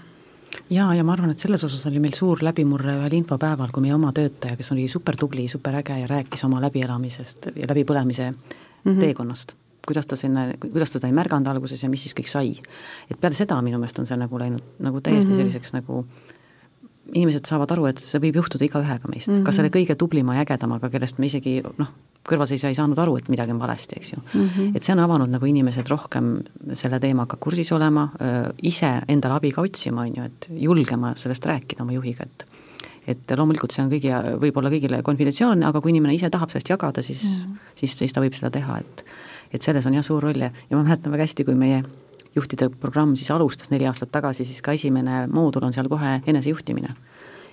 jaa, 0.74 0.90
ja 0.98 1.06
ma 1.06 1.14
arvan, 1.14 1.30
et 1.30 1.46
selles 1.46 1.62
osas 1.70 1.86
oli 1.86 2.02
meil 2.02 2.18
suur 2.18 2.42
läbimurre 2.42 2.98
ühel 3.04 3.20
infopäeval, 3.20 3.70
kui 3.70 3.86
meie 3.86 3.94
oma 3.94 4.10
töötaja, 4.16 4.58
kes 4.58 4.74
oli 4.74 4.90
super 4.90 5.18
tubli, 5.18 5.46
super 5.52 5.78
äge 5.78 6.02
ja 6.02 6.10
rääkis 6.10 6.42
oma 6.50 6.58
läbielamisest 6.66 7.52
ja 7.54 7.70
läbipõlemise 7.70 8.32
mm 8.32 8.38
-hmm. 8.82 9.00
teekonnast 9.06 9.59
kuidas 9.86 10.06
ta 10.06 10.16
sinna, 10.16 10.50
kuidas 10.60 10.92
ta 10.92 10.98
seda 10.98 11.08
ei 11.08 11.16
märganud 11.16 11.48
alguses 11.50 11.82
ja 11.82 11.88
mis 11.88 12.02
siis 12.06 12.16
kõik 12.16 12.28
sai. 12.28 12.52
et 13.10 13.20
peale 13.20 13.34
seda 13.34 13.60
minu 13.62 13.78
meelest 13.78 13.98
on 13.98 14.06
see 14.06 14.18
nagu 14.20 14.38
läinud 14.38 14.62
nagu 14.78 15.00
täiesti 15.00 15.30
mm 15.30 15.32
-hmm. 15.32 15.36
selliseks 15.36 15.72
nagu 15.72 16.04
inimesed 17.14 17.48
saavad 17.48 17.72
aru, 17.74 17.88
et 17.90 17.98
see 18.02 18.20
võib 18.22 18.38
juhtuda 18.40 18.64
igaühega 18.66 19.08
meist 19.10 19.28
mm, 19.28 19.34
-hmm. 19.34 19.44
kas 19.44 19.58
selle 19.58 19.72
kõige 19.74 19.96
tublima 19.98 20.36
ja 20.36 20.44
ägedamaga, 20.44 20.90
kellest 20.90 21.18
me 21.18 21.26
isegi 21.26 21.60
noh, 21.78 21.88
kõrvalseisja 22.28 22.70
ei 22.70 22.76
saanud 22.78 22.98
aru, 22.98 23.16
et 23.18 23.28
midagi 23.32 23.54
on 23.54 23.58
valesti, 23.58 23.96
eks 23.98 24.12
ju 24.12 24.18
mm. 24.20 24.48
-hmm. 24.48 24.76
et 24.76 24.82
see 24.82 24.94
on 24.94 25.02
avanud 25.04 25.30
nagu 25.30 25.46
inimesed 25.46 25.88
rohkem 25.88 26.42
selle 26.74 27.00
teemaga 27.00 27.36
kursis 27.40 27.72
olema, 27.72 28.08
ise 28.62 28.92
endale 29.08 29.34
abi 29.34 29.52
ka 29.52 29.62
otsima, 29.62 30.02
on 30.02 30.16
ju, 30.16 30.24
et 30.24 30.48
julgema 30.68 31.14
sellest 31.16 31.46
rääkida 31.46 31.82
oma 31.82 31.92
juhiga, 31.92 32.24
et 32.24 32.46
et 33.08 33.32
loomulikult 33.36 33.72
see 33.72 33.82
on 33.82 33.90
kõigi, 33.90 34.10
võib-olla 34.38 34.70
kõigile 34.70 35.02
konfidentsiaalne, 35.02 35.66
aga 35.66 35.80
kui 35.80 35.90
inimene 35.90 36.14
ise 36.14 36.30
tahab 36.30 36.50
sellest 36.52 36.68
jagada, 36.68 37.02
siis 37.02 37.22
mm, 37.24 37.30
-hmm. 37.30 37.74
siis, 37.74 37.98
siis 37.98 38.12
ta 38.12 38.20
võib 38.20 38.36
seda 38.36 38.50
teha, 38.50 38.78
et 38.78 39.04
et 39.52 39.62
selles 39.62 39.86
on 39.86 39.96
jah 39.96 40.06
suur 40.06 40.22
roll 40.22 40.46
ja, 40.46 40.50
ja 40.70 40.76
ma 40.76 40.84
mäletan 40.84 41.12
väga 41.12 41.26
hästi, 41.26 41.46
kui 41.48 41.58
meie 41.58 41.82
juhtide 42.36 42.70
programm 42.80 43.16
siis 43.18 43.30
alustas 43.34 43.70
neli 43.72 43.88
aastat 43.90 44.12
tagasi, 44.14 44.46
siis 44.46 44.62
ka 44.62 44.74
esimene 44.76 45.24
moodul 45.32 45.66
on 45.66 45.74
seal 45.74 45.88
kohe 45.90 46.20
enesejuhtimine. 46.30 46.94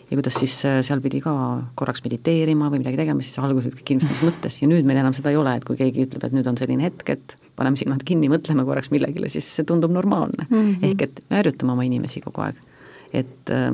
ja 0.07 0.15
kuidas 0.15 0.37
siis 0.39 0.53
äh, 0.65 0.77
seal 0.85 1.01
pidi 1.03 1.19
ka 1.19 1.33
korraks 1.75 2.03
mediteerima 2.05 2.69
või 2.71 2.79
midagi 2.79 3.01
tegema, 3.01 3.25
siis 3.25 3.39
alguses 3.43 3.73
kõik 3.75 3.95
inimesed 3.95 4.13
olid 4.13 4.29
mõttes 4.29 4.61
ja 4.61 4.69
nüüd 4.69 4.87
meil 4.87 5.01
enam 5.01 5.15
seda 5.17 5.33
ei 5.33 5.39
ole, 5.39 5.57
et 5.57 5.65
kui 5.67 5.75
keegi 5.79 6.05
ütleb, 6.05 6.23
et 6.23 6.37
nüüd 6.37 6.47
on 6.47 6.59
selline 6.59 6.85
hetk, 6.85 7.09
et 7.11 7.35
paneme 7.59 7.79
silmad 7.79 8.05
kinni, 8.07 8.29
mõtleme 8.31 8.63
korraks 8.67 8.93
millegile, 8.93 9.27
siis 9.33 9.49
see 9.57 9.67
tundub 9.67 9.91
normaalne 9.91 10.47
mm. 10.47 10.55
-hmm. 10.55 10.87
ehk 10.91 11.03
et 11.09 11.21
me 11.29 11.41
harjutame 11.41 11.75
oma 11.75 11.83
inimesi 11.83 12.21
kogu 12.23 12.45
aeg. 12.45 12.61
et 13.13 13.51
äh, 13.51 13.73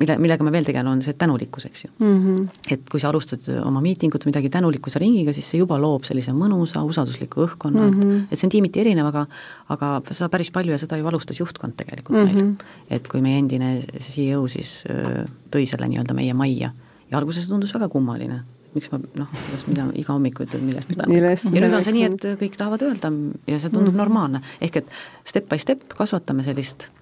mille, 0.00 0.16
millega 0.20 0.44
me 0.46 0.52
veel 0.54 0.66
tegelen, 0.66 0.90
on 0.90 1.02
see 1.04 1.16
tänulikkus, 1.18 1.66
eks 1.68 1.84
ju 1.84 1.90
mm. 1.98 2.18
-hmm. 2.20 2.48
et 2.74 2.88
kui 2.90 3.00
sa 3.00 3.08
alustad 3.08 3.46
oma 3.64 3.80
miitingut 3.84 4.24
midagi 4.26 4.50
tänulikkuse 4.50 4.98
ringiga, 4.98 5.32
siis 5.32 5.50
see 5.50 5.60
juba 5.60 5.78
loob 5.80 6.04
sellise 6.08 6.32
mõnusa, 6.36 6.82
usaldusliku 6.84 7.44
õhkkonna 7.46 7.86
mm, 7.86 7.98
-hmm. 8.00 8.22
et, 8.22 8.32
et 8.32 8.38
see 8.38 8.46
on 8.48 8.54
tiimiti 8.56 8.80
erinev, 8.80 9.10
aga 9.12 9.26
aga 9.68 9.90
seda 10.10 10.28
päris 10.28 10.50
palju 10.50 10.72
ja 10.72 10.78
seda 10.78 10.96
ju 10.96 11.06
alustas 11.06 11.40
juhtkond 11.40 11.76
tegelikult 11.76 12.18
mm 12.18 12.28
-hmm. 12.28 12.44
meil. 12.44 12.54
et 12.90 13.08
kui 13.08 13.20
meie 13.20 13.38
endine 13.38 13.80
CEO 13.98 14.48
siis 14.48 14.84
öö, 14.90 15.24
tõi 15.50 15.66
selle 15.66 15.88
nii-öelda 15.88 16.14
meie 16.14 16.34
majja 16.34 16.70
ja 17.10 17.18
alguses 17.18 17.48
tundus 17.48 17.74
väga 17.74 17.88
kummaline, 17.88 18.40
miks 18.74 18.92
ma 18.92 19.00
noh, 19.14 19.28
kuidas 19.28 19.66
mida 19.66 19.86
iga 19.94 20.12
hommik 20.12 20.40
ütled, 20.40 20.62
millest 20.62 20.90
me 20.90 20.96
täna. 20.96 21.14
ja 21.14 21.60
nüüd 21.66 21.76
on 21.76 21.84
see 21.84 21.92
nii, 21.92 22.04
et 22.04 22.24
kõik 22.40 22.56
tahavad 22.56 22.82
öelda 22.82 23.12
ja 23.46 23.58
see 23.58 23.70
tundub 23.70 23.92
mm 23.92 23.94
-hmm. 23.94 23.96
normaalne, 23.96 24.40
ehk 24.60 24.76
et 24.76 24.90
step 25.24 25.48
by 25.48 25.58
step 25.58 25.94
kasvatame 25.94 26.42
sellist 26.42 26.90
Äh, 26.90 26.99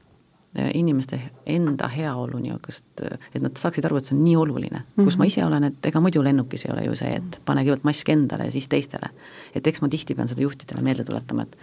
inimeste 0.75 1.21
enda 1.47 1.89
heaolu 1.93 2.39
niisugust, 2.41 2.87
äh, 3.05 3.19
et 3.35 3.43
nad 3.43 3.57
saaksid 3.61 3.85
aru, 3.85 3.99
et 4.01 4.09
see 4.09 4.17
on 4.17 4.25
nii 4.25 4.37
oluline, 4.37 4.81
kus 4.95 4.97
mm 4.97 5.09
-hmm. 5.09 5.19
ma 5.19 5.29
ise 5.29 5.45
olen, 5.45 5.65
et 5.65 5.87
ega 5.87 6.01
muidu 6.01 6.23
lennukis 6.25 6.65
ei 6.65 6.73
ole 6.73 6.85
ju 6.87 6.97
see, 6.97 7.15
et 7.17 7.41
pane 7.45 7.63
kõigepealt 7.63 7.85
mask 7.85 8.09
endale 8.09 8.45
ja 8.45 8.51
siis 8.51 8.69
teistele. 8.69 9.11
et 9.55 9.67
eks 9.67 9.83
ma 9.83 9.89
tihti 9.89 10.15
pean 10.15 10.29
seda 10.29 10.43
juhtidele 10.43 10.83
meelde 10.83 11.05
tuletama, 11.05 11.43
et 11.43 11.57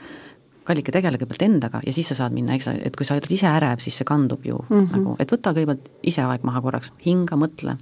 kallike, 0.64 0.92
tegele 0.92 1.18
kõigepealt 1.18 1.46
endaga 1.46 1.82
ja 1.86 1.94
siis 1.94 2.08
sa 2.08 2.16
saad 2.16 2.34
minna, 2.34 2.54
eks, 2.54 2.68
et 2.68 2.96
kui 2.96 3.06
sa 3.06 3.14
oled 3.14 3.32
ise 3.32 3.48
ärev, 3.48 3.80
siis 3.80 3.98
see 3.98 4.06
kandub 4.06 4.46
ju 4.46 4.66
mm 4.70 4.80
-hmm. 4.80 4.92
nagu, 4.92 5.16
et 5.20 5.32
võta 5.32 5.54
kõigepealt 5.54 5.90
ise 6.04 6.22
aeg 6.22 6.44
maha 6.44 6.62
korraks, 6.62 6.92
hinga, 7.06 7.36
mõtle 7.36 7.78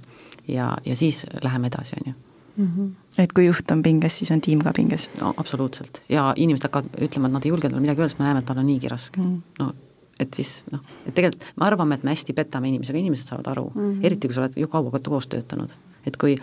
ja, 0.48 0.76
ja 0.84 0.96
siis 0.96 1.26
läheme 1.42 1.66
edasi, 1.66 1.96
on 2.00 2.12
ju 2.12 2.14
mm. 2.56 2.68
-hmm. 2.76 2.90
et 3.18 3.32
kui 3.32 3.46
juht 3.46 3.70
on 3.70 3.82
pinges, 3.82 4.18
siis 4.18 4.30
on 4.30 4.40
tiim 4.40 4.60
ka 4.60 4.72
pinges? 4.72 5.08
no 5.20 5.34
absoluutselt 5.36 6.02
ja 6.08 6.32
inimesed 6.36 6.62
hakkavad 6.62 7.00
ütlema, 7.00 7.26
et 7.26 7.32
nad 7.32 7.44
ei 7.44 7.48
julge 7.48 7.68
talle 7.68 7.80
midagi 7.80 8.00
öelda, 8.00 8.08
sest 8.08 8.18
me 8.18 8.24
näeme, 8.24 8.38
et 8.38 8.46
tal 8.46 8.58
on 8.58 8.66
niigi 8.66 8.88
raske 8.88 9.20
mm. 9.20 9.26
-hmm. 9.36 9.64
no 9.64 9.74
et 10.20 10.34
siis 10.34 10.50
noh, 10.72 10.82
et 11.06 11.14
tegelikult 11.14 11.46
me 11.56 11.66
arvame, 11.66 11.98
et 11.98 12.04
me 12.06 12.12
hästi 12.14 12.36
petame 12.36 12.70
inimesi, 12.70 12.92
aga 12.92 13.00
inimesed 13.00 13.30
saavad 13.30 13.48
aru 13.54 13.64
mm, 13.70 13.80
-hmm. 13.80 14.04
eriti 14.06 14.28
kui 14.28 14.34
sa 14.34 14.44
oled 14.44 14.58
ju 14.60 14.68
kaua 14.68 15.00
koos 15.08 15.28
töötanud, 15.28 15.74
et 16.06 16.16
kui 16.16 16.36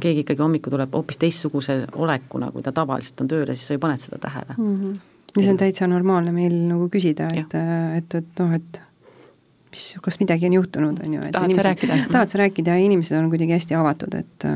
keegi 0.00 0.24
ikkagi 0.24 0.42
hommikul 0.42 0.72
tuleb 0.72 0.94
hoopis 0.94 1.18
teistsuguse 1.20 1.78
olekuna, 1.92 2.50
kui 2.52 2.62
ta 2.62 2.72
tavaliselt 2.72 3.20
on 3.20 3.28
tööl 3.28 3.48
ja 3.48 3.54
siis 3.54 3.66
sa 3.68 3.76
ju 3.76 3.82
paned 3.82 4.00
seda 4.00 4.18
tähele 4.18 4.54
mm. 4.56 4.74
-hmm. 4.80 4.98
ja 5.36 5.42
see 5.42 5.50
on 5.50 5.56
täitsa 5.56 5.86
normaalne 5.86 6.32
meil 6.32 6.54
nagu 6.68 6.88
küsida, 6.88 7.28
et, 7.34 7.54
et, 7.96 8.14
et 8.14 8.38
noh, 8.38 8.54
et 8.54 8.80
mis, 9.70 9.96
kas 10.02 10.20
midagi 10.20 10.46
on 10.46 10.52
juhtunud, 10.52 11.04
on 11.04 11.14
ju. 11.14 11.20
tahad 11.32 11.54
sa 11.54 11.62
rääkida? 11.62 11.98
tahad 12.12 12.28
sa 12.28 12.38
rääkida 12.38 12.70
ja 12.70 12.76
inimesed 12.76 13.18
on 13.18 13.28
kuidagi 13.30 13.52
hästi 13.52 13.74
avatud, 13.74 14.14
et 14.14 14.48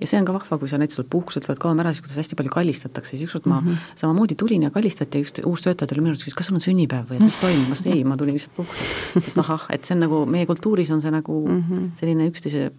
ja 0.00 0.08
see 0.08 0.20
on 0.20 0.28
ka 0.28 0.34
vahva, 0.36 0.58
kui 0.60 0.70
sa 0.70 0.78
näiteks 0.80 1.00
oled 1.00 1.10
puhkuselt, 1.12 1.48
võid 1.48 1.60
kaua 1.62 1.76
ära, 1.82 1.92
siis 1.94 2.04
kuidas 2.04 2.20
hästi 2.22 2.38
palju 2.38 2.52
kallistatakse, 2.54 3.16
siis 3.16 3.26
ükskord 3.28 3.48
ma 3.50 3.60
mm 3.60 3.68
-hmm. 3.68 3.98
samamoodi 4.02 4.36
tulin 4.42 4.62
ja 4.68 4.70
kallistati 4.70 5.18
ja 5.18 5.24
üks 5.24 5.44
uus 5.46 5.64
töötaja 5.66 5.88
tuli 5.88 6.00
minu 6.04 6.14
juurde, 6.14 6.24
küsis, 6.24 6.36
kas 6.36 6.46
sul 6.50 6.58
on 6.58 6.64
sünnipäev 6.64 7.10
või 7.10 7.20
et 7.20 7.26
mis 7.28 7.38
toimub, 7.38 7.68
ma 7.68 7.74
ütlesin 7.74 7.96
ei, 7.96 8.04
ma 8.04 8.16
tulin 8.16 8.34
lihtsalt 8.34 8.56
puhkuselt. 8.56 9.22
sest 9.24 9.38
ahah, 9.38 9.66
et 9.70 9.84
see 9.84 9.94
on 9.94 10.00
nagu, 10.06 10.24
meie 10.26 10.46
kultuuris 10.46 10.90
on 10.90 11.00
see 11.00 11.10
nagu 11.10 11.46
mm 11.48 11.62
-hmm. 11.68 11.90
selline 11.94 12.28
üksteise 12.30 12.70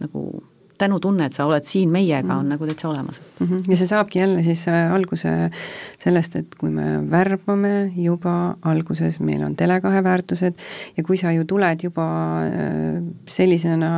nagu 0.00 0.42
tänutunne, 0.78 1.28
et 1.28 1.34
sa 1.34 1.46
oled 1.48 1.64
siin 1.66 1.92
meiega, 1.92 2.36
on 2.36 2.44
mm. 2.44 2.54
nagu 2.54 2.66
täitsa 2.68 2.88
olemas 2.88 3.20
mm. 3.20 3.46
-hmm. 3.46 3.70
ja 3.70 3.76
see 3.76 3.86
saabki 3.86 4.18
jälle 4.18 4.42
siis 4.42 4.66
äh, 4.68 4.92
alguse 4.92 5.50
sellest, 5.98 6.36
et 6.36 6.54
kui 6.58 6.70
me 6.70 6.98
värbame 7.10 7.92
juba 7.96 8.56
alguses, 8.62 9.20
meil 9.20 9.42
on 9.44 9.56
Tele2 9.60 10.02
väärtused 10.04 10.54
ja 10.96 11.04
kui 11.04 11.16
sa 11.16 11.32
ju 11.32 11.44
tuled 11.44 11.82
juba 11.82 12.06
äh, 12.46 13.02
sellisena, 13.26 13.90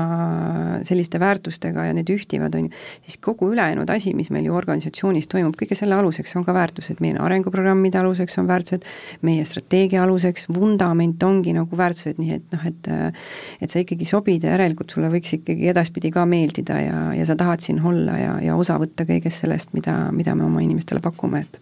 selliste 0.82 1.20
väärtustega 1.20 1.84
ja 1.84 1.94
need 1.94 2.10
ühtivad, 2.10 2.54
on 2.54 2.68
ju, 2.68 2.70
siis 3.02 3.16
kogu 3.16 3.50
ülejäänud 3.52 3.90
asi, 3.90 4.14
mis 4.14 4.30
meil 4.30 4.44
ju 4.44 4.54
organisatsioonis 4.54 5.28
toimub, 5.28 5.56
kõige 5.56 5.74
selle 5.74 5.94
aluseks 5.94 6.36
on 6.36 6.44
ka 6.44 6.54
väärtused, 6.54 7.00
meie 7.00 7.18
arenguprogrammide 7.18 7.98
aluseks 7.98 8.38
on 8.38 8.46
väärtused, 8.46 8.84
meie 9.22 9.44
strateegia 9.44 10.02
aluseks, 10.02 10.48
vundament 10.54 11.22
ongi 11.22 11.52
nagu 11.56 11.76
väärtused, 11.76 12.18
nii 12.18 12.32
et 12.38 12.52
noh, 12.52 12.66
et 12.66 12.92
äh, 12.92 13.12
et 13.60 13.72
sa 13.72 13.80
ikkagi 13.82 14.06
sobid 14.08 14.44
ja 14.44 14.54
järelikult 14.54 14.92
sulle 14.92 15.10
võiks 15.12 15.36
ikkagi 15.38 15.70
edaspidi 15.72 16.10
ka 16.14 16.24
meeldida 16.28 16.65
õppida 16.66 16.80
ja, 16.82 17.14
ja 17.14 17.26
sa 17.26 17.36
tahad 17.36 17.60
siin 17.60 17.80
olla 17.84 18.16
ja, 18.18 18.38
ja 18.42 18.56
osa 18.56 18.78
võtta 18.78 19.06
kõigest 19.06 19.44
sellest, 19.44 19.72
mida, 19.72 20.10
mida 20.12 20.34
me 20.34 20.44
oma 20.44 20.60
inimestele 20.60 21.00
pakume, 21.00 21.40
et 21.46 21.60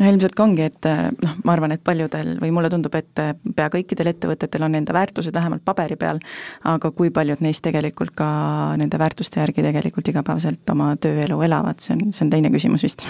no 0.00 0.10
ilmselt 0.10 0.34
ka 0.36 0.44
ongi, 0.46 0.66
et 0.70 0.88
noh, 1.24 1.36
ma 1.44 1.54
arvan, 1.54 1.74
et 1.74 1.82
paljudel 1.84 2.36
või 2.42 2.52
mulle 2.54 2.70
tundub, 2.72 2.94
et 2.98 3.22
pea 3.56 3.68
kõikidel 3.72 4.12
ettevõtetel 4.12 4.64
on 4.66 4.76
enda 4.78 4.94
väärtused 4.96 5.34
vähemalt 5.34 5.64
paberi 5.66 5.98
peal, 6.00 6.20
aga 6.68 6.90
kui 6.96 7.12
paljud 7.14 7.42
neist 7.44 7.62
tegelikult 7.66 8.14
ka 8.18 8.28
nende 8.80 9.00
väärtuste 9.00 9.42
järgi 9.42 9.64
tegelikult 9.66 10.10
igapäevaselt 10.12 10.74
oma 10.74 10.92
tööelu 11.00 11.40
elavad, 11.46 11.80
see 11.84 11.96
on, 11.96 12.14
see 12.16 12.26
on 12.26 12.32
teine 12.32 12.52
küsimus 12.54 12.84
vist. 12.86 13.06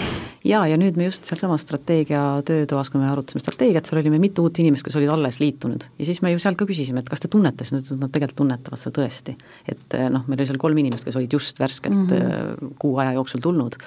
jaa, 0.47 0.63
ja 0.69 0.79
nüüd 0.81 0.99
me 0.99 1.07
just 1.09 1.27
sealsamas 1.29 1.65
strateegia 1.65 2.23
töötoas, 2.47 2.91
kui 2.91 3.01
me 3.01 3.09
arutasime 3.11 3.43
strateegiat, 3.43 3.87
seal 3.87 4.01
oli 4.01 4.13
meil 4.13 4.25
mitu 4.27 4.45
uut 4.47 4.61
inimest, 4.63 4.87
kes 4.87 4.99
olid 4.99 5.11
alles 5.13 5.41
liitunud 5.43 5.87
ja 5.97 6.07
siis 6.07 6.21
me 6.25 6.33
ju 6.33 6.41
seal 6.41 6.57
ka 6.59 6.67
küsisime, 6.69 7.03
et 7.03 7.11
kas 7.11 7.23
te 7.23 7.31
tunnete, 7.31 7.67
siis 7.67 7.77
nad 7.79 7.91
et 7.91 8.01
nad 8.01 8.13
tegelikult 8.13 8.41
tunnetavad 8.43 8.79
seda 8.79 9.01
tõesti. 9.01 9.35
et 9.69 9.99
noh, 10.13 10.25
meil 10.27 10.39
oli 10.39 10.49
seal 10.49 10.61
kolm 10.61 10.81
inimest, 10.83 11.07
kes 11.07 11.19
olid 11.19 11.33
just 11.33 11.59
värskelt 11.59 11.97
mm 11.97 12.17
-hmm. 12.17 12.73
kuu 12.79 12.97
aja 12.97 13.13
jooksul 13.19 13.41
tulnud 13.43 13.77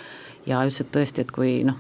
ja 0.47 0.63
ütlesid 0.65 0.93
tõesti, 0.93 1.25
et 1.25 1.33
kui 1.33 1.65
noh, 1.65 1.77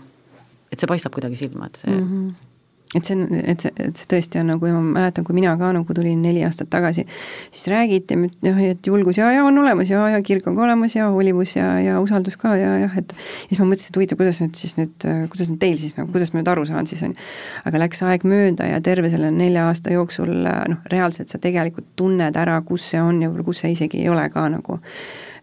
et 0.74 0.82
see 0.82 0.90
paistab 0.90 1.14
kuidagi 1.14 1.38
silma, 1.40 1.70
et 1.70 1.80
see 1.84 1.94
mm 1.94 2.10
-hmm 2.10 2.50
et 2.94 3.04
see 3.04 3.16
on, 3.16 3.24
et 3.34 3.60
see, 3.60 3.72
et 3.82 3.98
see 3.98 4.08
tõesti 4.10 4.40
on 4.40 4.50
nagu, 4.52 4.68
ma 4.70 4.82
mäletan, 5.00 5.26
kui 5.26 5.34
mina 5.36 5.54
ka 5.58 5.70
nagu 5.74 5.96
tulin 5.96 6.20
neli 6.22 6.44
aastat 6.46 6.70
tagasi, 6.70 7.04
siis 7.50 7.66
räägiti, 7.72 8.18
noh, 8.18 8.60
et 8.62 8.86
julgus 8.86 9.18
ja, 9.18 9.30
ja 9.34 9.42
on 9.46 9.58
olemas 9.58 9.90
ja, 9.90 10.04
ja 10.12 10.20
kirg 10.24 10.46
on 10.50 10.56
ka 10.58 10.64
olemas 10.68 10.94
ja 10.94 11.08
hoolivus 11.10 11.56
ja, 11.56 11.72
ja 11.82 11.98
usaldus 12.02 12.38
ka 12.40 12.54
ja 12.60 12.76
jah, 12.84 12.96
et 13.00 13.16
siis 13.18 13.58
ma 13.58 13.68
mõtlesin, 13.70 13.90
et 13.90 14.00
huvitav, 14.00 14.20
kuidas 14.20 14.40
nüüd 14.44 14.60
siis 14.60 14.76
nüüd, 14.78 15.08
kuidas 15.32 15.50
nüüd 15.50 15.62
teil 15.64 15.78
siis 15.82 15.98
nagu, 15.98 16.12
kuidas 16.14 16.32
ma 16.34 16.40
nüüd 16.40 16.52
aru 16.54 16.66
saan 16.70 16.90
siis, 16.90 17.02
on 17.06 17.16
ju. 17.16 17.28
aga 17.66 17.82
läks 17.82 18.04
aeg 18.06 18.26
mööda 18.30 18.70
ja 18.70 18.80
terve 18.84 19.10
selle 19.12 19.32
nelja 19.34 19.68
aasta 19.70 19.94
jooksul 19.94 20.32
noh, 20.46 20.88
reaalselt 20.92 21.32
sa 21.32 21.42
tegelikult 21.42 21.90
tunned 21.98 22.38
ära, 22.38 22.60
kus 22.66 22.90
see 22.94 23.02
on 23.02 23.22
ja 23.24 23.32
kus 23.44 23.64
see 23.64 23.74
isegi 23.74 24.04
ei 24.04 24.10
ole 24.12 24.28
ka 24.30 24.46
nagu 24.52 24.78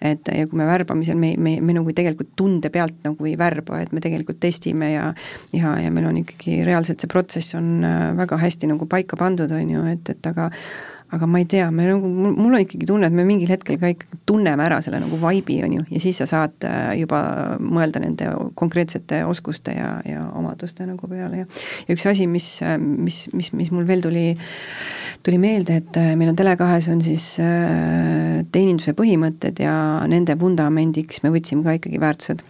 et 0.02 0.32
ja 0.34 0.48
kui 0.50 0.58
me 0.60 0.68
värbamisel, 0.70 1.18
me, 1.20 1.34
me, 1.38 1.58
me 1.62 1.76
nagu 1.78 1.94
tegelikult 1.96 2.34
tunde 2.40 2.72
pealt 2.74 2.98
nagu 3.06 3.28
ei 3.30 3.36
värba, 3.40 3.82
et 3.84 3.92
me 3.94 4.04
tegelikult 4.04 4.42
testime 4.42 4.94
ja 4.94 5.12
ja, 5.54 5.76
ja 5.82 5.92
meil 5.94 6.10
on 6.10 6.22
ikkagi 6.24 6.62
reaalselt 6.68 7.04
see 7.04 7.12
protsess 7.12 7.56
on 7.60 7.86
äh, 7.86 8.08
väga 8.18 8.40
hästi 8.42 8.72
nagu 8.72 8.88
paika 8.90 9.20
pandud, 9.20 9.52
on 9.56 9.76
ju, 9.76 9.86
et, 9.94 10.14
et 10.16 10.32
aga 10.32 10.50
aga 11.12 11.28
ma 11.28 11.42
ei 11.42 11.48
tea, 11.50 11.68
me 11.76 11.86
nagu, 11.88 12.08
mul 12.08 12.56
on 12.56 12.62
ikkagi 12.64 12.88
tunne, 12.88 13.10
et 13.10 13.16
me 13.16 13.26
mingil 13.28 13.52
hetkel 13.52 13.80
ka 13.82 13.92
ikkagi 13.92 14.22
tunneme 14.30 14.64
ära 14.64 14.80
selle 14.84 15.02
nagu 15.04 15.20
vibe'i, 15.20 15.60
on 15.66 15.76
ju, 15.80 15.86
ja 15.92 16.04
siis 16.04 16.22
sa 16.22 16.28
saad 16.30 16.68
äh, 16.68 16.94
juba 17.02 17.22
mõelda 17.60 18.02
nende 18.04 18.30
konkreetsete 18.60 19.24
oskuste 19.28 19.76
ja, 19.76 19.94
ja 20.08 20.24
omaduste 20.40 20.88
nagu 20.88 21.10
peale 21.12 21.44
ja 21.44 21.50
ja 21.88 21.96
üks 21.96 22.06
asi, 22.10 22.28
mis, 22.32 22.48
mis, 22.80 23.26
mis, 23.36 23.52
mis 23.58 23.72
mul 23.74 23.88
veel 23.90 24.04
tuli, 24.04 24.26
tuli 25.26 25.42
meelde, 25.42 25.82
et 25.82 26.00
äh, 26.00 26.14
meil 26.20 26.32
on 26.32 26.40
Tele2-s 26.40 26.92
on 26.94 27.04
siis 27.04 27.28
äh, 27.44 28.42
teeninduse 28.54 28.96
põhimõtted 28.98 29.62
ja 29.64 29.76
nende 30.12 30.38
vundamendiks 30.40 31.24
me 31.26 31.34
võtsime 31.34 31.66
ka 31.68 31.78
ikkagi 31.80 32.02
väärtused 32.02 32.46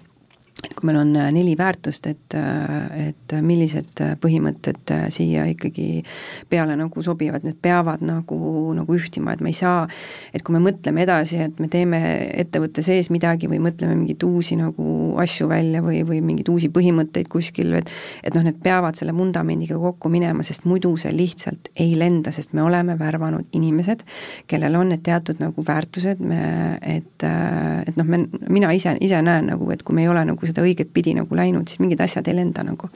et 0.64 0.74
kui 0.78 0.88
meil 0.88 1.00
on 1.02 1.12
äh, 1.18 1.30
neli 1.34 1.56
väärtust, 1.58 2.08
et, 2.12 2.36
äh, 2.38 3.08
et 3.08 3.36
millised 3.42 4.02
äh, 4.04 4.14
põhimõtted 4.22 4.94
siia 5.14 5.46
ikkagi 5.50 6.04
peale 6.50 6.76
nagu 6.78 7.04
sobivad, 7.06 7.46
need 7.48 7.58
peavad 7.64 8.04
nagu, 8.06 8.38
nagu 8.78 8.98
ühtima, 8.98 9.34
et 9.34 9.42
me 9.42 9.52
ei 9.54 9.58
saa, 9.58 9.88
et 10.34 10.46
kui 10.46 10.56
me 10.56 10.62
mõtleme 10.64 11.06
edasi, 11.06 11.40
et 11.48 11.62
me 11.62 11.70
teeme 11.72 12.02
ettevõtte 12.44 12.86
sees 12.86 13.10
midagi 13.14 13.50
või 13.52 13.62
mõtleme 13.64 13.98
mingeid 13.98 14.26
uusi 14.28 14.60
nagu 14.60 14.91
asju 15.22 15.48
välja 15.50 15.82
või, 15.84 16.02
või 16.08 16.22
mingeid 16.26 16.50
uusi 16.52 16.70
põhimõtteid 16.74 17.30
kuskil, 17.32 17.74
et 17.80 17.90
et 18.24 18.36
noh, 18.36 18.44
need 18.46 18.60
peavad 18.64 18.98
selle 19.00 19.14
vundamendiga 19.16 19.78
kokku 19.80 20.10
minema, 20.14 20.44
sest 20.48 20.66
muidu 20.70 20.94
see 21.00 21.14
lihtsalt 21.16 21.72
ei 21.76 21.96
lenda, 22.00 22.32
sest 22.32 22.54
me 22.58 22.64
oleme 22.64 22.98
värvanud 23.00 23.50
inimesed, 23.58 24.06
kellel 24.48 24.78
on 24.80 24.94
need 24.94 25.04
teatud 25.06 25.42
nagu 25.42 25.66
väärtused, 25.68 26.22
me, 26.24 26.78
et, 26.82 27.26
et 27.26 27.98
noh, 27.98 28.08
me, 28.08 28.24
mina 28.50 28.72
ise, 28.76 28.96
ise 29.02 29.22
näen 29.26 29.52
nagu, 29.52 29.72
et 29.74 29.84
kui 29.84 29.98
me 29.98 30.06
ei 30.06 30.12
ole 30.12 30.24
nagu 30.28 30.48
seda 30.48 30.64
õiget 30.66 30.94
pidi 30.94 31.16
nagu 31.18 31.36
läinud, 31.36 31.68
siis 31.70 31.82
mingid 31.84 32.02
asjad 32.04 32.28
ei 32.32 32.40
lenda 32.42 32.66
nagu 32.68 32.92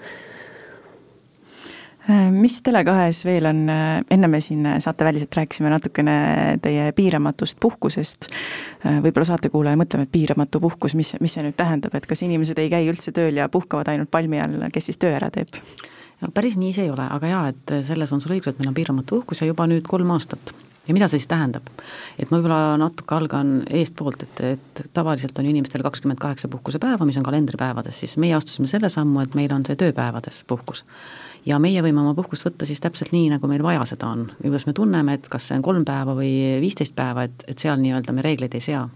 mis 2.31 2.59
Tele2-s 2.61 3.25
veel 3.25 3.47
on, 3.49 3.63
äh, 3.69 4.03
enne 4.11 4.27
me 4.29 4.41
siin 4.43 4.67
saateväliselt 4.79 5.33
rääkisime 5.35 5.71
natukene 5.73 6.17
teie 6.61 6.91
piiramatust 6.95 7.57
puhkusest, 7.59 8.27
äh, 8.85 8.99
võib-olla 9.01 9.25
saatekuulaja 9.31 9.79
mõtleb, 9.79 10.05
et 10.05 10.11
piiramatu 10.13 10.61
puhkus, 10.61 10.93
mis, 10.95 11.15
mis 11.21 11.33
see 11.33 11.45
nüüd 11.45 11.57
tähendab, 11.57 11.95
et 11.97 12.05
kas 12.05 12.21
inimesed 12.27 12.61
ei 12.61 12.69
käi 12.69 12.85
üldse 12.91 13.13
tööl 13.15 13.41
ja 13.41 13.49
puhkavad 13.49 13.89
ainult 13.89 14.11
palmi 14.13 14.41
all, 14.41 14.67
kes 14.73 14.91
siis 14.91 15.01
töö 15.01 15.15
ära 15.17 15.31
teeb? 15.33 15.57
no 16.21 16.29
päris 16.31 16.55
nii 16.61 16.71
see 16.73 16.85
ei 16.85 16.93
ole, 16.93 17.09
aga 17.11 17.27
jaa, 17.27 17.47
et 17.51 17.75
selles 17.89 18.13
on 18.15 18.21
sul 18.23 18.37
õigus, 18.37 18.53
et 18.53 18.61
meil 18.61 18.71
on 18.71 18.77
piiramatu 18.77 19.19
puhkus 19.19 19.41
ja 19.41 19.49
juba 19.49 19.67
nüüd 19.67 19.89
kolm 19.89 20.13
aastat 20.15 20.53
ja 20.87 20.93
mida 20.93 21.07
see 21.09 21.19
siis 21.19 21.29
tähendab? 21.29 21.67
et 22.19 22.29
ma 22.29 22.37
võib-olla 22.37 22.77
natuke 22.79 23.15
algan 23.17 23.53
eestpoolt, 23.65 24.25
et, 24.27 24.41
et 24.55 24.83
tavaliselt 24.95 25.37
on 25.41 25.49
inimestel 25.49 25.83
kakskümmend 25.85 26.21
kaheksa 26.21 26.49
puhkusepäeva, 26.51 27.07
mis 27.07 27.17
on 27.19 27.25
kalendripäevades, 27.25 27.99
siis 28.03 28.15
meie 28.21 28.35
astusime 28.37 28.69
selle 28.71 28.89
sammu, 28.93 29.23
et 29.23 29.37
meil 29.37 29.53
on 29.55 29.65
see 29.67 29.77
tööpäevades 29.79 30.43
puhkus. 30.47 30.85
Ja 31.45 31.59
meie 31.61 31.81
võime 31.85 32.01
oma 32.01 32.13
puhkust 32.17 32.45
võtta 32.45 32.67
siis 32.67 32.81
täpselt 32.83 33.13
nii, 33.15 33.29
nagu 33.35 33.49
meil 33.49 33.63
vaja 33.63 33.85
seda 33.89 34.09
on, 34.13 34.27
ja 34.39 34.49
kuidas 34.49 34.65
me 34.67 34.73
tunneme, 34.77 35.17
et 35.17 35.29
kas 35.31 35.49
see 35.49 35.57
on 35.59 35.65
kolm 35.65 35.85
päeva 35.87 36.15
või 36.17 36.31
viisteist 36.63 36.95
päeva, 36.97 37.27
et, 37.29 37.45
et 37.47 37.61
seal 37.61 37.79
nii-öelda 37.81 38.15
me 38.15 38.25
reegleid 38.25 38.57
ei 38.57 38.63
sea. 38.63 38.87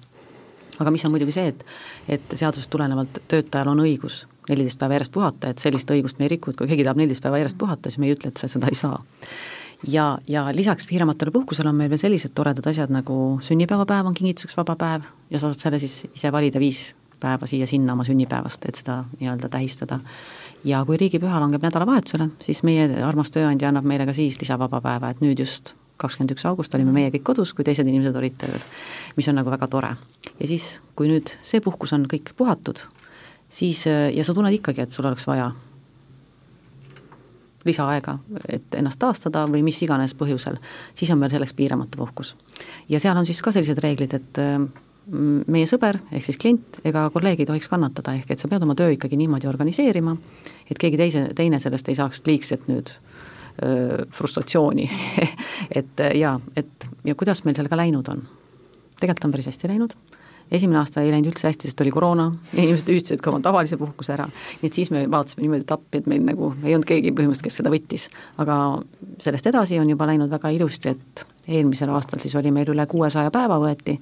aga 0.79 0.91
mis 0.95 1.05
on 1.05 1.11
muidugi 1.11 1.35
see, 1.35 1.53
et, 1.53 1.63
et 2.07 2.35
seadusest 2.35 2.71
tulenevalt 2.71 3.21
töötajal 3.27 3.73
on 3.73 3.83
õigus 3.83 4.25
neliteist 4.49 4.79
päeva 4.79 4.97
järjest 4.97 5.13
puhata, 5.13 5.49
et 5.49 5.61
sellist 5.61 5.91
õigust 5.91 6.19
me 6.19 6.25
ei 6.25 6.35
riku, 6.35 6.51
et 6.51 6.57
kui 6.57 6.67
keegi 6.67 6.83
tahab 6.87 6.97
neliteist 6.97 7.23
päeva 7.23 7.41
järjest 7.41 7.57
puhata, 7.59 7.89
siis 7.89 8.01
me 8.01 8.09
ei 8.09 8.15
ütle, 8.15 8.33
et 8.33 8.41
sa 8.41 8.49
seda 8.49 8.71
ei 8.71 8.77
saa 8.79 8.97
ja, 9.87 10.17
ja 10.27 10.47
lisaks 10.55 10.87
piiramatule 10.87 11.31
puhkusele 11.31 11.69
on 11.69 11.75
meil 11.75 11.91
veel 11.91 12.01
sellised 12.01 12.33
toredad 12.35 12.65
asjad 12.71 12.91
nagu 12.91 13.39
sünnipäevapäev 13.45 14.09
on 14.09 14.17
kingituseks 14.17 14.57
vaba 14.57 14.75
päev 14.75 15.05
ja 15.29 15.39
sa 15.39 15.51
saad 15.51 15.67
selle 15.67 15.79
siis 15.79 16.01
ise 16.15 16.31
valida 16.31 16.59
viis 16.59 16.89
päeva 17.19 17.47
siia-sinna 17.47 17.93
oma 17.93 18.03
sünnipäevast, 18.07 18.65
et 18.65 18.79
seda 18.79 19.03
nii-öelda 19.19 19.49
tähistada. 19.51 19.99
Ja 20.63 20.81
kui 20.85 20.97
riigipüha 20.99 21.39
langeb 21.39 21.63
nädalavahetusele, 21.63 22.29
siis 22.43 22.63
meie 22.67 22.87
armas 23.05 23.31
tööandja 23.31 23.69
annab 23.71 23.87
meile 23.87 24.07
ka 24.09 24.15
siis 24.15 24.39
lisavaba 24.41 24.81
päeva, 24.83 25.11
et 25.11 25.21
nüüd 25.23 25.39
just 25.39 25.75
kakskümmend 25.99 26.33
üks 26.35 26.45
august 26.47 26.75
olime 26.75 26.93
meie 26.95 27.11
kõik 27.13 27.25
kodus, 27.31 27.53
kui 27.53 27.65
teised 27.67 27.87
inimesed 27.87 28.15
olid 28.15 28.37
tööl, 28.39 28.61
mis 29.17 29.27
on 29.31 29.39
nagu 29.39 29.51
väga 29.51 29.67
tore. 29.71 29.95
ja 30.39 30.47
siis, 30.47 30.79
kui 30.95 31.11
nüüd 31.11 31.35
see 31.43 31.61
puhkus 31.63 31.93
on 31.93 32.05
kõik 32.11 32.33
puhatud, 32.37 32.83
siis 33.49 33.85
ja 33.87 34.23
sa 34.23 34.35
tunned 34.35 34.55
ikkagi, 34.55 34.85
et 34.85 34.95
sul 34.95 35.07
oleks 35.09 35.27
vaja 35.27 35.51
lisaaega, 37.67 38.17
et 38.47 38.75
ennast 38.79 38.99
taastada 38.99 39.43
või 39.51 39.63
mis 39.67 39.81
iganes 39.83 40.15
põhjusel, 40.15 40.55
siis 40.95 41.11
on 41.11 41.19
meil 41.19 41.33
selleks 41.33 41.53
piiramatu 41.53 41.99
puhkus. 41.99 42.35
ja 42.89 42.99
seal 42.99 43.17
on 43.17 43.27
siis 43.27 43.41
ka 43.43 43.51
sellised 43.51 43.83
reeglid, 43.83 44.15
et 44.15 44.39
mm, 44.39 44.69
meie 45.09 45.67
sõber, 45.69 45.99
ehk 46.11 46.25
siis 46.25 46.37
klient 46.41 46.79
ega 46.87 47.07
kolleeg 47.13 47.41
ei 47.41 47.49
tohiks 47.49 47.69
kannatada, 47.71 48.13
ehk 48.19 48.33
et 48.33 48.41
sa 48.41 48.49
pead 48.51 48.65
oma 48.65 48.75
töö 48.77 48.93
ikkagi 48.95 49.17
niimoodi 49.19 49.49
organiseerima, 49.49 50.15
et 50.69 50.81
keegi 50.81 50.99
teise, 50.99 51.23
teine 51.37 51.59
sellest 51.61 51.89
ei 51.89 51.97
saaks 51.97 52.23
liigset 52.27 52.67
nüüd 52.69 52.91
öö, 53.63 54.05
frustratsiooni 54.15 54.89
et 55.81 56.05
jaa, 56.19 56.37
et 56.59 56.89
ja 57.05 57.17
kuidas 57.19 57.43
meil 57.45 57.57
sellega 57.57 57.79
läinud 57.79 58.13
on? 58.13 58.27
tegelikult 58.99 59.29
on 59.29 59.35
päris 59.35 59.51
hästi 59.51 59.71
läinud 59.71 59.95
esimene 60.51 60.79
aasta 60.81 61.03
ei 61.03 61.11
läinud 61.13 61.31
üldse 61.31 61.49
hästi, 61.49 61.69
sest 61.69 61.81
oli 61.83 61.91
koroona 61.93 62.29
ja 62.53 62.63
inimesed 62.63 62.89
hüvitasid 62.89 63.21
ka 63.23 63.31
oma 63.31 63.41
tavalise 63.45 63.77
puhkuse 63.79 64.15
ära, 64.15 64.27
nii 64.61 64.69
et 64.69 64.77
siis 64.77 64.91
me 64.93 65.03
vaatasime 65.11 65.45
niimoodi, 65.45 65.65
et 65.65 65.73
appi, 65.75 66.01
et 66.01 66.09
meil 66.09 66.23
nagu 66.25 66.53
ei 66.63 66.75
olnud 66.75 66.87
keegi 66.89 67.13
põhimõtteliselt, 67.13 67.49
kes 67.49 67.59
seda 67.61 67.73
võttis. 67.73 68.07
aga 68.41 68.55
sellest 69.21 69.49
edasi 69.51 69.79
on 69.81 69.93
juba 69.93 70.09
läinud 70.09 70.31
väga 70.33 70.51
ilusti, 70.55 70.95
et 70.95 71.25
eelmisel 71.49 71.89
aastal 71.93 72.21
siis 72.21 72.35
oli 72.39 72.51
meil 72.53 72.69
üle 72.71 72.85
kuuesaja 72.89 73.31
päeva 73.33 73.57
võeti 73.61 73.97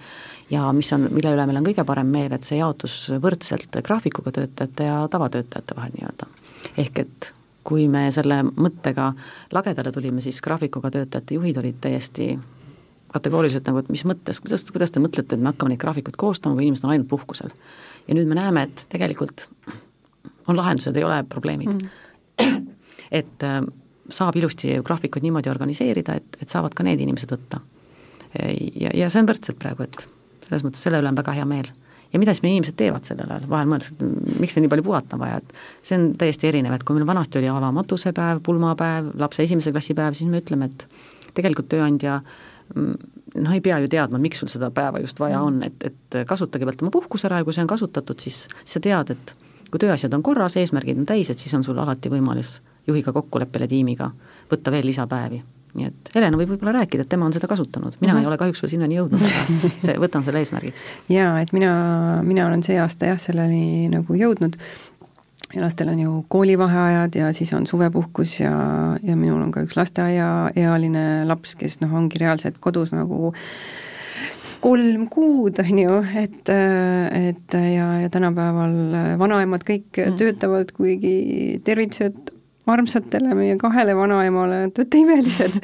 ja 0.52 0.68
mis 0.76 0.92
on, 0.96 1.08
mille 1.14 1.34
üle 1.36 1.48
meil 1.48 1.62
on 1.62 1.70
kõige 1.70 1.86
parem 1.88 2.12
meel, 2.12 2.36
et 2.36 2.48
see 2.48 2.60
jaotus 2.60 3.00
võrdselt 3.24 3.80
graafikuga 3.84 4.34
töötajate 4.36 4.90
ja 4.90 5.00
tavatöötajate 5.12 5.78
vahel 5.78 5.96
nii-öelda. 5.96 6.30
ehk 6.78 7.04
et 7.06 7.32
kui 7.68 7.88
me 7.92 8.06
selle 8.16 8.42
mõttega 8.48 9.12
lagedale 9.56 9.92
tulime, 9.92 10.24
siis 10.24 10.40
graafikuga 10.44 10.92
töötajate 10.94 11.36
juhid 11.36 11.58
olid 11.60 11.82
täiesti 11.84 12.32
kategooriliselt 13.12 13.68
nagu, 13.70 13.82
et 13.82 13.92
mis 13.92 14.04
mõttes, 14.08 14.40
kuidas, 14.44 14.66
kuidas 14.72 14.92
te 14.92 15.02
mõtlete, 15.04 15.36
et 15.36 15.44
me 15.44 15.52
hakkame 15.52 15.74
neid 15.74 15.82
graafikuid 15.82 16.18
koostama, 16.20 16.58
kui 16.58 16.68
inimesed 16.68 16.88
on 16.88 16.94
ainult 16.96 17.10
puhkusel. 17.12 17.52
ja 18.08 18.16
nüüd 18.16 18.28
me 18.28 18.40
näeme, 18.40 18.68
et 18.68 18.86
tegelikult 18.92 19.48
on 20.48 20.58
lahendused, 20.60 20.96
ei 20.96 21.04
ole 21.08 21.22
probleemid 21.30 21.74
mm.. 21.74 22.68
et 23.20 23.44
äh, 23.48 23.62
saab 24.10 24.38
ilusti 24.40 24.78
graafikuid 24.86 25.26
niimoodi 25.26 25.52
organiseerida, 25.52 26.18
et, 26.20 26.38
et 26.42 26.50
saavad 26.50 26.76
ka 26.76 26.86
need 26.88 27.02
inimesed 27.04 27.34
võtta. 27.34 27.60
ja, 28.38 28.92
ja 28.94 29.10
see 29.10 29.24
on 29.24 29.28
võrdselt 29.30 29.60
praegu, 29.60 29.88
et 29.88 30.08
selles 30.46 30.64
mõttes 30.66 30.84
selle 30.84 31.02
üle 31.02 31.12
on 31.12 31.20
väga 31.20 31.36
hea 31.36 31.46
meel 31.48 31.70
ja 32.14 32.20
mida 32.20 32.34
siis 32.34 32.44
meie 32.44 32.56
inimesed 32.56 32.78
teevad 32.80 33.08
sellel 33.08 33.30
ajal, 33.32 33.48
vahel 33.52 33.70
mõeldes, 33.72 33.94
et 33.94 34.40
miks 34.40 34.56
neil 34.56 34.66
nii 34.66 34.72
palju 34.74 34.86
puhata 34.86 35.18
on 35.18 35.24
vaja, 35.24 35.40
et 35.42 35.56
see 35.86 35.98
on 36.00 36.06
täiesti 36.20 36.50
erinev, 36.50 36.76
et 36.78 36.86
kui 36.88 36.96
meil 36.96 37.08
vanasti 37.10 37.42
oli 37.42 37.50
a 37.52 37.58
la 37.64 37.72
matusepäev, 37.76 38.42
pulmapäev, 38.46 39.12
lapse 39.20 39.44
esimese 39.44 39.74
klassi 39.76 39.96
päev, 39.98 40.16
siis 40.18 40.32
me 40.32 40.42
ütleme, 40.44 40.70
et 40.72 40.86
tegelikult 41.38 41.70
tööandja 41.74 42.20
mm, 42.22 42.94
noh, 43.44 43.52
ei 43.52 43.64
pea 43.66 43.82
ju 43.84 43.92
teadma, 43.92 44.22
miks 44.24 44.42
sul 44.44 44.52
seda 44.52 44.72
päeva 44.76 45.02
just 45.04 45.20
vaja 45.20 45.42
on, 45.44 45.60
et, 45.68 45.90
et 45.92 46.22
kasuta 46.30 46.60
kõigepealt 46.60 46.86
oma 46.86 46.96
puhkuse 46.96 47.28
ära 47.30 47.42
ja 47.42 47.48
kui 47.48 47.56
see 47.56 47.66
on 47.66 47.74
kasutatud, 47.74 48.24
siis 48.24 48.46
sa 48.64 48.82
tead, 48.84 49.14
et 49.18 49.36
kui 49.68 49.84
tööasjad 49.84 50.16
on 50.16 50.24
korras, 50.24 50.56
eesmärgid 50.60 51.04
on 51.04 51.10
täis, 51.10 51.32
et 51.32 51.42
siis 51.42 51.54
on 51.58 51.66
sul 51.66 51.80
alati 51.84 52.12
võimalus 52.14 52.58
juhiga 52.88 53.14
kokkuleppele 53.14 53.68
tiimiga 53.68 54.12
võtta 54.52 54.72
veel 54.72 54.86
lisapäevi 54.90 55.44
nii 55.78 55.88
et 55.90 56.12
Helena 56.16 56.40
võib 56.40 56.54
võib-olla 56.54 56.80
rääkida, 56.80 57.06
et 57.06 57.12
tema 57.12 57.28
on 57.28 57.34
seda 57.36 57.48
kasutanud, 57.50 57.98
mina 58.00 58.14
mm 58.14 58.18
-hmm. 58.18 58.22
ei 58.22 58.28
ole 58.32 58.38
kahjuks 58.42 58.62
veel 58.64 58.74
sinnani 58.74 58.98
jõudnud, 58.98 59.22
aga 59.22 59.72
see, 59.86 59.96
võtan 60.02 60.26
selle 60.26 60.42
eesmärgiks. 60.42 60.86
jaa, 61.10 61.40
et 61.42 61.54
mina, 61.54 61.72
mina 62.24 62.48
olen 62.48 62.64
see 62.64 62.80
aasta 62.82 63.12
jah, 63.14 63.20
selleni 63.22 63.90
nagu 63.94 64.18
jõudnud 64.18 64.58
ja 65.54 65.62
lastel 65.62 65.90
on 65.90 66.00
ju 66.00 66.14
koolivaheajad 66.28 67.16
ja 67.16 67.34
siis 67.34 67.54
on 67.54 67.68
suvepuhkus 67.68 68.40
ja, 68.40 68.54
ja 69.04 69.16
minul 69.16 69.42
on 69.42 69.52
ka 69.52 69.64
üks 69.64 69.78
lasteaiaealine 69.78 71.26
laps, 71.26 71.56
kes 71.56 71.80
noh, 71.82 71.94
ongi 71.94 72.20
reaalselt 72.20 72.58
kodus 72.60 72.92
nagu 72.96 73.34
kolm 74.60 75.06
kuud, 75.14 75.60
on 75.62 75.80
ju, 75.80 76.00
et, 76.18 76.50
et 76.50 77.54
ja, 77.54 77.92
ja 78.02 78.10
tänapäeval 78.10 78.74
vanaemad 79.22 79.64
kõik 79.68 80.02
mm. 80.02 80.18
töötavad, 80.18 80.74
kuigi 80.76 81.62
tervitused 81.64 82.34
armsatele 82.74 83.36
meie 83.38 83.58
kahele 83.62 83.96
vanaemale, 83.98 84.64
et 84.68 84.80
olete 84.82 85.02
imelised. 85.02 85.60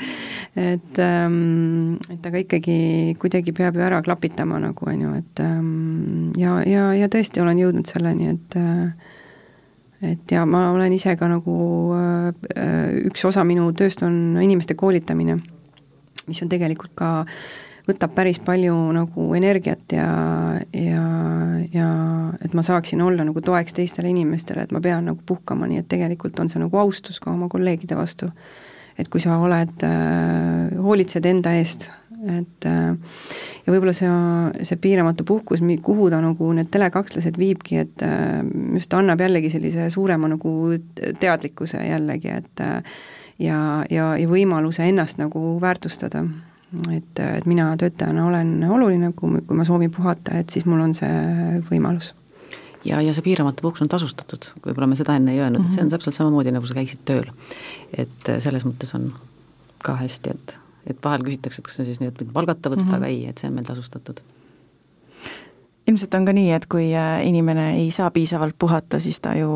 et 0.55 0.99
ähm,, 1.01 1.97
et 2.13 2.29
aga 2.29 2.43
ikkagi 2.43 2.77
kuidagi 3.21 3.55
peab 3.55 3.79
ju 3.79 3.85
ära 3.85 4.01
klapitama 4.05 4.59
nagu, 4.61 4.87
on 4.89 5.01
ju, 5.01 5.15
et 5.21 5.43
ähm, 5.43 6.31
ja, 6.39 6.59
ja, 6.69 6.91
ja 6.97 7.09
tõesti 7.11 7.41
olen 7.41 7.61
jõudnud 7.61 7.89
selleni, 7.89 8.31
et 8.35 8.59
äh, 8.59 9.11
et 10.03 10.31
ja 10.35 10.43
ma 10.45 10.67
olen 10.73 10.93
ise 10.93 11.15
ka 11.19 11.29
nagu 11.31 11.57
äh,, 11.97 12.31
üks 13.09 13.25
osa 13.29 13.45
minu 13.47 13.71
tööst 13.77 14.03
on 14.05 14.39
inimeste 14.43 14.77
koolitamine, 14.79 15.39
mis 16.27 16.41
on 16.43 16.51
tegelikult 16.51 16.93
ka 16.99 17.13
äh, 17.23 17.37
võtab 17.87 18.13
päris 18.15 18.39
palju 18.43 18.75
nagu 18.95 19.29
energiat 19.35 19.95
ja, 19.95 20.09
ja, 20.71 21.07
ja 21.73 21.87
et 22.43 22.53
ma 22.55 22.63
saaksin 22.65 23.01
olla 23.03 23.25
nagu 23.27 23.41
toeks 23.43 23.75
teistele 23.75 24.11
inimestele, 24.13 24.63
et 24.63 24.75
ma 24.75 24.81
pean 24.83 25.09
nagu 25.11 25.19
puhkama, 25.25 25.67
nii 25.69 25.81
et 25.83 25.89
tegelikult 25.91 26.39
on 26.39 26.51
see 26.51 26.61
nagu 26.63 26.79
austus 26.79 27.19
ka 27.23 27.31
oma 27.33 27.49
kolleegide 27.51 27.97
vastu. 27.99 28.31
et 28.97 29.07
kui 29.09 29.19
sa 29.19 29.39
oled 29.41 29.83
äh,, 29.87 30.69
hoolitsed 30.77 31.25
enda 31.25 31.55
eest, 31.57 31.87
et 32.29 32.67
äh, 32.69 32.93
ja 33.65 33.73
võib-olla 33.73 33.93
see, 33.97 34.11
see 34.61 34.77
piiramatu 34.77 35.25
puhkus, 35.25 35.63
kuhu 35.81 36.11
ta 36.13 36.19
nagu 36.21 36.51
need 36.53 36.69
telekakslased 36.71 37.39
viibki, 37.41 37.81
et 37.81 38.05
äh, 38.05 38.43
just 38.77 38.93
annab 38.93 39.25
jällegi 39.25 39.49
sellise 39.49 39.89
suurema 39.89 40.29
nagu 40.29 40.53
teadlikkuse 41.19 41.81
jällegi, 41.89 42.37
et 42.37 42.63
äh, 42.63 43.01
ja, 43.41 43.59
ja, 43.89 44.13
ja 44.13 44.29
võimaluse 44.29 44.85
ennast 44.85 45.17
nagu 45.17 45.57
väärtustada 45.61 46.23
et, 46.91 47.19
et 47.19 47.45
mina 47.49 47.69
töötajana 47.77 48.25
olen 48.27 48.55
oluline, 48.69 49.11
kui, 49.17 49.41
kui 49.47 49.57
ma 49.57 49.65
soovin 49.67 49.91
puhata, 49.93 50.37
et 50.41 50.53
siis 50.53 50.65
mul 50.69 50.81
on 50.83 50.93
see 50.97 51.61
võimalus. 51.69 52.13
ja, 52.85 53.01
ja 53.01 53.13
see 53.13 53.25
piiramatu 53.25 53.65
puhkus 53.65 53.85
on 53.85 53.91
tasustatud, 53.91 54.51
võib-olla 54.65 54.89
me 54.91 54.99
seda 54.99 55.15
enne 55.19 55.35
ei 55.35 55.39
öelnud 55.39 55.61
mm, 55.61 55.65
-hmm. 55.65 55.71
et 55.71 55.75
see 55.75 55.83
on 55.83 55.87
mhm. 55.87 55.95
täpselt 55.95 56.15
samamoodi, 56.15 56.51
nagu 56.51 56.65
sa 56.65 56.79
käiksid 56.79 57.05
tööl. 57.05 57.31
et 57.97 58.35
selles 58.39 58.65
mõttes 58.65 58.95
on 58.95 59.13
ka 59.83 59.97
hästi, 59.99 60.29
et, 60.29 60.57
et 60.87 61.03
vahel 61.03 61.23
küsitakse, 61.23 61.61
et 61.61 61.67
kas 61.67 61.75
see 61.75 61.85
siis 61.85 61.99
nii, 61.99 62.13
et 62.13 62.33
palgata 62.33 62.69
võtta 62.69 62.83
mm, 62.83 62.89
-hmm. 62.89 62.95
aga 62.95 63.11
ei, 63.11 63.27
et 63.27 63.37
see 63.37 63.49
on 63.49 63.59
meil 63.59 63.67
tasustatud 63.67 64.23
ilmselt 65.87 66.15
on 66.15 66.25
ka 66.27 66.33
nii, 66.35 66.51
et 66.55 66.65
kui 66.71 66.85
äh, 66.95 67.25
inimene 67.27 67.73
ei 67.81 67.89
saa 67.91 68.09
piisavalt 68.13 68.55
puhata, 68.59 68.99
siis 69.03 69.19
ta 69.23 69.33
ju, 69.35 69.49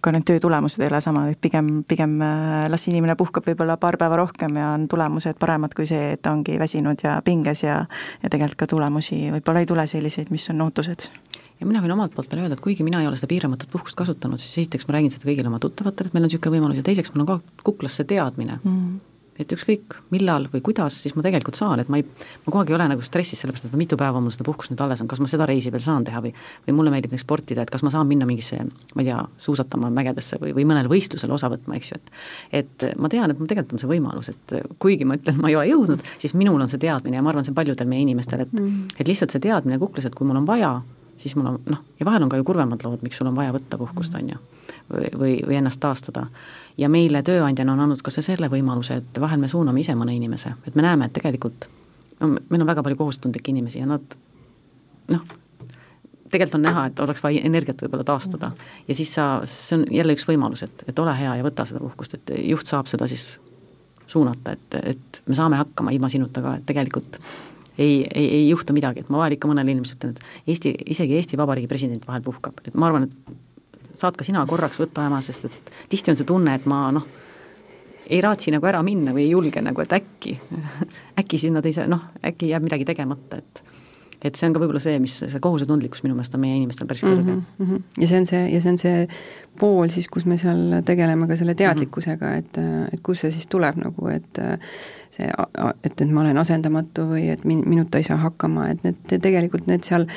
ka 0.00 0.12
need 0.14 0.24
töö 0.28 0.40
tulemused 0.40 0.80
ei 0.80 0.88
ole 0.88 1.00
sama, 1.04 1.26
et 1.32 1.40
pigem, 1.40 1.82
pigem 1.88 2.16
äh, 2.24 2.64
las 2.72 2.88
inimene 2.88 3.16
puhkab 3.20 3.46
võib-olla 3.50 3.76
paar 3.80 3.98
päeva 4.00 4.18
rohkem 4.22 4.56
ja 4.60 4.72
on 4.78 4.88
tulemused 4.88 5.38
paremad 5.40 5.76
kui 5.76 5.88
see, 5.90 6.14
et 6.16 6.24
ta 6.24 6.32
ongi 6.32 6.56
väsinud 6.60 7.04
ja 7.04 7.18
pinges 7.24 7.66
ja 7.66 7.82
ja 8.22 8.32
tegelikult 8.32 8.64
ka 8.64 8.70
tulemusi 8.70 9.20
võib-olla 9.34 9.64
ei 9.64 9.68
tule 9.68 9.86
selliseid, 9.90 10.32
mis 10.32 10.48
on 10.54 10.64
ootused 10.64 11.08
ja 11.60 11.68
mina 11.68 11.82
võin 11.84 11.94
omalt 11.94 12.14
poolt 12.16 12.32
veel 12.32 12.44
öelda, 12.44 12.58
et 12.58 12.64
kuigi 12.64 12.86
mina 12.86 13.02
ei 13.02 13.08
ole 13.08 13.18
seda 13.20 13.30
piiramatut 13.30 13.70
puhkust 13.72 13.98
kasutanud, 13.98 14.40
siis 14.42 14.64
esiteks 14.64 14.88
ma 14.88 14.96
räägin 14.96 15.12
seda 15.12 15.28
kõigile 15.28 15.52
oma 15.52 15.60
tuttavatele, 15.62 16.08
et 16.10 16.16
meil 16.16 16.24
on 16.24 16.32
niisugune 16.32 16.56
võimalus 16.56 16.80
ja 16.80 16.86
teiseks 16.86 17.12
mul 17.12 17.26
on 17.26 17.34
ka 17.34 17.64
kuklas 17.66 18.00
see 18.00 18.08
teadmine 18.14 18.58
mm. 18.62 18.94
Et 19.40 19.52
ükskõik 19.56 19.96
millal 20.14 20.48
või 20.52 20.62
kuidas, 20.64 20.96
siis 21.02 21.16
ma 21.16 21.24
tegelikult 21.24 21.58
saan, 21.58 21.82
et 21.82 21.90
ma 21.90 21.98
ei, 21.98 22.06
ma 22.06 22.50
kogu 22.50 22.62
aeg 22.62 22.72
ei 22.72 22.76
ole 22.78 22.88
nagu 22.92 23.04
stressis, 23.04 23.40
sellepärast 23.42 23.68
et 23.70 23.76
mitu 23.78 23.98
päeva 24.00 24.22
mul 24.22 24.34
seda 24.34 24.46
puhkust 24.46 24.72
nüüd 24.72 24.82
alles 24.84 25.02
on, 25.02 25.10
kas 25.10 25.22
ma 25.22 25.30
seda 25.30 25.48
reisi 25.50 25.72
veel 25.74 25.82
saan 25.84 26.06
teha 26.06 26.22
või 26.24 26.34
või 26.68 26.76
mulle 26.78 26.94
meeldib 26.94 27.12
näiteks 27.14 27.26
sportida, 27.26 27.64
et 27.64 27.72
kas 27.72 27.84
ma 27.86 27.92
saan 27.92 28.08
minna 28.10 28.28
mingisse, 28.28 28.60
ma 28.94 29.02
ei 29.02 29.10
tea, 29.10 29.20
suusatama 29.46 29.90
mägedesse 29.94 30.38
või, 30.42 30.54
või 30.56 30.66
mõnele 30.70 30.90
võistlusele 30.92 31.34
osa 31.34 31.50
võtma, 31.52 31.78
eks 31.78 31.92
ju, 31.92 32.00
et 32.00 32.64
et 32.64 32.86
ma 33.00 33.10
tean, 33.12 33.30
et 33.30 33.38
mul 33.38 33.50
tegelikult 33.50 33.76
on 33.76 33.82
see 33.82 33.90
võimalus, 33.90 34.30
et 34.32 34.56
kuigi 34.82 35.06
ma 35.08 35.18
ütlen, 35.18 35.40
ma 35.42 35.50
ei 35.50 35.58
ole 35.58 35.70
jõudnud, 35.72 36.04
siis 36.22 36.34
minul 36.38 36.60
on 36.60 36.70
see 36.70 36.82
teadmine 36.82 37.18
ja 37.18 37.24
ma 37.24 37.32
arvan, 37.32 37.46
see 37.46 37.54
on 37.54 37.58
paljudel 37.58 37.90
meie 37.90 38.04
inimestel, 38.06 38.44
et 38.46 38.52
mm. 38.52 38.98
et 38.98 39.08
lihtsalt 39.10 39.34
see 39.34 39.42
teadmine 39.44 39.80
kuklas, 39.82 40.06
et 40.08 40.14
kui 40.14 40.28
mul 40.28 40.40
on 40.42 40.48
vaja, 40.48 40.76
siis 41.16 41.36
mul 41.36 41.52
on 41.52 41.60
noh, 41.70 41.84
ja 42.00 42.06
vahel 42.06 42.24
on 42.24 42.32
ka 42.32 42.40
ju 42.40 42.44
kurvemad 42.44 42.84
lood, 42.84 43.02
miks 43.02 43.20
sul 43.20 43.30
on 43.30 43.36
vaja 43.36 43.52
võtta 43.54 43.78
puhkust, 43.80 44.14
on 44.18 44.34
ju 44.34 44.40
või, 44.92 45.08
või, 45.18 45.56
ennast 45.56 45.80
taastada. 45.80 46.26
ja 46.78 46.88
meile 46.88 47.22
tööandjana 47.22 47.72
on 47.72 47.80
andnud 47.86 48.02
ka 48.02 48.10
see 48.10 48.24
selle 48.26 48.50
võimaluse, 48.52 48.98
et 49.00 49.20
vahel 49.20 49.40
me 49.40 49.48
suuname 49.48 49.80
ise 49.80 49.94
mõne 49.94 50.16
inimese, 50.16 50.54
et 50.66 50.74
me 50.74 50.82
näeme, 50.82 51.08
et 51.08 51.16
tegelikult 51.16 51.68
no 52.20 52.34
meil 52.34 52.60
on 52.62 52.68
väga 52.68 52.82
palju 52.82 52.98
kohustundlikke 53.00 53.52
inimesi 53.52 53.80
ja 53.80 53.88
nad 53.88 54.18
noh, 55.12 55.24
tegelikult 56.34 56.58
on 56.58 56.66
näha, 56.66 56.86
et 56.90 57.00
oleks 57.04 57.22
vaja 57.22 57.42
energiat 57.46 57.82
võib-olla 57.84 58.04
taastada. 58.04 58.52
ja 58.88 58.94
siis 58.94 59.14
sa, 59.14 59.40
see 59.48 59.78
on 59.78 59.86
jälle 59.90 60.16
üks 60.16 60.28
võimalus, 60.28 60.64
et, 60.66 60.86
et 60.88 60.98
ole 60.98 61.16
hea 61.18 61.38
ja 61.38 61.46
võta 61.46 61.66
seda 61.68 61.82
puhkust, 61.84 62.18
et 62.18 62.36
juht 62.42 62.70
saab 62.70 62.90
seda 62.90 63.08
siis 63.10 63.38
suunata, 64.06 64.52
et, 64.52 64.78
et 64.82 65.22
me 65.26 65.36
saame 65.36 65.56
hakkama 65.56 65.94
ilma 65.94 66.10
sinuta 66.12 66.42
ka, 66.44 66.58
et 66.58 66.66
tegelikult 66.68 67.20
ei, 67.78 68.04
ei, 68.14 68.28
ei 68.38 68.44
juhtu 68.48 68.76
midagi, 68.76 69.02
et 69.04 69.10
ma 69.10 69.22
vahel 69.22 69.36
ikka 69.36 69.50
mõnele 69.50 69.74
inimesele 69.74 69.98
ütlen, 69.98 70.14
et 70.14 70.52
Eesti, 70.54 70.74
isegi 70.94 71.18
Eesti 71.18 71.38
Vabariigi 71.40 71.70
president 71.70 72.06
vahel 72.06 72.22
puhkab, 72.24 72.62
et 72.64 72.74
ma 72.78 72.90
arvan, 72.90 73.08
et 73.08 73.98
saad 73.98 74.16
ka 74.18 74.26
sina 74.26 74.44
korraks 74.46 74.80
võtta 74.82 75.06
ema, 75.08 75.20
sest 75.24 75.48
et 75.48 75.74
tihti 75.92 76.12
on 76.12 76.18
see 76.18 76.28
tunne, 76.28 76.54
et 76.54 76.66
ma 76.70 76.86
noh, 76.94 77.06
ei 78.04 78.20
raatsi 78.24 78.52
nagu 78.54 78.66
ära 78.68 78.82
minna 78.84 79.14
või 79.16 79.26
ei 79.26 79.32
julge 79.32 79.62
nagu, 79.64 79.82
et 79.84 79.94
äkki, 79.96 80.36
äkki 81.20 81.40
sinna 81.40 81.62
teise, 81.64 81.88
noh, 81.90 82.10
äkki 82.24 82.50
jääb 82.52 82.66
midagi 82.66 82.86
tegemata, 82.88 83.40
et 83.42 83.64
et 84.24 84.38
see 84.38 84.48
on 84.48 84.56
ka 84.56 84.62
võib-olla 84.62 84.82
see, 84.82 84.98
mis 85.02 85.14
see 85.20 85.40
kohusetundlikkus 85.44 86.04
minu 86.04 86.16
meelest 86.16 86.34
on 86.36 86.42
meie 86.44 86.56
inimestel 86.56 86.88
päris 86.88 87.04
kõrge 87.04 87.22
mm. 87.34 87.42
-hmm. 87.60 87.82
ja 88.00 88.10
see 88.10 88.20
on 88.22 88.28
see, 88.30 88.42
ja 88.54 88.60
see 88.64 88.74
on 88.74 88.80
see 88.80 89.06
pool 89.60 89.90
siis, 89.92 90.08
kus 90.10 90.26
me 90.26 90.38
seal 90.40 90.80
tegeleme 90.86 91.28
ka 91.30 91.36
selle 91.38 91.54
teadlikkusega, 91.58 92.34
et, 92.40 92.58
et 92.92 93.02
kust 93.06 93.24
see 93.24 93.34
siis 93.34 93.46
tuleb 93.50 93.78
nagu, 93.78 94.08
et 94.10 94.40
see, 95.14 95.28
et, 95.28 96.00
et 96.02 96.10
ma 96.10 96.24
olen 96.24 96.40
asendamatu 96.40 97.06
või 97.12 97.28
et 97.32 97.44
min-, 97.46 97.62
minuta 97.68 98.00
ei 98.00 98.06
saa 98.06 98.18
hakkama, 98.22 98.68
et 98.72 98.82
need 98.86 99.14
tegelikult 99.22 99.68
need 99.70 99.86
seal 99.86 100.08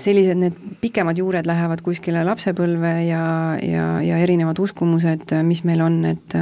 sellised, 0.00 0.38
need 0.40 0.56
pikemad 0.80 1.18
juured 1.20 1.48
lähevad 1.48 1.82
kuskile 1.84 2.22
lapsepõlve 2.24 2.94
ja, 3.08 3.24
ja, 3.64 3.86
ja 4.04 4.20
erinevad 4.24 4.58
uskumused, 4.62 5.34
mis 5.46 5.64
meil 5.68 5.84
on, 5.84 6.00
et 6.08 6.38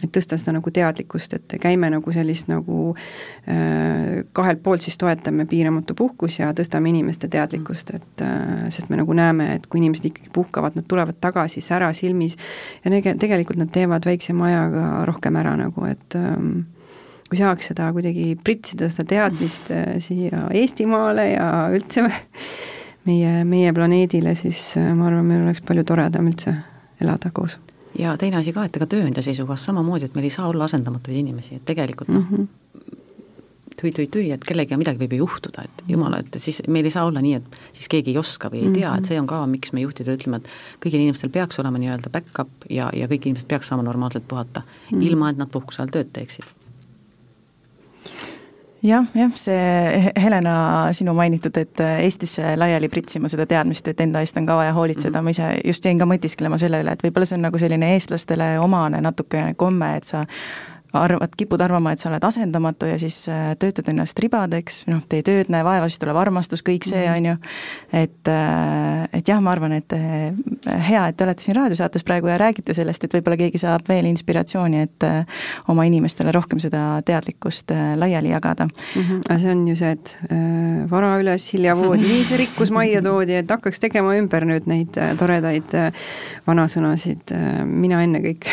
et 0.00 0.10
tõsta 0.14 0.38
seda 0.40 0.56
nagu 0.56 0.72
teadlikkust, 0.74 1.36
et 1.38 1.56
käime 1.62 1.90
nagu 1.92 2.14
sellist 2.14 2.50
nagu 2.50 2.90
äh, 2.90 4.24
kahelt 4.36 4.62
poolt 4.64 4.84
siis 4.86 4.98
toetame 5.00 5.46
piiramatu 5.50 5.89
puhkus 5.98 6.38
ja 6.38 6.50
tõstame 6.56 6.90
inimeste 6.92 7.28
teadlikkust, 7.32 7.92
et 7.96 8.24
äh, 8.24 8.66
sest 8.72 8.90
me 8.90 8.98
nagu 9.00 9.14
näeme, 9.16 9.54
et 9.56 9.68
kui 9.70 9.80
inimesed 9.80 10.10
ikkagi 10.10 10.32
puhkavad, 10.34 10.76
nad 10.78 10.86
tulevad 10.88 11.18
tagasi 11.20 11.62
sära 11.64 11.92
silmis 11.96 12.36
ja 12.84 12.92
nege-, 12.92 13.16
tegelikult 13.20 13.60
nad 13.60 13.72
teevad 13.74 14.06
väiksema 14.06 14.48
ajaga 14.48 14.84
rohkem 15.10 15.38
ära 15.40 15.54
nagu, 15.60 15.86
et 15.90 16.18
ähm, 16.18 16.62
kui 17.30 17.38
saaks 17.38 17.70
seda 17.70 17.90
kuidagi 17.94 18.34
pritsida, 18.44 18.90
seda 18.92 19.08
teadmist 19.14 19.70
äh, 19.74 19.96
siia 20.02 20.48
Eestimaale 20.62 21.30
ja 21.32 21.48
üldse 21.74 22.06
meie, 23.08 23.40
meie 23.48 23.74
planeedile, 23.76 24.34
siis 24.38 24.62
äh, 24.80 24.92
ma 24.96 25.10
arvan, 25.10 25.28
meil 25.28 25.44
oleks 25.46 25.64
palju 25.66 25.86
toredam 25.88 26.30
üldse 26.30 26.56
elada 27.00 27.32
koos. 27.34 27.58
ja 27.98 28.16
teine 28.18 28.38
asi 28.40 28.52
ka, 28.54 28.64
et 28.66 28.76
ega 28.76 28.86
tööandja 28.90 29.22
seisukohast 29.26 29.70
samamoodi, 29.70 30.10
et 30.10 30.16
meil 30.18 30.28
ei 30.28 30.34
saa 30.34 30.48
olla 30.48 30.66
asendamatuid 30.70 31.16
inimesi, 31.22 31.60
et 31.60 31.64
tegelikult 31.66 32.10
noh 32.12 32.24
mm 32.24 32.36
-hmm., 32.36 32.48
tui-tui-tui, 33.80 34.28
et 34.34 34.44
kellegagi 34.46 34.78
midagi 34.80 35.02
võib 35.02 35.16
ju 35.16 35.24
juhtuda, 35.24 35.64
et 35.66 35.82
jumala, 35.88 36.20
et 36.22 36.40
siis 36.42 36.62
meil 36.68 36.88
ei 36.88 36.94
saa 36.94 37.06
olla 37.08 37.22
nii, 37.24 37.40
et 37.40 37.60
siis 37.72 37.90
keegi 37.92 38.14
ei 38.14 38.20
oska 38.20 38.52
või 38.52 38.66
ei 38.66 38.74
tea, 38.76 38.92
et 38.98 39.10
see 39.10 39.20
on 39.20 39.28
ka, 39.30 39.42
miks 39.50 39.74
me 39.76 39.84
juhtidele 39.84 40.18
ütleme, 40.20 40.40
et 40.40 40.84
kõigil 40.84 41.04
inimestel 41.04 41.32
peaks 41.34 41.60
olema 41.62 41.80
nii-öelda 41.82 42.12
back-up 42.12 42.68
ja, 42.70 42.90
ja 42.96 43.08
kõik 43.10 43.30
inimesed 43.30 43.48
peaks 43.50 43.72
saama 43.72 43.86
normaalselt 43.86 44.28
puhata 44.28 44.62
mm, 44.62 44.72
-hmm. 44.90 45.06
ilma 45.08 45.30
et 45.30 45.40
nad 45.40 45.50
puhkuse 45.50 45.82
all 45.82 45.92
tööd 45.92 46.12
teeksid 46.12 46.46
jah, 48.82 49.06
jah, 49.14 49.32
see 49.36 50.12
Helena, 50.16 50.54
sinu 50.96 51.14
mainitud, 51.16 51.56
et 51.60 51.82
Eestisse 52.00 52.54
laiali 52.56 52.88
pritsima 52.88 53.28
seda 53.28 53.46
teadmist, 53.46 53.88
et 53.88 54.00
enda 54.00 54.22
eest 54.24 54.36
on 54.40 54.48
ka 54.48 54.56
vaja 54.56 54.72
hoolitseda 54.72 55.20
mm, 55.20 55.20
-hmm. 55.20 55.24
ma 55.24 55.30
ise 55.30 55.68
just 55.68 55.84
jäin 55.84 55.98
ka 55.98 56.08
mõtisklema 56.08 56.58
selle 56.58 56.82
üle, 56.82 56.92
et 56.92 57.04
võib-olla 57.04 57.26
see 57.26 57.36
on 57.36 57.46
nagu 57.48 57.58
selline 57.58 57.92
eestlastele 57.94 58.58
omane 58.60 59.00
natukene 59.00 59.54
komme, 59.54 59.96
et 59.96 60.04
sa 60.04 60.24
arvad, 60.92 61.34
kipud 61.36 61.60
arvama, 61.60 61.92
et 61.92 62.02
sa 62.02 62.10
oled 62.10 62.24
asendamatu 62.24 62.88
ja 62.90 62.98
siis 62.98 63.22
äh, 63.28 63.52
töötad 63.58 63.88
ennast 63.92 64.18
ribadeks, 64.18 64.84
noh, 64.90 65.02
tee 65.08 65.22
tööd, 65.26 65.50
näe 65.52 65.64
vaeva, 65.66 65.88
siis 65.88 66.02
tuleb 66.02 66.18
armastus, 66.20 66.64
kõik 66.66 66.88
see, 66.88 67.04
mhm. 67.06 67.16
on 67.16 67.30
ju. 67.30 67.36
et, 68.02 68.32
äh, 68.32 69.04
et 69.20 69.28
jah, 69.28 69.40
ma 69.42 69.54
arvan, 69.54 69.76
et 69.78 69.96
äh, 69.96 70.32
hea, 70.90 71.06
et 71.08 71.16
te 71.16 71.26
olete 71.26 71.44
siin 71.44 71.58
raadiosaates 71.58 72.06
praegu 72.06 72.30
ja 72.30 72.38
räägite 72.40 72.74
sellest, 72.76 73.04
et 73.04 73.14
võib-olla 73.14 73.38
keegi 73.40 73.60
saab 73.62 73.88
veel 73.88 74.08
inspiratsiooni, 74.10 74.86
et 74.86 75.08
oma 75.70 75.84
inimestele 75.88 76.32
rohkem 76.34 76.60
seda 76.62 77.00
teadlikkust 77.06 77.72
laiali 77.96 78.30
jagada 78.30 78.64
mm. 78.64 79.02
-hmm. 79.02 79.20
aga 79.28 79.38
see 79.38 79.50
on 79.52 79.68
ju 79.68 79.76
see, 79.76 79.90
et 79.90 80.18
äh, 80.32 80.90
vara 80.90 81.12
üles, 81.20 81.46
hilja 81.54 81.76
voodi, 81.76 82.06
nii 82.08 82.24
see 82.24 82.36
rikkus 82.36 82.70
majja 82.70 83.02
toodi, 83.08 83.34
et 83.40 83.50
hakkaks 83.50 83.80
tegema 83.80 84.14
ümber 84.18 84.46
nüüd 84.48 84.68
neid 84.70 84.96
äh, 85.00 85.12
toredaid 85.18 85.74
äh, 85.74 85.92
vanasõnasid 86.46 87.34
mina 87.64 88.02
ennekõike 88.02 88.50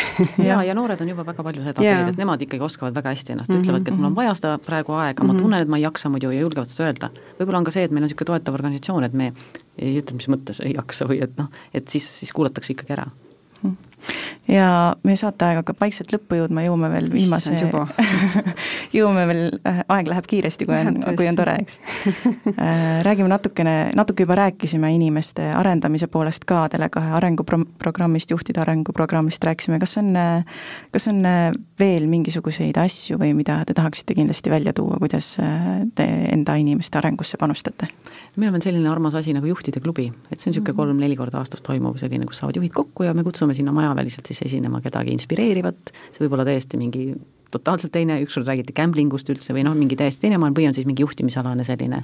ja, 0.48 0.62
ja 0.62 0.74
noored 0.74 1.00
on 1.00 1.08
juba 1.08 1.26
väga 1.26 1.42
palju 1.42 1.64
seda 1.64 1.80
teinud, 1.80 2.12
et 2.12 2.16
nemad 2.16 2.27
ikkagi 2.36 2.64
oskavad 2.64 2.94
väga 2.94 3.14
hästi 3.14 3.32
ennast 3.32 3.48
mm, 3.48 3.54
-hmm. 3.54 3.64
ütlevadki, 3.64 3.92
et 3.92 3.96
mul 3.96 4.10
on 4.10 4.16
vaja 4.16 4.34
seda 4.34 4.58
praegu 4.58 4.92
aega 4.92 5.24
mm, 5.24 5.30
-hmm. 5.30 5.32
ma 5.34 5.40
tunnen, 5.40 5.62
et 5.62 5.68
ma 5.68 5.76
ei 5.76 5.82
jaksa 5.82 6.08
muidu 6.08 6.30
ja 6.30 6.40
julgevad 6.40 6.68
seda 6.68 6.88
öelda. 6.88 7.10
võib-olla 7.38 7.58
on 7.58 7.64
ka 7.64 7.70
see, 7.70 7.84
et 7.84 7.90
meil 7.90 8.02
on 8.02 8.08
niisugune 8.08 8.26
toetav 8.26 8.54
organisatsioon, 8.54 9.04
et 9.04 9.12
me 9.12 9.32
ei 9.78 9.98
ütle, 10.02 10.16
mis 10.16 10.28
mõttes 10.28 10.60
ei 10.64 10.74
jaksa 10.74 11.08
või 11.08 11.22
et 11.22 11.38
noh, 11.38 11.48
et 11.74 11.88
siis, 11.88 12.18
siis 12.20 12.32
kuulatakse 12.32 12.72
ikkagi 12.72 12.92
ära 12.92 13.06
ja 14.48 14.68
meie 15.04 15.16
saateaeg 15.20 15.60
hakkab 15.60 15.80
vaikselt 15.80 16.12
lõppu 16.14 16.38
jõudma, 16.38 16.64
jõuame 16.64 16.90
veel 16.92 17.08
viimase 17.12 17.52
jõuame 18.96 19.24
veel, 19.28 19.42
äh, 19.68 19.82
aeg 19.96 20.08
läheb 20.08 20.28
kiiresti, 20.30 20.66
kui 20.68 20.76
on, 20.78 21.00
kui 21.18 21.28
on 21.28 21.38
tore, 21.38 21.56
eks. 21.62 21.80
Äh, 22.58 23.02
räägime 23.06 23.28
natukene, 23.30 23.74
natuke 23.98 24.24
juba 24.24 24.38
rääkisime 24.38 24.90
inimeste 24.94 25.50
arendamise 25.54 26.08
poolest 26.12 26.46
ka 26.48 26.64
Tele2 26.72 27.04
arenguprogrammist, 27.18 28.32
juhtide 28.32 28.62
arenguprogrammist 28.64 29.44
rääkisime, 29.44 29.78
kas 29.82 29.98
on, 30.00 30.14
kas 30.94 31.08
on 31.12 31.22
veel 31.78 32.08
mingisuguseid 32.10 32.78
asju 32.80 33.18
või 33.20 33.34
mida 33.36 33.60
te 33.68 33.76
tahaksite 33.76 34.16
kindlasti 34.16 34.52
välja 34.52 34.72
tuua, 34.76 34.98
kuidas 35.02 35.34
te 35.98 36.08
enda 36.32 36.56
inimeste 36.60 36.98
arengusse 37.00 37.40
panustate? 37.40 37.90
meil 38.38 38.54
on 38.54 38.62
selline 38.62 38.88
armas 38.90 39.16
asi 39.18 39.32
nagu 39.34 39.48
juhtide 39.50 39.80
klubi, 39.82 40.08
et 40.30 40.38
see 40.38 40.48
on 40.48 40.52
niisugune 40.54 40.72
mhm. 40.72 40.78
kolm-neli 40.78 41.16
korda 41.18 41.40
aastas 41.42 41.62
toimuv 41.66 41.98
selline, 41.98 42.26
kus 42.28 42.38
saavad 42.42 42.58
juhid 42.58 42.74
kokku 42.74 43.06
ja 43.06 43.14
me 43.16 43.24
kutsume 43.26 43.56
sinna 43.58 43.74
majaväliselt 43.98 44.30
siis 44.30 44.42
esinema 44.46 44.80
kedagi 44.84 45.12
inspireerivat, 45.16 45.92
see 46.12 46.24
võib 46.24 46.38
olla 46.38 46.46
täiesti 46.48 46.78
mingi 46.80 47.10
totaalselt 47.50 47.92
teine, 47.92 48.20
ükskord 48.22 48.46
räägiti 48.48 48.76
gamblingust 48.76 49.28
üldse 49.32 49.56
või 49.56 49.64
noh, 49.66 49.74
mingi 49.76 49.96
täiesti 49.96 50.26
teine 50.26 50.38
maailm 50.38 50.56
või 50.56 50.68
on 50.68 50.76
siis 50.76 50.86
mingi 50.86 51.02
juhtimisalane 51.02 51.64
selline 51.64 52.02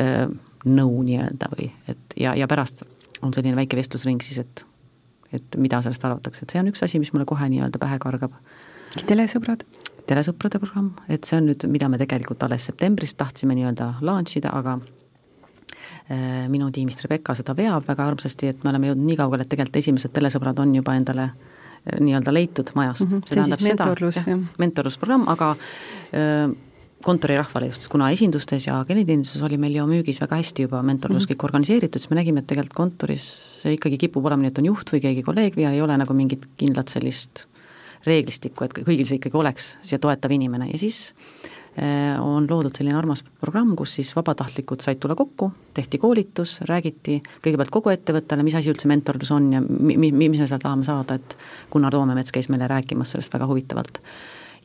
öö, 0.00 0.26
nõu 0.64 1.02
nii-öelda 1.06 1.50
või 1.52 1.68
et 1.92 2.16
ja, 2.16 2.34
ja 2.38 2.48
pärast 2.48 2.84
on 3.22 3.34
selline 3.34 3.56
väike 3.58 3.78
vestlusring 3.78 4.22
siis, 4.24 4.42
et 4.42 4.66
et 5.32 5.56
mida 5.56 5.78
sellest 5.80 6.04
arvatakse, 6.04 6.44
et 6.44 6.52
see 6.52 6.60
on 6.60 6.68
üks 6.68 6.82
asi, 6.84 6.98
mis 7.00 7.12
mulle 7.14 7.24
kohe 7.28 7.46
nii-öelda 7.48 7.80
pähe 7.80 7.96
kargab. 8.02 8.34
telesõbrad? 9.08 9.64
telesõprade 10.06 10.58
programm, 10.58 10.90
et 11.08 11.24
see 11.24 11.38
on 11.38 11.46
nüüd, 11.46 11.62
mida 11.70 11.88
me 11.88 11.98
tegelikult 12.00 12.42
alles 12.42 12.66
septembris 12.66 13.14
tahtsime 13.14 13.54
nii-öelda 13.54 13.94
launch 14.02 14.36
ida, 14.40 14.50
aga 14.50 14.76
minu 16.52 16.70
tiimist 16.74 17.04
Rebecca 17.04 17.34
seda 17.38 17.54
veab 17.56 17.86
väga 17.86 18.06
armsasti, 18.10 18.48
et 18.52 18.64
me 18.64 18.72
oleme 18.72 18.90
jõudnud 18.90 19.06
nii 19.06 19.16
kaugele, 19.16 19.44
et 19.46 19.48
tegelikult 19.52 19.76
esimesed 19.76 20.12
telesõbrad 20.12 20.58
on 20.60 20.74
juba 20.74 20.96
endale 20.98 21.28
äh, 21.28 21.62
nii-öelda 22.00 22.34
leitud 22.34 22.74
majast 22.74 23.08
mm. 23.08 23.16
-hmm. 23.16 23.28
see, 23.28 23.34
see 23.34 23.40
on 23.40 23.50
siis 23.52 23.68
mentorlus, 23.68 24.20
jah? 24.26 24.42
mentorlusprogramm, 24.58 25.28
aga 25.28 25.54
öö, 25.56 26.20
äh, 26.20 26.56
kontorirahvale 27.02 27.66
just, 27.66 27.88
kuna 27.90 28.10
esindustes 28.14 28.66
ja 28.66 28.84
klienditeeninduses 28.86 29.42
oli 29.42 29.56
meil 29.58 29.74
ju 29.74 29.86
müügis 29.90 30.20
väga 30.22 30.36
hästi 30.38 30.68
juba 30.68 30.82
mentorlus 30.82 31.24
mm 31.24 31.32
-hmm. 31.32 31.36
kõik 31.36 31.44
organiseeritud, 31.44 32.00
siis 32.00 32.10
me 32.10 32.16
nägime, 32.16 32.40
et 32.40 32.46
tegelikult 32.46 32.76
kontoris 32.76 33.24
see 33.62 33.74
ikkagi 33.74 33.98
kipub 33.98 34.26
olema 34.26 34.42
nii, 34.42 34.52
et 34.54 34.58
on 34.58 34.70
juht 34.70 34.92
või 34.92 35.00
keegi 35.00 35.22
kolleeg 35.22 35.56
või 35.56 35.66
ei 35.70 35.80
ole 35.80 35.96
nagu 35.96 36.14
mingit 36.14 36.46
kindlat 36.56 36.88
sellist 36.88 37.46
reeglistikku, 38.06 38.64
et 38.64 38.78
kõigil 38.78 39.06
see 39.06 39.18
ikkagi 39.18 39.36
oleks 39.36 39.78
see 39.82 39.98
toetav 39.98 40.30
inimene 40.30 40.70
ja 40.70 40.78
siis 40.78 41.14
äh, 41.14 41.51
Äh, 41.51 41.51
on 42.20 42.44
loodud 42.50 42.74
selline 42.76 42.98
armas 42.98 43.22
programm, 43.40 43.72
kus 43.76 43.94
siis 43.96 44.10
vabatahtlikud 44.16 44.82
said 44.84 44.98
tulla 45.00 45.14
kokku, 45.16 45.48
tehti 45.72 45.98
koolitus, 45.98 46.58
räägiti 46.68 47.16
kõigepealt 47.44 47.72
kogu 47.72 47.92
ettevõttele, 47.94 48.44
mis 48.44 48.56
asi 48.58 48.68
üldse 48.68 48.90
mentorlus 48.90 49.32
on 49.32 49.48
ja 49.54 49.62
mi-, 49.64 49.96
mi-, 49.96 50.12
mis 50.12 50.42
me 50.42 50.48
sealt 50.48 50.66
tahame 50.66 50.84
saada, 50.84 51.16
et 51.16 51.36
Gunnar 51.72 51.94
Toomemets 51.94 52.34
käis 52.34 52.50
meile 52.52 52.68
rääkimas 52.68 53.14
sellest 53.14 53.32
väga 53.32 53.48
huvitavalt. 53.48 54.02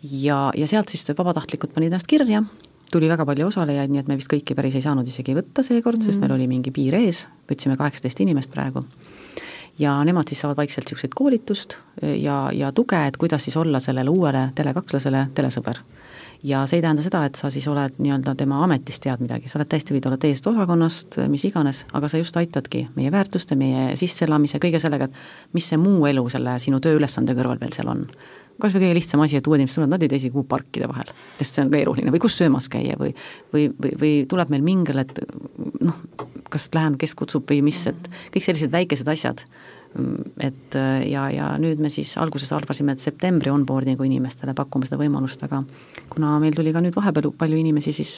ja, 0.03 0.51
ja 0.55 0.68
sealt 0.68 0.91
siis 0.91 1.08
vabatahtlikud 1.18 1.72
panid 1.74 1.93
ennast 1.93 2.12
kirja, 2.12 2.43
tuli 2.91 3.08
väga 3.08 3.26
palju 3.26 3.47
osalejaid, 3.47 3.91
nii 3.91 4.03
et 4.03 4.12
me 4.12 4.20
vist 4.20 4.32
kõiki 4.32 4.55
päris 4.55 4.76
ei 4.76 4.84
saanud 4.84 5.08
isegi 5.08 5.36
võtta 5.36 5.64
seekord 5.64 5.97
mm, 5.97 6.01
-hmm. 6.01 6.12
sest 6.12 6.20
meil 6.20 6.36
oli 6.36 6.47
mingi 6.47 6.72
piir 6.76 6.95
ees, 6.99 7.28
võtsime 7.47 7.78
kaheksateist 7.80 8.20
inimest 8.20 8.51
praegu 8.51 8.84
ja 9.80 10.03
nemad 10.03 10.28
siis 10.28 10.41
saavad 10.41 10.58
vaikselt 10.58 10.86
niisuguseid 10.86 11.14
koolitust 11.16 11.78
ja, 12.01 12.49
ja 12.53 12.72
tuge, 12.72 12.99
et 13.08 13.18
kuidas 13.18 13.43
siis 13.43 13.58
olla 13.58 13.80
sellele 13.80 14.10
uuele 14.10 14.49
Tele2-lasele 14.60 15.28
telesõber 15.34 15.80
ja 16.44 16.64
see 16.70 16.80
ei 16.80 16.84
tähenda 16.86 17.04
seda, 17.06 17.24
et 17.28 17.38
sa 17.40 17.50
siis 17.54 17.66
oled 17.72 17.98
nii-öelda 18.02 18.34
tema 18.38 18.60
ametist 18.66 19.04
tead 19.04 19.22
midagi, 19.24 19.50
sa 19.50 19.60
oled 19.60 19.70
täiesti 19.72 19.96
võid 19.96 20.08
olla 20.10 20.18
teisest 20.22 20.50
osakonnast, 20.52 21.20
mis 21.32 21.46
iganes, 21.50 21.84
aga 21.98 22.10
sa 22.12 22.22
just 22.22 22.38
aitadki 22.38 22.88
meie 22.98 23.12
väärtuste, 23.14 23.58
meie 23.60 23.96
sisseelamise, 24.00 24.62
kõige 24.64 24.82
sellega, 24.84 25.08
et 25.08 25.56
mis 25.58 25.70
see 25.70 25.80
muu 25.82 26.06
elu 26.10 26.26
selle 26.34 26.58
sinu 26.64 26.82
tööülesande 26.84 27.36
kõrval 27.38 27.62
veel 27.62 27.74
seal 27.76 27.90
on. 27.94 28.06
kas 28.62 28.74
või 28.74 28.88
kõige 28.88 28.98
lihtsam 28.98 29.22
asi, 29.22 29.38
et 29.38 29.48
uued 29.48 29.62
inimesed 29.62 29.78
tulevad, 29.78 29.94
nad 29.94 30.04
ei 30.04 30.10
tea 30.10 30.18
isegi, 30.18 30.34
kuhu 30.34 30.48
parkida 30.50 30.88
vahel, 30.90 31.12
sest 31.38 31.58
see 31.58 31.66
on 31.66 31.72
keeruline 31.74 32.14
või 32.14 32.22
kus 32.22 32.38
söömas 32.40 32.70
käia 32.74 32.98
või 32.98 33.14
või, 33.54 33.68
või, 33.70 33.92
või 34.02 34.14
tuleb 34.30 34.54
meil 34.54 34.66
mingil, 34.66 35.02
et 35.04 35.20
noh, 35.82 36.00
kas 36.50 36.70
lähen, 36.74 36.98
kes 36.98 37.14
kutsub 37.18 37.46
või 37.50 37.62
mis, 37.70 37.84
et 37.92 38.10
kõik 38.34 38.48
sellised 38.50 38.74
väikesed 38.74 39.14
asjad 39.14 39.46
et 40.43 40.78
ja, 41.08 41.28
ja 41.34 41.50
nüüd 41.62 41.82
me 41.82 41.89
siis 41.93 42.14
alguses 42.22 42.52
arvasime, 42.56 42.93
et 42.95 43.04
septembri 43.04 43.52
onboarding'u 43.54 44.06
inimestele 44.08 44.54
pakume 44.58 44.88
seda 44.88 45.00
võimalust, 45.02 45.43
aga 45.48 45.64
kuna 46.12 46.36
meil 46.41 46.56
tuli 46.56 46.74
ka 46.76 46.82
nüüd 46.84 46.95
vahepeal 46.98 47.32
palju 47.38 47.60
inimesi, 47.60 47.93
siis 47.95 48.14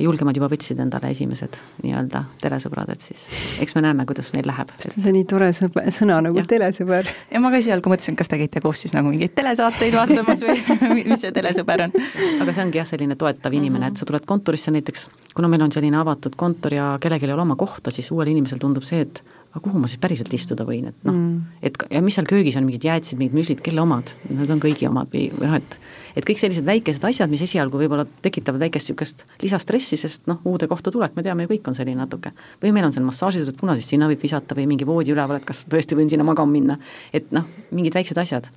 julgemad 0.00 0.36
juba 0.36 0.48
võtsid 0.52 0.80
endale 0.82 1.10
esimesed 1.12 1.58
nii-öelda 1.82 2.24
telesõbrad, 2.42 2.92
et 2.94 3.04
siis 3.04 3.26
eks 3.62 3.76
me 3.76 3.84
näeme, 3.84 4.06
kuidas 4.08 4.32
neil 4.36 4.46
läheb. 4.48 4.72
see 4.82 4.94
on 5.10 5.16
nii 5.16 5.26
tore 5.28 5.50
sõna 5.52 6.20
nagu 6.24 6.40
ja. 6.40 6.46
telesõber. 6.48 7.10
ja 7.30 7.42
ma 7.42 7.52
ka 7.52 7.60
esialgu 7.60 7.92
mõtlesin, 7.92 8.16
kas 8.18 8.30
te 8.30 8.40
käite 8.40 8.62
koos 8.64 8.84
siis 8.84 8.96
nagu 8.96 9.12
mingeid 9.12 9.34
telesaateid 9.36 9.96
vaatamas 9.96 10.44
või 10.46 10.58
mis 11.10 11.20
see 11.24 11.34
telesõber 11.34 11.86
on. 11.88 11.98
aga 12.44 12.54
see 12.54 12.64
ongi 12.64 12.80
jah, 12.80 12.88
selline 12.88 13.18
toetav 13.20 13.54
inimene, 13.56 13.92
et 13.92 14.00
sa 14.00 14.08
tuled 14.08 14.26
kontorisse 14.28 14.72
näiteks, 14.74 15.08
kuna 15.36 15.50
meil 15.52 15.66
on 15.66 15.74
selline 15.74 16.00
avatud 16.00 16.36
kontor 16.40 16.76
ja 16.76 16.88
kellelgi 17.02 17.28
ei 17.28 17.36
ole 17.36 17.44
oma 17.44 17.58
kohta, 17.60 17.92
siis 17.94 18.10
uuel 18.14 18.32
inimesel 18.32 18.62
tundub 18.62 18.86
see, 18.88 19.04
et 19.04 19.22
aga 19.52 19.60
kuhu 19.60 19.80
ma 19.80 19.88
siis 19.90 20.00
päriselt 20.00 20.32
istuda 20.32 20.64
võin, 20.68 20.88
et 20.88 21.06
noh 21.06 21.14
mm., 21.14 21.64
et 21.68 21.76
ja 21.92 22.00
mis 22.04 22.16
seal 22.16 22.28
köögis 22.28 22.56
on, 22.56 22.64
mingid 22.68 22.86
jäätised, 22.88 23.18
mingid 23.20 23.36
müslid, 23.36 23.60
kelle 23.64 23.84
omad, 23.84 24.14
need 24.30 24.50
on 24.52 24.62
kõigi 24.62 24.88
omad 24.88 25.12
või, 25.12 25.28
või 25.36 25.50
noh, 25.50 25.58
et 25.60 25.76
et 26.16 26.26
kõik 26.28 26.40
sellised 26.40 26.66
väikesed 26.68 27.04
asjad, 27.08 27.30
mis 27.32 27.40
esialgu 27.44 27.78
võib-olla 27.80 28.04
tekitavad 28.24 28.60
väikest 28.60 28.90
niisugust 28.90 29.22
lisastressi, 29.40 29.96
sest 30.00 30.26
noh, 30.28 30.42
uude 30.48 30.68
kohta 30.68 30.92
tulek, 30.92 31.14
me 31.16 31.24
teame 31.24 31.46
ju, 31.46 31.54
kõik 31.54 31.70
on 31.72 31.78
selline 31.78 32.00
natuke. 32.00 32.34
või 32.62 32.74
meil 32.76 32.88
on 32.88 32.92
seal 32.92 33.06
massaažitud, 33.06 33.48
et 33.48 33.60
kuna 33.60 33.76
siis 33.78 33.88
sinna 33.92 34.08
võib 34.10 34.20
visata 34.20 34.56
või 34.58 34.66
mingi 34.68 34.88
voodi 34.88 35.14
üleval, 35.14 35.40
et 35.40 35.48
kas 35.48 35.64
tõesti 35.72 35.96
võin 35.96 36.12
sinna 36.12 36.26
magama 36.28 36.52
minna, 36.52 36.78
et 37.12 37.32
noh, 37.32 37.48
mingid 37.72 37.96
väiksed 37.96 38.20
asjad 38.20 38.50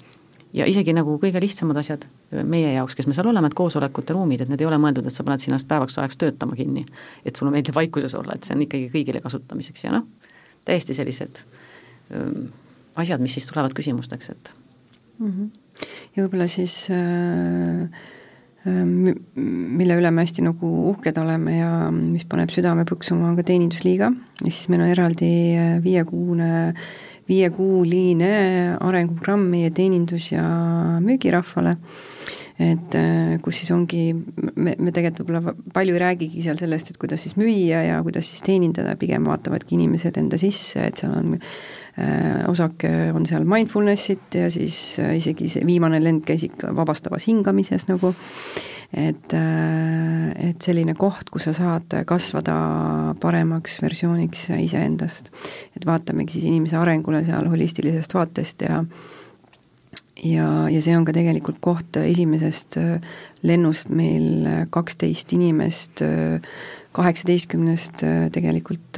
ja 0.56 0.68
isegi 0.70 0.94
nagu 0.96 1.18
kõige 1.22 1.40
lihtsamad 1.44 1.80
asjad 1.80 2.06
meie 2.48 2.72
jaoks, 2.76 2.96
kes 2.98 3.08
me 3.10 3.16
seal 3.16 3.28
oleme, 3.32 3.50
et 3.52 3.58
koosolekute 3.58 4.16
ruumid, 4.16 4.44
et 4.44 4.52
need 4.52 4.64
ei 4.64 4.70
ole 4.70 4.80
mõeldud, 4.82 5.08
et 5.08 5.16
sa 5.16 5.26
paned 5.28 5.44
sinna 5.44 5.60
päevaks 5.60 6.00
ajaks 6.00 6.20
töötama 6.22 6.56
kinni. 6.56 6.86
et 7.26 7.36
sulle 7.36 7.52
meeldib 7.52 7.76
vaikuses 7.76 8.16
olla, 8.16 8.36
et 8.36 8.48
see 8.48 8.56
on 8.56 8.64
ikkagi 8.66 8.90
kõigile 8.94 9.22
kasutamiseks 9.24 9.84
ja 9.88 9.96
noh, 9.98 10.08
täiesti 10.66 10.98
sellised 10.98 11.44
öö, 12.12 12.46
asjad, 12.96 13.24
mis 13.24 13.38
siis 13.38 13.48
tulevad 13.50 13.76
küsimusteks, 13.76 14.30
et 14.32 14.54
mm. 15.20 15.32
-hmm. 15.32 15.82
ja 16.16 16.24
võib-olla 16.26 16.48
siis 16.52 16.88
äh, 16.92 17.90
äh 18.66 18.86
mille 19.36 19.98
üle 20.00 20.12
me 20.12 20.24
hästi 20.24 20.42
nagu 20.42 20.70
uhked 20.90 21.18
oleme 21.22 21.58
ja 21.58 21.92
mis 21.92 22.26
paneb 22.26 22.50
südame 22.50 22.86
põksuma, 22.90 23.30
on 23.30 23.36
ka 23.36 23.44
teenindusliiga, 23.44 24.12
ja 24.42 24.52
siis 24.52 24.70
meil 24.70 24.82
on 24.82 24.94
eraldi 24.94 25.34
äh, 25.58 25.84
viiekuune 25.84 26.74
viiekuuline 27.26 28.78
arenguprogramm 28.80 29.50
meie 29.50 29.72
teenindus- 29.74 30.32
ja 30.32 30.46
müügirahvale 31.02 31.78
et 32.56 32.96
äh, 32.96 33.36
kus 33.44 33.58
siis 33.60 33.72
ongi, 33.76 34.14
me, 34.56 34.76
me 34.80 34.92
tegelikult 34.96 35.28
võib-olla 35.28 35.56
palju 35.76 35.96
ei 35.98 36.02
räägigi 36.02 36.44
seal 36.46 36.60
sellest, 36.60 36.94
et 36.94 37.00
kuidas 37.02 37.26
siis 37.26 37.36
müüa 37.36 37.82
ja 37.84 37.98
kuidas 38.06 38.30
siis 38.32 38.46
teenindada, 38.46 38.94
pigem 39.00 39.28
vaatavadki 39.28 39.76
inimesed 39.76 40.16
enda 40.22 40.40
sisse, 40.40 40.86
et 40.88 41.02
seal 41.02 41.12
on 41.18 41.34
äh, 41.36 42.46
osake 42.48 42.92
on 43.16 43.28
seal 43.28 43.44
mindfulness'it 43.50 44.40
ja 44.40 44.48
siis 44.54 44.78
äh, 45.04 45.18
isegi 45.20 45.50
see 45.52 45.68
viimane 45.68 46.00
lend 46.04 46.24
käis 46.28 46.46
ikka 46.48 46.72
vabastavas 46.78 47.28
hingamises 47.28 47.90
nagu, 47.92 48.14
et, 48.96 49.34
et 49.36 50.64
selline 50.64 50.94
koht, 50.96 51.28
kus 51.34 51.50
sa 51.50 51.56
saad 51.58 51.92
kasvada 52.08 52.56
paremaks 53.20 53.82
versiooniks 53.84 54.46
iseendast. 54.62 55.34
et 55.76 55.90
vaatamegi 55.90 56.38
siis 56.38 56.48
inimese 56.48 56.80
arengule 56.80 57.26
seal 57.28 57.50
holistilisest 57.52 58.16
vaatest 58.16 58.64
ja 58.64 58.84
ja, 60.24 60.48
ja 60.72 60.82
see 60.84 60.96
on 60.98 61.06
ka 61.08 61.14
tegelikult 61.16 61.60
koht 61.64 62.00
esimesest 62.00 62.78
äh, 62.80 62.98
lennust 63.46 63.92
meil 63.94 64.48
äh, 64.48 64.64
kaksteist 64.72 65.34
inimest, 65.36 66.04
äh, 66.06 66.40
kaheksateistkümnest 66.96 68.06
tegelikult 68.32 68.98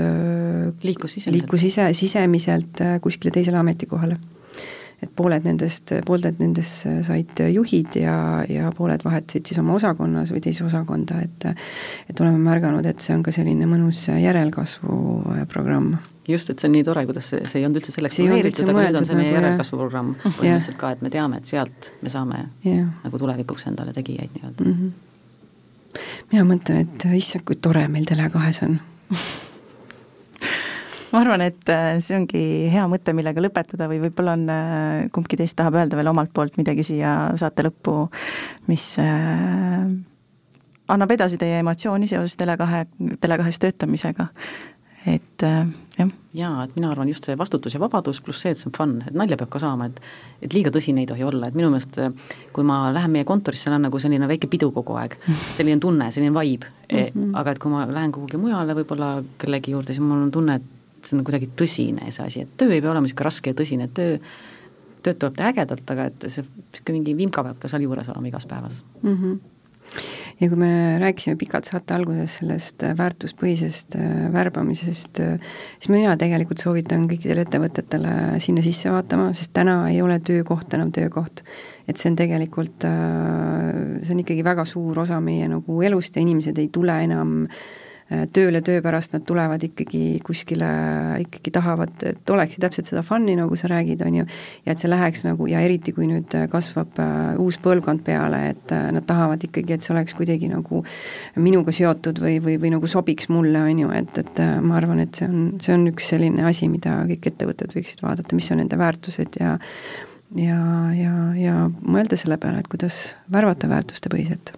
liikus 0.85 1.15
sisemiselt, 1.15 1.33
liikus 1.33 1.63
ise, 1.65 1.87
sisemiselt 1.97 2.83
kuskile 3.01 3.31
teisele 3.33 3.57
ametikohale. 3.57 4.19
Et 5.03 5.11
pooled 5.13 5.45
nendest, 5.45 5.93
pooled 6.07 6.39
nendest 6.41 6.87
said 7.05 7.41
juhid 7.53 7.99
ja, 8.01 8.17
ja 8.49 8.71
pooled 8.75 9.03
vahetasid 9.05 9.51
siis 9.51 9.61
oma 9.61 9.75
osakonnas 9.77 10.31
või 10.33 10.41
teise 10.41 10.65
osakonda, 10.65 11.21
et 11.21 11.49
et 12.09 12.21
oleme 12.23 12.41
märganud, 12.41 12.85
et 12.89 13.03
see 13.03 13.13
on 13.15 13.23
ka 13.25 13.33
selline 13.35 13.69
mõnus 13.69 14.07
järelkasvu 14.09 14.97
programm 15.51 15.93
just, 16.27 16.49
et 16.49 16.59
see 16.59 16.69
on 16.69 16.75
nii 16.75 16.85
tore, 16.87 17.05
kuidas 17.07 17.31
see, 17.31 17.43
see 17.47 17.61
ei 17.61 17.67
olnud 17.67 17.81
üldse 17.81 17.93
selleks 17.95 18.19
planeeritud, 18.19 18.71
aga 18.73 18.85
nüüd 18.87 18.99
on 18.99 19.07
see 19.07 19.17
meie 19.17 19.29
nagu, 19.29 19.39
järelkasvuprogramm 19.39 20.13
põhimõtteliselt 20.25 20.79
ka, 20.81 20.93
et 20.95 21.03
me 21.05 21.11
teame, 21.13 21.41
et 21.41 21.49
sealt 21.49 21.91
me 22.01 22.13
saame 22.13 22.43
yeah. 22.65 22.87
nagu 23.05 23.21
tulevikuks 23.21 23.69
endale 23.71 23.93
tegijaid 23.95 24.33
nii-öelda 24.35 24.65
mm. 24.65 24.77
-hmm. 24.79 25.99
mina 26.33 26.47
mõtlen, 26.49 26.87
et 26.87 27.09
issand, 27.13 27.45
kui 27.47 27.59
tore 27.61 27.85
meil 27.91 28.09
Tele2-s 28.09 28.65
on 28.67 28.79
ma 31.17 31.23
arvan, 31.25 31.41
et 31.47 31.71
äh, 31.73 31.97
see 32.03 32.17
ongi 32.19 32.43
hea 32.69 32.85
mõte, 32.91 33.15
millega 33.17 33.41
lõpetada 33.41 33.89
või 33.89 33.97
võib-olla 34.05 34.35
on, 34.37 34.45
äh, 34.53 35.07
kumbki 35.15 35.39
teist 35.39 35.57
tahab 35.57 35.79
öelda 35.79 35.97
veel 35.97 36.11
omalt 36.13 36.33
poolt 36.35 36.59
midagi 36.61 36.85
siia 36.85 37.17
saate 37.39 37.65
lõppu, 37.65 37.95
mis 38.69 38.85
äh, 39.01 39.89
annab 40.93 41.17
edasi 41.17 41.41
teie 41.41 41.63
emotsiooni 41.63 42.09
seoses 42.09 42.37
Tele2, 42.37 43.17
Tele2-s 43.23 43.63
töötamisega 43.65 44.29
et 45.07 45.43
äh, 45.43 45.65
jah. 45.97 46.09
jaa, 46.35 46.63
et 46.65 46.75
mina 46.75 46.89
arvan 46.91 47.07
just 47.09 47.25
see 47.25 47.37
vastutus 47.39 47.73
ja 47.73 47.79
vabadus 47.79 48.19
pluss 48.21 48.43
see, 48.43 48.51
et 48.51 48.59
see 48.59 48.67
on 48.69 48.75
fun, 48.75 48.95
et 49.07 49.15
nalja 49.17 49.37
peab 49.39 49.49
ka 49.53 49.61
saama, 49.63 49.87
et 49.87 50.01
et 50.43 50.53
liiga 50.53 50.71
tõsine 50.73 51.01
ei 51.01 51.09
tohi 51.09 51.23
olla, 51.25 51.47
et 51.47 51.57
minu 51.57 51.71
meelest 51.73 51.99
kui 52.53 52.65
ma 52.67 52.91
lähen 52.93 53.13
meie 53.15 53.25
kontorisse, 53.27 53.67
seal 53.67 53.77
on 53.77 53.87
nagu 53.87 54.01
selline 54.03 54.27
väike 54.29 54.49
pidu 54.51 54.69
kogu 54.75 54.97
aeg, 54.99 55.15
selline 55.57 55.79
tunne, 55.83 56.11
selline 56.11 56.33
vibe 56.35 56.67
mm, 56.67 57.05
-hmm. 57.07 57.37
aga 57.39 57.55
et 57.55 57.61
kui 57.63 57.71
ma 57.71 57.85
lähen 57.87 58.11
kuhugi 58.11 58.41
mujale 58.41 58.75
võib-olla 58.77 59.13
kellegi 59.39 59.73
juurde, 59.73 59.95
siis 59.95 60.03
mul 60.03 60.27
on 60.27 60.31
tunne, 60.31 60.59
et 60.59 60.76
see 61.05 61.17
on 61.17 61.25
kuidagi 61.27 61.49
tõsine, 61.59 62.11
see 62.11 62.25
asi, 62.25 62.45
et 62.47 62.55
töö 62.57 62.71
ei 62.73 62.81
pea 62.81 62.93
olema 62.93 63.05
niisugune 63.05 63.29
raske 63.29 63.53
ja 63.53 63.57
tõsine, 63.57 63.89
töö 63.93 64.17
tööd 65.05 65.19
tuleb 65.21 65.37
teha 65.37 65.51
ägedalt, 65.53 65.93
aga 65.93 66.09
et 66.11 66.25
see, 66.27 66.43
niisugune 66.43 66.97
mingi 66.99 67.13
vimka 67.17 67.43
peab 67.45 67.61
ka 67.61 67.69
seal 67.71 67.85
juures 67.85 68.09
olema 68.13 68.31
igaspäevas 68.31 68.81
mm. 69.03 69.13
-hmm 69.13 69.37
ja 70.41 70.49
kui 70.49 70.57
me 70.59 70.99
rääkisime 70.99 71.35
pikalt 71.39 71.65
saate 71.65 71.95
alguses 71.95 72.35
sellest 72.39 72.83
äh, 72.83 72.93
väärtuspõhisest 72.97 73.95
äh, 73.97 74.27
värbamisest, 74.33 75.21
äh, 75.23 75.39
siis 75.79 75.89
mina 75.89 76.17
tegelikult 76.19 76.61
soovitan 76.61 77.07
kõikidele 77.09 77.45
ettevõtetele 77.45 78.11
sinna 78.43 78.61
sisse 78.61 78.91
vaatama, 78.93 79.31
sest 79.33 79.53
täna 79.53 79.79
ei 79.89 80.01
ole 80.01 80.19
töökoht 80.19 80.73
enam 80.77 80.91
töökoht. 80.91 81.43
et 81.87 81.97
see 81.97 82.11
on 82.11 82.15
tegelikult, 82.19 82.83
see 82.83 84.13
on 84.13 84.19
ikkagi 84.19 84.43
väga 84.43 84.65
suur 84.65 84.99
osa 84.99 85.21
meie 85.23 85.47
nagu 85.47 85.81
elust 85.81 86.15
ja 86.15 86.21
inimesed 86.21 86.57
ei 86.59 86.67
tule 86.67 87.01
enam 87.03 87.47
Äh, 87.47 87.86
tööle 88.07 88.61
töö 88.63 88.79
pärast, 88.83 89.11
nad 89.15 89.25
tulevad 89.27 89.63
ikkagi 89.67 90.19
kuskile, 90.25 90.67
ikkagi 91.25 91.51
tahavad, 91.55 91.93
et 92.07 92.31
olekski 92.31 92.61
täpselt 92.63 92.87
seda 92.87 93.03
fun'i, 93.03 93.35
nagu 93.35 93.55
sa 93.59 93.67
räägid, 93.71 94.01
on 94.07 94.21
ju, 94.21 94.25
ja 94.65 94.73
et 94.73 94.81
see 94.83 94.91
läheks 94.91 95.25
nagu 95.27 95.47
ja 95.51 95.59
eriti, 95.65 95.91
kui 95.95 96.07
nüüd 96.07 96.31
kasvab 96.51 96.99
äh, 97.03 97.41
uus 97.43 97.59
põlvkond 97.63 98.05
peale, 98.07 98.41
et 98.53 98.73
äh, 98.75 98.87
nad 98.95 99.07
tahavad 99.07 99.43
ikkagi, 99.43 99.75
et 99.75 99.83
see 99.83 99.93
oleks 99.95 100.15
kuidagi 100.17 100.47
nagu 100.51 100.83
minuga 101.35 101.75
seotud 101.75 102.21
või, 102.23 102.37
või, 102.43 102.57
või 102.63 102.71
nagu 102.77 102.91
sobiks 102.91 103.27
mulle, 103.33 103.65
on 103.67 103.83
ju, 103.83 103.93
et, 103.99 104.21
et 104.23 104.43
ma 104.63 104.77
arvan, 104.79 105.03
et 105.03 105.19
see 105.19 105.27
on, 105.27 105.49
see 105.63 105.75
on 105.75 105.87
üks 105.91 106.11
selline 106.13 106.47
asi, 106.47 106.71
mida 106.71 107.01
kõik 107.11 107.31
ettevõtted 107.33 107.75
võiksid 107.75 108.05
vaadata, 108.05 108.39
mis 108.39 108.51
on 108.55 108.63
nende 108.63 108.79
väärtused 108.79 109.41
ja 109.41 109.57
ja, 110.35 110.59
ja, 110.95 111.11
ja 111.39 111.57
mõelda 111.67 112.19
selle 112.19 112.39
peale, 112.41 112.59
et 112.63 112.71
kuidas 112.71 113.15
värvata 113.31 113.69
väärtustepõhiselt 113.71 114.55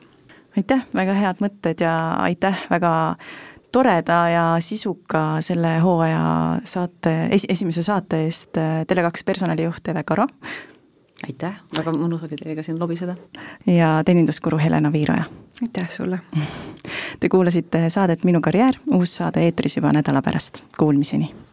aitäh, 0.60 0.84
väga 0.96 1.16
head 1.18 1.44
mõtted 1.44 1.84
ja 1.84 1.94
aitäh 2.26 2.66
väga 2.70 2.94
toreda 3.72 4.20
ja 4.30 4.46
sisuka 4.64 5.42
selle 5.46 5.78
hooaja 5.84 6.60
saate, 6.68 7.16
esi-, 7.36 7.50
esimese 7.54 7.84
saate 7.86 8.24
eest 8.26 8.58
äh, 8.58 8.82
Tele2 8.90 9.26
personalijuht 9.26 9.88
Eve 9.88 10.04
Karo. 10.04 10.28
aitäh, 11.28 11.60
väga 11.78 11.94
mõnus 11.94 12.24
oli 12.26 12.40
teiega 12.40 12.64
siin 12.66 12.80
lobiseda. 12.80 13.16
ja 13.68 14.00
teeninduskuru 14.06 14.58
Helena 14.58 14.92
Viiroja. 14.92 15.30
aitäh 15.62 15.90
sulle! 15.90 16.20
Te 17.20 17.30
kuulasite 17.30 17.90
saadet 17.90 18.24
Minu 18.24 18.42
karjäär, 18.42 18.80
uus 18.94 19.16
saade 19.16 19.44
eetris 19.46 19.78
juba 19.78 19.94
nädala 19.94 20.22
pärast, 20.22 20.64
kuulmiseni! 20.78 21.34